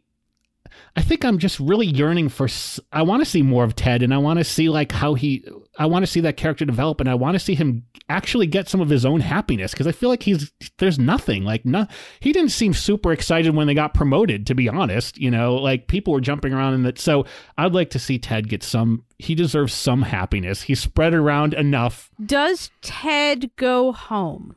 I 0.96 1.02
think 1.02 1.24
I'm 1.24 1.38
just 1.38 1.60
really 1.60 1.86
yearning 1.86 2.28
for. 2.28 2.48
I 2.92 3.02
want 3.02 3.22
to 3.22 3.28
see 3.28 3.42
more 3.42 3.64
of 3.64 3.76
Ted, 3.76 4.02
and 4.02 4.12
I 4.12 4.18
want 4.18 4.38
to 4.38 4.44
see 4.44 4.68
like 4.68 4.92
how 4.92 5.14
he. 5.14 5.44
I 5.78 5.86
want 5.86 6.02
to 6.04 6.06
see 6.10 6.20
that 6.20 6.36
character 6.36 6.64
develop, 6.64 7.00
and 7.00 7.08
I 7.08 7.14
want 7.14 7.34
to 7.36 7.38
see 7.38 7.54
him 7.54 7.84
actually 8.08 8.46
get 8.46 8.68
some 8.68 8.80
of 8.80 8.88
his 8.88 9.06
own 9.06 9.20
happiness 9.20 9.70
because 9.70 9.86
I 9.86 9.92
feel 9.92 10.08
like 10.08 10.24
he's 10.24 10.50
there's 10.78 10.98
nothing 10.98 11.44
like 11.44 11.64
no. 11.64 11.86
He 12.18 12.32
didn't 12.32 12.50
seem 12.50 12.74
super 12.74 13.12
excited 13.12 13.54
when 13.54 13.66
they 13.66 13.74
got 13.74 13.94
promoted, 13.94 14.46
to 14.48 14.54
be 14.54 14.68
honest. 14.68 15.16
You 15.16 15.30
know, 15.30 15.54
like 15.54 15.86
people 15.86 16.12
were 16.12 16.20
jumping 16.20 16.52
around 16.52 16.74
in 16.74 16.82
that. 16.82 16.98
So 16.98 17.24
I'd 17.56 17.74
like 17.74 17.90
to 17.90 17.98
see 17.98 18.18
Ted 18.18 18.48
get 18.48 18.62
some. 18.62 19.04
He 19.18 19.34
deserves 19.34 19.72
some 19.72 20.02
happiness. 20.02 20.62
He's 20.62 20.80
spread 20.80 21.14
around 21.14 21.54
enough. 21.54 22.10
Does 22.24 22.70
Ted 22.82 23.50
go 23.56 23.92
home? 23.92 24.56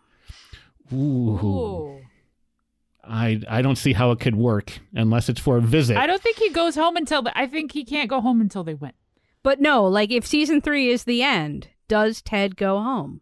Ooh. 0.91 2.01
I 3.03 3.41
I 3.49 3.61
don't 3.61 3.75
see 3.75 3.93
how 3.93 4.11
it 4.11 4.19
could 4.19 4.35
work 4.35 4.79
unless 4.93 5.29
it's 5.29 5.39
for 5.39 5.57
a 5.57 5.61
visit. 5.61 5.97
I 5.97 6.07
don't 6.07 6.21
think 6.21 6.37
he 6.37 6.49
goes 6.49 6.75
home 6.75 6.95
until 6.95 7.21
the, 7.21 7.37
I 7.37 7.47
think 7.47 7.73
he 7.73 7.83
can't 7.83 8.09
go 8.09 8.21
home 8.21 8.39
until 8.41 8.63
they 8.63 8.73
win. 8.73 8.93
But 9.43 9.59
no, 9.59 9.85
like 9.85 10.11
if 10.11 10.25
season 10.25 10.61
three 10.61 10.89
is 10.89 11.03
the 11.03 11.21
end, 11.21 11.67
does 11.87 12.21
Ted 12.21 12.55
go 12.55 12.79
home? 12.81 13.21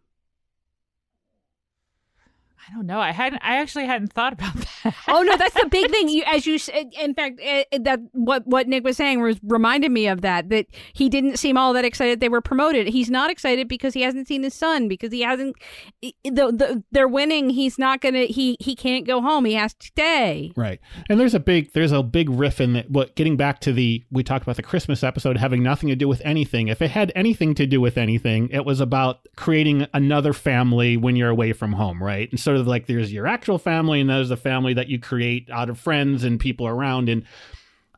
I 2.68 2.74
don't 2.74 2.86
know. 2.86 3.00
I 3.00 3.10
hadn't. 3.10 3.40
I 3.42 3.56
actually 3.56 3.86
hadn't 3.86 4.12
thought 4.12 4.32
about 4.32 4.54
that. 4.84 4.94
oh 5.08 5.22
no, 5.22 5.36
that's 5.36 5.54
the 5.60 5.68
big 5.68 5.90
thing. 5.90 6.08
You, 6.08 6.22
as 6.26 6.46
you, 6.46 6.58
said, 6.58 6.92
in 6.98 7.14
fact, 7.14 7.40
eh, 7.42 7.64
eh, 7.72 7.78
that 7.82 8.00
what 8.12 8.46
what 8.46 8.68
Nick 8.68 8.84
was 8.84 8.96
saying 8.96 9.20
was 9.20 9.38
reminded 9.42 9.90
me 9.90 10.06
of 10.06 10.20
that. 10.20 10.48
That 10.48 10.66
he 10.92 11.08
didn't 11.08 11.38
seem 11.38 11.56
all 11.56 11.72
that 11.72 11.84
excited 11.84 12.20
they 12.20 12.28
were 12.28 12.40
promoted. 12.40 12.86
He's 12.88 13.10
not 13.10 13.30
excited 13.30 13.66
because 13.66 13.94
he 13.94 14.02
hasn't 14.02 14.28
seen 14.28 14.44
his 14.44 14.54
son 14.54 14.86
because 14.86 15.12
he 15.12 15.22
hasn't. 15.22 15.56
The, 16.00 16.12
the, 16.24 16.84
they're 16.92 17.08
winning. 17.08 17.50
He's 17.50 17.78
not 17.78 18.00
gonna. 18.00 18.24
He 18.24 18.56
he 18.60 18.76
can't 18.76 19.06
go 19.06 19.20
home. 19.20 19.44
He 19.44 19.54
has 19.54 19.74
to 19.74 19.86
stay. 19.86 20.52
Right. 20.56 20.80
And 21.08 21.18
there's 21.18 21.34
a 21.34 21.40
big 21.40 21.72
there's 21.72 21.92
a 21.92 22.02
big 22.02 22.30
riff 22.30 22.60
in 22.60 22.74
that 22.74 22.90
what 22.90 23.16
getting 23.16 23.36
back 23.36 23.60
to 23.62 23.72
the 23.72 24.04
we 24.10 24.22
talked 24.22 24.44
about 24.44 24.56
the 24.56 24.62
Christmas 24.62 25.02
episode 25.02 25.36
having 25.36 25.62
nothing 25.62 25.88
to 25.88 25.96
do 25.96 26.06
with 26.06 26.22
anything. 26.24 26.68
If 26.68 26.80
it 26.80 26.92
had 26.92 27.10
anything 27.16 27.54
to 27.56 27.66
do 27.66 27.80
with 27.80 27.98
anything, 27.98 28.48
it 28.50 28.64
was 28.64 28.80
about 28.80 29.26
creating 29.36 29.86
another 29.92 30.32
family 30.32 30.96
when 30.96 31.16
you're 31.16 31.28
away 31.28 31.52
from 31.52 31.72
home, 31.72 32.00
right? 32.00 32.30
And 32.30 32.38
sort 32.52 32.60
of 32.60 32.66
like 32.66 32.86
there's 32.86 33.12
your 33.12 33.26
actual 33.26 33.58
family 33.58 34.00
and 34.00 34.10
there's 34.10 34.28
the 34.28 34.36
family 34.36 34.74
that 34.74 34.88
you 34.88 34.98
create 34.98 35.48
out 35.50 35.70
of 35.70 35.78
friends 35.78 36.22
and 36.22 36.38
people 36.38 36.66
around 36.66 37.08
and 37.08 37.24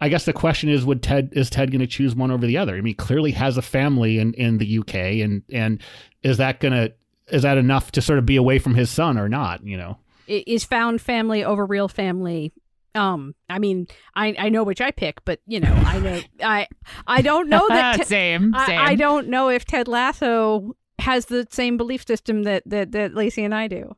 I 0.00 0.08
guess 0.08 0.24
the 0.24 0.32
question 0.32 0.68
is 0.68 0.84
would 0.84 1.02
Ted 1.02 1.30
is 1.32 1.50
Ted 1.50 1.70
going 1.70 1.80
to 1.80 1.86
choose 1.86 2.14
one 2.14 2.30
over 2.30 2.46
the 2.46 2.58
other? 2.58 2.72
I 2.72 2.76
mean, 2.76 2.86
he 2.86 2.94
clearly 2.94 3.32
has 3.32 3.56
a 3.56 3.62
family 3.62 4.18
in 4.18 4.34
in 4.34 4.58
the 4.58 4.78
UK 4.78 4.94
and 4.94 5.42
and 5.52 5.80
is 6.22 6.36
that 6.38 6.60
going 6.60 6.72
to 6.72 6.92
is 7.28 7.42
that 7.42 7.58
enough 7.58 7.90
to 7.92 8.02
sort 8.02 8.18
of 8.18 8.26
be 8.26 8.36
away 8.36 8.58
from 8.58 8.74
his 8.74 8.90
son 8.90 9.18
or 9.18 9.28
not, 9.28 9.64
you 9.64 9.76
know? 9.76 9.98
Is 10.26 10.64
found 10.64 11.00
family 11.00 11.42
over 11.42 11.64
real 11.64 11.88
family? 11.88 12.52
Um, 12.94 13.34
I 13.48 13.58
mean, 13.58 13.88
I 14.14 14.34
I 14.38 14.48
know 14.50 14.62
which 14.62 14.80
I 14.80 14.90
pick, 14.90 15.24
but 15.24 15.40
you 15.46 15.60
know, 15.60 15.72
I 15.72 15.98
know 15.98 16.20
I 16.42 16.68
I 17.06 17.22
don't 17.22 17.48
know 17.48 17.66
that. 17.68 17.96
Te- 17.98 18.04
same. 18.04 18.52
Same. 18.66 18.78
I, 18.78 18.90
I 18.90 18.94
don't 18.94 19.28
know 19.28 19.48
if 19.48 19.64
Ted 19.64 19.88
Lasso 19.88 20.76
has 20.98 21.26
the 21.26 21.46
same 21.50 21.76
belief 21.76 22.06
system 22.06 22.44
that 22.44 22.62
that 22.66 22.92
that 22.92 23.14
Lacey 23.14 23.42
and 23.44 23.54
I 23.54 23.68
do. 23.68 23.96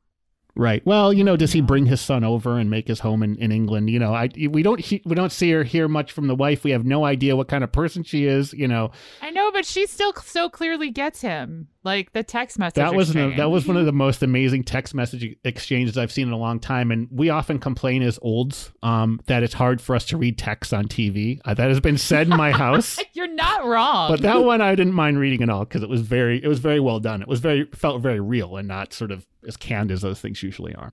Right. 0.56 0.84
Well, 0.86 1.12
you 1.12 1.22
know, 1.22 1.36
does 1.36 1.52
he 1.52 1.60
bring 1.60 1.84
his 1.84 2.00
son 2.00 2.24
over 2.24 2.58
and 2.58 2.70
make 2.70 2.88
his 2.88 3.00
home 3.00 3.22
in, 3.22 3.36
in 3.36 3.52
England? 3.52 3.90
You 3.90 3.98
know, 3.98 4.14
I 4.14 4.30
we 4.48 4.62
don't 4.62 4.80
he, 4.80 5.02
we 5.04 5.14
don't 5.14 5.30
see 5.30 5.52
or 5.52 5.64
hear 5.64 5.86
much 5.86 6.12
from 6.12 6.28
the 6.28 6.34
wife. 6.34 6.64
We 6.64 6.70
have 6.70 6.86
no 6.86 7.04
idea 7.04 7.36
what 7.36 7.48
kind 7.48 7.62
of 7.62 7.72
person 7.72 8.02
she 8.02 8.24
is. 8.24 8.54
You 8.54 8.66
know, 8.66 8.90
I 9.20 9.30
know, 9.30 9.52
but 9.52 9.66
she 9.66 9.86
still 9.86 10.14
so 10.14 10.48
clearly 10.48 10.90
gets 10.90 11.20
him. 11.20 11.68
Like 11.86 12.12
the 12.12 12.24
text 12.24 12.58
message. 12.58 12.74
that 12.74 12.96
was 12.96 13.14
an, 13.14 13.36
that 13.36 13.48
was 13.48 13.64
one 13.64 13.76
of 13.76 13.86
the 13.86 13.92
most 13.92 14.20
amazing 14.20 14.64
text 14.64 14.92
message 14.92 15.36
exchanges 15.44 15.96
I've 15.96 16.10
seen 16.10 16.26
in 16.26 16.32
a 16.32 16.36
long 16.36 16.58
time. 16.58 16.90
And 16.90 17.06
we 17.12 17.30
often 17.30 17.60
complain 17.60 18.02
as 18.02 18.18
olds 18.22 18.72
um, 18.82 19.20
that 19.26 19.44
it's 19.44 19.54
hard 19.54 19.80
for 19.80 19.94
us 19.94 20.04
to 20.06 20.16
read 20.16 20.36
text 20.36 20.74
on 20.74 20.88
TV. 20.88 21.40
Uh, 21.44 21.54
that 21.54 21.68
has 21.68 21.78
been 21.78 21.96
said 21.96 22.26
in 22.26 22.36
my 22.36 22.50
house. 22.64 22.98
You're 23.12 23.28
not 23.28 23.64
wrong. 23.64 24.10
But 24.10 24.22
that 24.22 24.42
one 24.42 24.60
I 24.60 24.74
didn't 24.74 24.94
mind 24.94 25.20
reading 25.20 25.42
at 25.42 25.48
all 25.48 25.60
because 25.60 25.84
it 25.84 25.88
was 25.88 26.00
very 26.00 26.42
it 26.42 26.48
was 26.48 26.58
very 26.58 26.80
well 26.80 26.98
done. 26.98 27.22
It 27.22 27.28
was 27.28 27.38
very 27.38 27.66
felt 27.66 28.02
very 28.02 28.18
real 28.18 28.56
and 28.56 28.66
not 28.66 28.92
sort 28.92 29.12
of 29.12 29.24
as 29.46 29.56
canned 29.56 29.92
as 29.92 30.02
those 30.02 30.20
things 30.20 30.42
usually 30.42 30.74
are. 30.74 30.92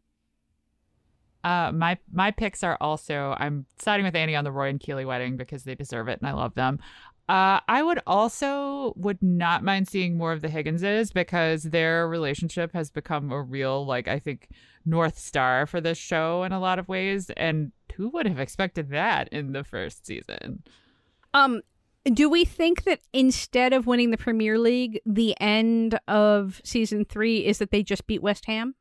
Uh, 1.44 1.72
my 1.74 1.98
my 2.12 2.30
picks 2.30 2.64
are 2.64 2.78
also 2.80 3.36
I'm 3.40 3.66
siding 3.80 4.06
with 4.06 4.16
Annie 4.16 4.36
on 4.36 4.44
the 4.44 4.52
Roy 4.52 4.70
and 4.70 4.80
Keeley 4.80 5.06
wedding 5.06 5.38
because 5.38 5.64
they 5.64 5.74
deserve 5.76 6.08
it 6.08 6.20
and 6.22 6.30
I 6.30 6.34
love 6.34 6.54
them. 6.54 6.80
Uh, 7.30 7.62
I 7.70 7.82
would 7.82 8.02
also 8.06 8.94
would 8.98 9.22
not 9.24 9.64
mind 9.64 9.88
seeing 9.88 10.18
more 10.18 10.34
of 10.34 10.42
the 10.42 10.50
Higginses 10.50 11.14
because 11.14 11.64
their 11.64 12.08
relationship 12.08 12.74
has 12.74 12.92
become 12.92 13.32
a 13.32 13.42
real 13.42 13.86
like 13.86 14.10
I 14.10 14.20
think 14.20 14.50
north 14.86 15.18
star 15.18 15.66
for 15.66 15.80
this 15.80 15.98
show 15.98 16.44
in 16.44 16.52
a 16.52 16.60
lot 16.60 16.80
of 16.80 16.90
ways. 16.90 17.30
And 17.38 17.72
who 17.96 18.10
would 18.10 18.28
have 18.28 18.40
expected 18.40 18.90
that 18.90 19.30
in 19.30 19.54
the 19.54 19.64
first 19.64 20.06
season? 20.06 20.64
Um, 21.34 21.62
do 22.06 22.30
we 22.30 22.44
think 22.44 22.84
that 22.84 23.00
instead 23.14 23.72
of 23.72 23.88
winning 23.88 24.12
the 24.12 24.18
Premier 24.18 24.60
League, 24.60 25.00
the 25.06 25.40
end 25.40 25.98
of 26.08 26.60
season 26.64 27.06
three 27.06 27.46
is 27.46 27.60
that 27.60 27.72
they 27.72 27.84
just 27.84 28.06
beat 28.08 28.22
West 28.22 28.46
Ham? 28.46 28.76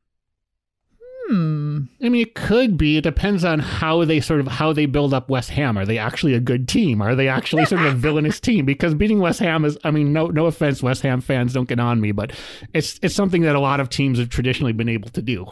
Hmm. 0.99 1.62
I 2.01 2.09
mean, 2.09 2.21
it 2.21 2.35
could 2.35 2.77
be. 2.77 2.97
It 2.97 3.03
depends 3.03 3.43
on 3.43 3.59
how 3.59 4.03
they 4.05 4.19
sort 4.19 4.39
of 4.39 4.47
how 4.47 4.73
they 4.73 4.85
build 4.85 5.13
up 5.13 5.29
West 5.29 5.49
Ham. 5.51 5.77
Are 5.77 5.85
they 5.85 5.97
actually 5.97 6.33
a 6.33 6.39
good 6.39 6.67
team? 6.67 7.01
Are 7.01 7.15
they 7.15 7.27
actually 7.27 7.65
sort 7.65 7.81
of 7.81 7.93
a 7.93 7.95
villainous 7.97 8.39
team? 8.39 8.65
Because 8.65 8.93
beating 8.93 9.19
West 9.19 9.39
Ham 9.39 9.65
is, 9.65 9.77
I 9.83 9.91
mean, 9.91 10.13
no 10.13 10.27
no 10.27 10.45
offense, 10.45 10.83
West 10.83 11.01
Ham 11.03 11.21
fans, 11.21 11.53
don't 11.53 11.67
get 11.67 11.79
on 11.79 12.01
me, 12.01 12.11
but 12.11 12.31
it's 12.73 12.99
it's 13.01 13.15
something 13.15 13.41
that 13.43 13.55
a 13.55 13.59
lot 13.59 13.79
of 13.79 13.89
teams 13.89 14.19
have 14.19 14.29
traditionally 14.29 14.73
been 14.73 14.89
able 14.89 15.09
to 15.09 15.21
do. 15.21 15.45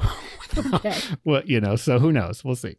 Okay. 0.57 0.97
well, 1.25 1.41
you 1.45 1.61
know, 1.61 1.75
so 1.75 1.99
who 1.99 2.11
knows? 2.11 2.43
We'll 2.43 2.55
see. 2.55 2.77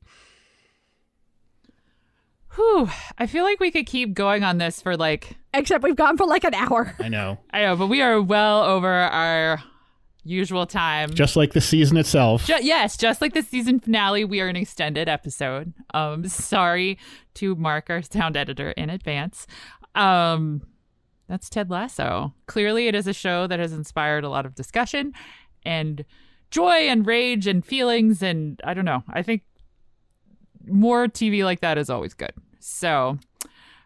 Whew. 2.55 2.91
I 3.17 3.27
feel 3.27 3.45
like 3.45 3.61
we 3.61 3.71
could 3.71 3.87
keep 3.87 4.13
going 4.13 4.45
on 4.45 4.59
this 4.59 4.83
for 4.83 4.97
like 4.97 5.37
Except 5.55 5.85
we've 5.85 5.97
gone 5.97 6.17
for 6.17 6.27
like 6.27 6.45
an 6.45 6.55
hour. 6.55 6.95
I 6.99 7.09
know. 7.09 7.39
I 7.51 7.63
know, 7.63 7.77
but 7.77 7.89
we 7.89 8.01
are 8.01 8.21
well 8.23 8.63
over 8.63 8.89
our 8.89 9.63
usual 10.25 10.67
time. 10.67 11.13
Just 11.13 11.37
like 11.37 11.53
the 11.53 11.61
season 11.61 11.97
itself. 11.97 12.47
Ju- 12.47 12.59
yes, 12.63 12.97
just 12.97 13.21
like 13.21 13.35
the 13.35 13.43
season 13.43 13.81
finale, 13.81 14.25
we 14.25 14.41
are 14.41 14.49
an 14.49 14.57
extended 14.57 15.09
episode. 15.09 15.73
Um, 15.95 16.27
sorry 16.29 16.99
to 17.35 17.55
mark 17.57 17.91
our 17.91 18.03
sound 18.03 18.37
editor 18.37 18.71
in 18.73 18.91
advance. 18.91 19.47
Um, 19.95 20.63
that's 21.29 21.49
Ted 21.49 21.71
Lasso. 21.71 22.35
Clearly, 22.47 22.89
it 22.89 22.95
is 22.95 23.07
a 23.07 23.13
show 23.13 23.47
that 23.47 23.59
has 23.59 23.73
inspired 23.73 24.25
a 24.25 24.29
lot 24.29 24.47
of 24.47 24.55
discussion 24.55 25.13
and 25.65 26.05
joy 26.51 26.89
and 26.89 27.07
rage 27.07 27.47
and 27.47 27.65
feelings. 27.65 28.23
And 28.23 28.61
I 28.65 28.75
don't 28.75 28.85
know. 28.85 29.03
I 29.09 29.23
think 29.23 29.43
more 30.67 31.07
TV 31.07 31.45
like 31.45 31.61
that 31.61 31.79
is 31.79 31.91
always 31.91 32.15
good. 32.15 32.33
So 32.61 33.19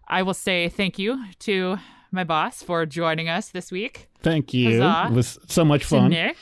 I 0.08 0.22
will 0.22 0.34
say 0.34 0.68
thank 0.68 0.98
you 0.98 1.24
to 1.40 1.78
my 2.12 2.24
boss 2.24 2.62
for 2.62 2.84
joining 2.86 3.28
us 3.28 3.48
this 3.48 3.70
week. 3.70 4.08
Thank 4.26 4.52
you. 4.52 4.82
Huzzah. 4.82 5.12
It 5.12 5.14
was 5.14 5.38
so 5.46 5.64
much 5.64 5.84
fun. 5.84 6.10
Nick, 6.10 6.36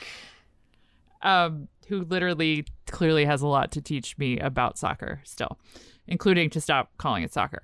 um, 1.20 1.68
who 1.88 2.00
literally 2.04 2.64
clearly 2.86 3.26
has 3.26 3.42
a 3.42 3.46
lot 3.46 3.72
to 3.72 3.82
teach 3.82 4.16
me 4.16 4.38
about 4.38 4.78
soccer 4.78 5.20
still, 5.24 5.58
including 6.06 6.48
to 6.48 6.62
stop 6.62 6.92
calling 6.96 7.24
it 7.24 7.32
soccer. 7.34 7.62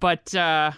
But 0.00 0.34
uh, 0.34 0.72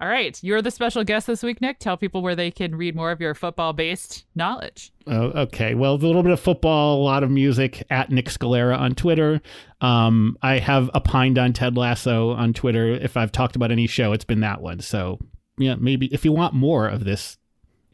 all 0.00 0.08
right, 0.08 0.42
you're 0.42 0.62
the 0.62 0.70
special 0.70 1.04
guest 1.04 1.26
this 1.26 1.42
week, 1.42 1.60
Nick. 1.60 1.80
Tell 1.80 1.98
people 1.98 2.22
where 2.22 2.34
they 2.34 2.50
can 2.50 2.74
read 2.74 2.96
more 2.96 3.10
of 3.10 3.20
your 3.20 3.34
football 3.34 3.74
based 3.74 4.24
knowledge. 4.34 4.90
Oh, 5.06 5.24
okay. 5.42 5.74
Well, 5.74 5.92
a 5.92 5.96
little 5.96 6.22
bit 6.22 6.32
of 6.32 6.40
football, 6.40 7.02
a 7.02 7.04
lot 7.04 7.24
of 7.24 7.30
music 7.30 7.84
at 7.90 8.10
Nick 8.10 8.30
Scalera 8.30 8.78
on 8.78 8.94
Twitter. 8.94 9.42
Um, 9.82 10.38
I 10.40 10.60
have 10.60 10.90
opined 10.94 11.36
on 11.36 11.52
Ted 11.52 11.76
Lasso 11.76 12.30
on 12.30 12.54
Twitter. 12.54 12.86
If 12.94 13.18
I've 13.18 13.32
talked 13.32 13.54
about 13.54 13.70
any 13.70 13.86
show, 13.86 14.14
it's 14.14 14.24
been 14.24 14.40
that 14.40 14.62
one. 14.62 14.80
So, 14.80 15.18
yeah, 15.58 15.74
maybe 15.74 16.06
if 16.06 16.24
you 16.24 16.32
want 16.32 16.54
more 16.54 16.88
of 16.88 17.04
this 17.04 17.36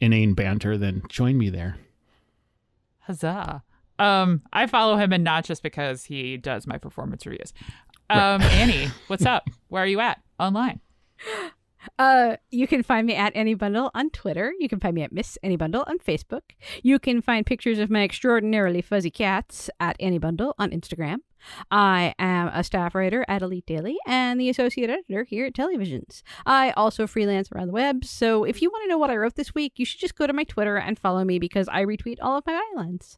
inane 0.01 0.33
banter, 0.33 0.77
then 0.77 1.03
join 1.07 1.37
me 1.37 1.49
there. 1.49 1.77
Huzzah. 2.99 3.63
Um, 3.99 4.41
I 4.51 4.67
follow 4.67 4.97
him 4.97 5.13
and 5.13 5.23
not 5.23 5.45
just 5.45 5.63
because 5.63 6.05
he 6.05 6.35
does 6.37 6.65
my 6.65 6.77
performance 6.77 7.25
reviews. 7.25 7.53
Um, 8.09 8.41
Annie, 8.41 8.89
what's 9.07 9.25
up? 9.25 9.47
Where 9.69 9.83
are 9.83 9.87
you 9.87 9.99
at 9.99 10.19
online? 10.39 10.81
Uh, 11.97 12.35
you 12.49 12.67
can 12.67 12.83
find 12.83 13.07
me 13.07 13.15
at 13.15 13.31
Any 13.35 13.53
Bundle 13.53 13.91
on 13.93 14.09
Twitter. 14.09 14.53
You 14.59 14.67
can 14.67 14.79
find 14.79 14.95
me 14.95 15.03
at 15.03 15.11
Miss 15.11 15.37
Any 15.43 15.55
Bundle 15.55 15.83
on 15.87 15.99
Facebook. 15.99 16.41
You 16.83 16.99
can 16.99 17.21
find 17.21 17.45
pictures 17.45 17.79
of 17.79 17.89
my 17.89 18.03
extraordinarily 18.03 18.81
fuzzy 18.81 19.11
cats 19.11 19.69
at 19.79 19.95
Any 19.99 20.17
Bundle 20.17 20.55
on 20.57 20.71
Instagram. 20.71 21.17
I 21.69 22.13
am 22.19 22.47
a 22.49 22.63
staff 22.63 22.95
writer 22.95 23.25
at 23.27 23.41
Elite 23.41 23.65
Daily 23.65 23.97
and 24.05 24.39
the 24.39 24.49
associate 24.49 24.89
editor 24.89 25.23
here 25.23 25.45
at 25.45 25.53
Telly 25.53 25.77
Visions. 25.77 26.23
I 26.45 26.71
also 26.71 27.07
freelance 27.07 27.51
around 27.51 27.67
the 27.67 27.73
web, 27.73 28.05
so 28.05 28.43
if 28.43 28.61
you 28.61 28.69
want 28.69 28.83
to 28.83 28.89
know 28.89 28.97
what 28.97 29.09
I 29.09 29.17
wrote 29.17 29.35
this 29.35 29.55
week, 29.55 29.73
you 29.77 29.85
should 29.85 29.99
just 29.99 30.15
go 30.15 30.27
to 30.27 30.33
my 30.33 30.43
Twitter 30.43 30.77
and 30.77 30.97
follow 30.99 31.23
me 31.23 31.39
because 31.39 31.67
I 31.69 31.83
retweet 31.85 32.17
all 32.21 32.37
of 32.37 32.45
my 32.45 32.61
bylines. 32.75 33.17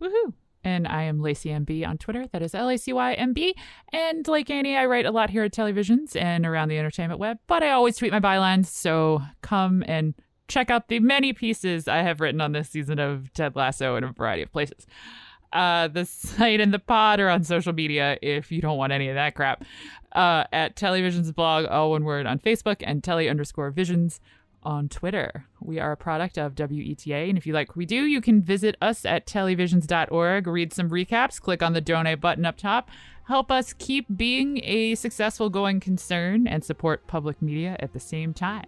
Woohoo! 0.00 0.34
And 0.64 0.88
I 0.88 1.02
am 1.02 1.20
Lacey 1.20 1.50
MB 1.50 1.86
on 1.86 1.98
Twitter. 1.98 2.26
That 2.32 2.42
is 2.42 2.54
L 2.54 2.70
A 2.70 2.78
C 2.78 2.92
Y 2.92 3.12
M 3.12 3.34
B. 3.34 3.54
And 3.92 4.26
like 4.26 4.48
Annie, 4.48 4.76
I 4.76 4.86
write 4.86 5.04
a 5.04 5.10
lot 5.10 5.28
here 5.28 5.44
at 5.44 5.52
Telly 5.52 5.72
Visions 5.72 6.16
and 6.16 6.46
around 6.46 6.68
the 6.68 6.78
entertainment 6.78 7.20
web, 7.20 7.38
but 7.46 7.62
I 7.62 7.70
always 7.70 7.96
tweet 7.96 8.12
my 8.12 8.20
bylines. 8.20 8.66
So 8.66 9.22
come 9.42 9.84
and 9.86 10.14
check 10.48 10.70
out 10.70 10.88
the 10.88 11.00
many 11.00 11.32
pieces 11.32 11.86
I 11.86 11.98
have 11.98 12.20
written 12.20 12.40
on 12.40 12.52
this 12.52 12.70
season 12.70 12.98
of 12.98 13.32
Ted 13.34 13.56
Lasso 13.56 13.96
in 13.96 14.04
a 14.04 14.12
variety 14.12 14.42
of 14.42 14.52
places. 14.52 14.86
Uh, 15.54 15.88
the 15.88 16.04
site 16.04 16.60
and 16.60 16.74
the 16.74 16.78
pod 16.78 17.20
are 17.20 17.30
on 17.30 17.44
social 17.44 17.72
media 17.72 18.18
if 18.20 18.52
you 18.52 18.60
don't 18.60 18.76
want 18.76 18.92
any 18.92 19.08
of 19.08 19.14
that 19.14 19.34
crap. 19.34 19.64
Uh, 20.12 20.44
at 20.52 20.76
Telly 20.76 21.00
Visions 21.00 21.32
blog, 21.32 21.66
all 21.66 21.92
one 21.92 22.04
word 22.04 22.26
on 22.26 22.38
Facebook, 22.38 22.76
and 22.80 23.02
tele 23.02 23.28
underscore 23.28 23.70
visions 23.70 24.20
on 24.64 24.88
Twitter. 24.88 25.46
We 25.60 25.78
are 25.78 25.92
a 25.92 25.96
product 25.96 26.38
of 26.38 26.54
WETA, 26.54 27.28
and 27.28 27.38
if 27.38 27.46
you 27.46 27.52
like 27.52 27.68
what 27.70 27.76
we 27.76 27.86
do, 27.86 28.06
you 28.06 28.20
can 28.20 28.42
visit 28.42 28.76
us 28.80 29.04
at 29.04 29.26
tellyvisions.org, 29.26 30.46
read 30.46 30.72
some 30.72 30.90
recaps, 30.90 31.40
click 31.40 31.62
on 31.62 31.72
the 31.72 31.80
donate 31.80 32.20
button 32.20 32.46
up 32.46 32.56
top, 32.56 32.90
help 33.28 33.50
us 33.50 33.72
keep 33.72 34.06
being 34.16 34.60
a 34.64 34.94
successful 34.94 35.50
going 35.50 35.80
concern, 35.80 36.46
and 36.46 36.64
support 36.64 37.06
public 37.06 37.40
media 37.42 37.76
at 37.80 37.92
the 37.92 38.00
same 38.00 38.32
time. 38.32 38.66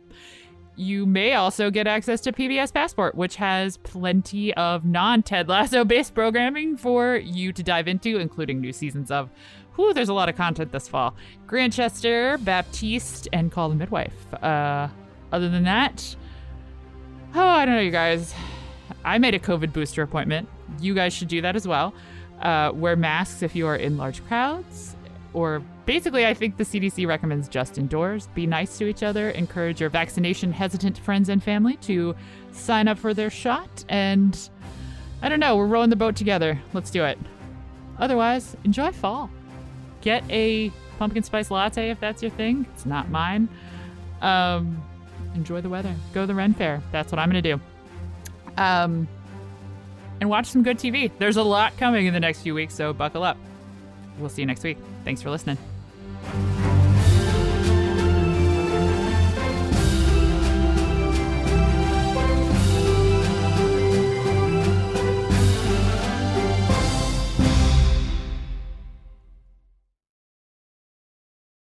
You 0.76 1.06
may 1.06 1.32
also 1.32 1.70
get 1.70 1.86
access 1.86 2.20
to 2.22 2.32
PBS 2.32 2.72
Passport, 2.72 3.14
which 3.14 3.36
has 3.36 3.78
plenty 3.78 4.52
of 4.54 4.84
non 4.84 5.22
Ted 5.22 5.48
Lasso 5.48 5.84
based 5.86 6.14
programming 6.14 6.76
for 6.76 7.16
you 7.16 7.52
to 7.52 7.62
dive 7.62 7.88
into, 7.88 8.18
including 8.18 8.60
new 8.60 8.72
seasons 8.72 9.10
of. 9.10 9.30
Whew, 9.74 9.92
there's 9.92 10.08
a 10.08 10.14
lot 10.14 10.28
of 10.28 10.36
content 10.36 10.72
this 10.72 10.88
fall. 10.88 11.14
Grantchester, 11.46 12.38
Baptiste, 12.38 13.28
and 13.32 13.52
Call 13.52 13.68
the 13.68 13.74
Midwife. 13.74 14.34
Uh, 14.42 14.88
other 15.32 15.50
than 15.50 15.64
that, 15.64 16.16
oh, 17.34 17.40
I 17.40 17.64
don't 17.66 17.74
know, 17.74 17.80
you 17.80 17.90
guys. 17.90 18.34
I 19.04 19.18
made 19.18 19.34
a 19.34 19.38
COVID 19.38 19.72
booster 19.72 20.02
appointment. 20.02 20.48
You 20.80 20.94
guys 20.94 21.12
should 21.12 21.28
do 21.28 21.40
that 21.42 21.56
as 21.56 21.66
well. 21.68 21.94
Uh, 22.40 22.70
wear 22.74 22.96
masks 22.96 23.42
if 23.42 23.54
you 23.54 23.66
are 23.66 23.76
in 23.76 23.96
large 23.96 24.24
crowds. 24.26 24.95
Or 25.32 25.62
basically, 25.84 26.26
I 26.26 26.34
think 26.34 26.56
the 26.56 26.64
CDC 26.64 27.06
recommends 27.06 27.48
just 27.48 27.78
indoors. 27.78 28.28
Be 28.34 28.46
nice 28.46 28.78
to 28.78 28.86
each 28.86 29.02
other. 29.02 29.30
Encourage 29.30 29.80
your 29.80 29.90
vaccination 29.90 30.52
hesitant 30.52 30.98
friends 30.98 31.28
and 31.28 31.42
family 31.42 31.76
to 31.82 32.14
sign 32.52 32.88
up 32.88 32.98
for 32.98 33.12
their 33.12 33.30
shot. 33.30 33.84
And 33.88 34.48
I 35.22 35.28
don't 35.28 35.40
know, 35.40 35.56
we're 35.56 35.66
rowing 35.66 35.90
the 35.90 35.96
boat 35.96 36.16
together. 36.16 36.60
Let's 36.72 36.90
do 36.90 37.04
it. 37.04 37.18
Otherwise, 37.98 38.56
enjoy 38.64 38.92
fall. 38.92 39.30
Get 40.00 40.24
a 40.30 40.70
pumpkin 40.98 41.22
spice 41.22 41.50
latte 41.50 41.90
if 41.90 42.00
that's 42.00 42.22
your 42.22 42.30
thing. 42.30 42.66
It's 42.74 42.86
not 42.86 43.10
mine. 43.10 43.48
Um, 44.20 44.82
enjoy 45.34 45.60
the 45.60 45.68
weather. 45.68 45.94
Go 46.14 46.22
to 46.22 46.26
the 46.26 46.34
Ren 46.34 46.54
Fair. 46.54 46.82
That's 46.92 47.12
what 47.12 47.18
I'm 47.18 47.30
going 47.30 47.42
to 47.42 47.54
do. 47.54 47.60
Um, 48.56 49.08
and 50.20 50.30
watch 50.30 50.46
some 50.46 50.62
good 50.62 50.78
TV. 50.78 51.10
There's 51.18 51.36
a 51.36 51.42
lot 51.42 51.76
coming 51.76 52.06
in 52.06 52.14
the 52.14 52.20
next 52.20 52.40
few 52.40 52.54
weeks, 52.54 52.74
so 52.74 52.92
buckle 52.92 53.22
up. 53.22 53.36
We'll 54.18 54.28
see 54.28 54.42
you 54.42 54.46
next 54.46 54.64
week. 54.64 54.78
Thanks 55.04 55.22
for 55.22 55.30
listening. 55.30 55.58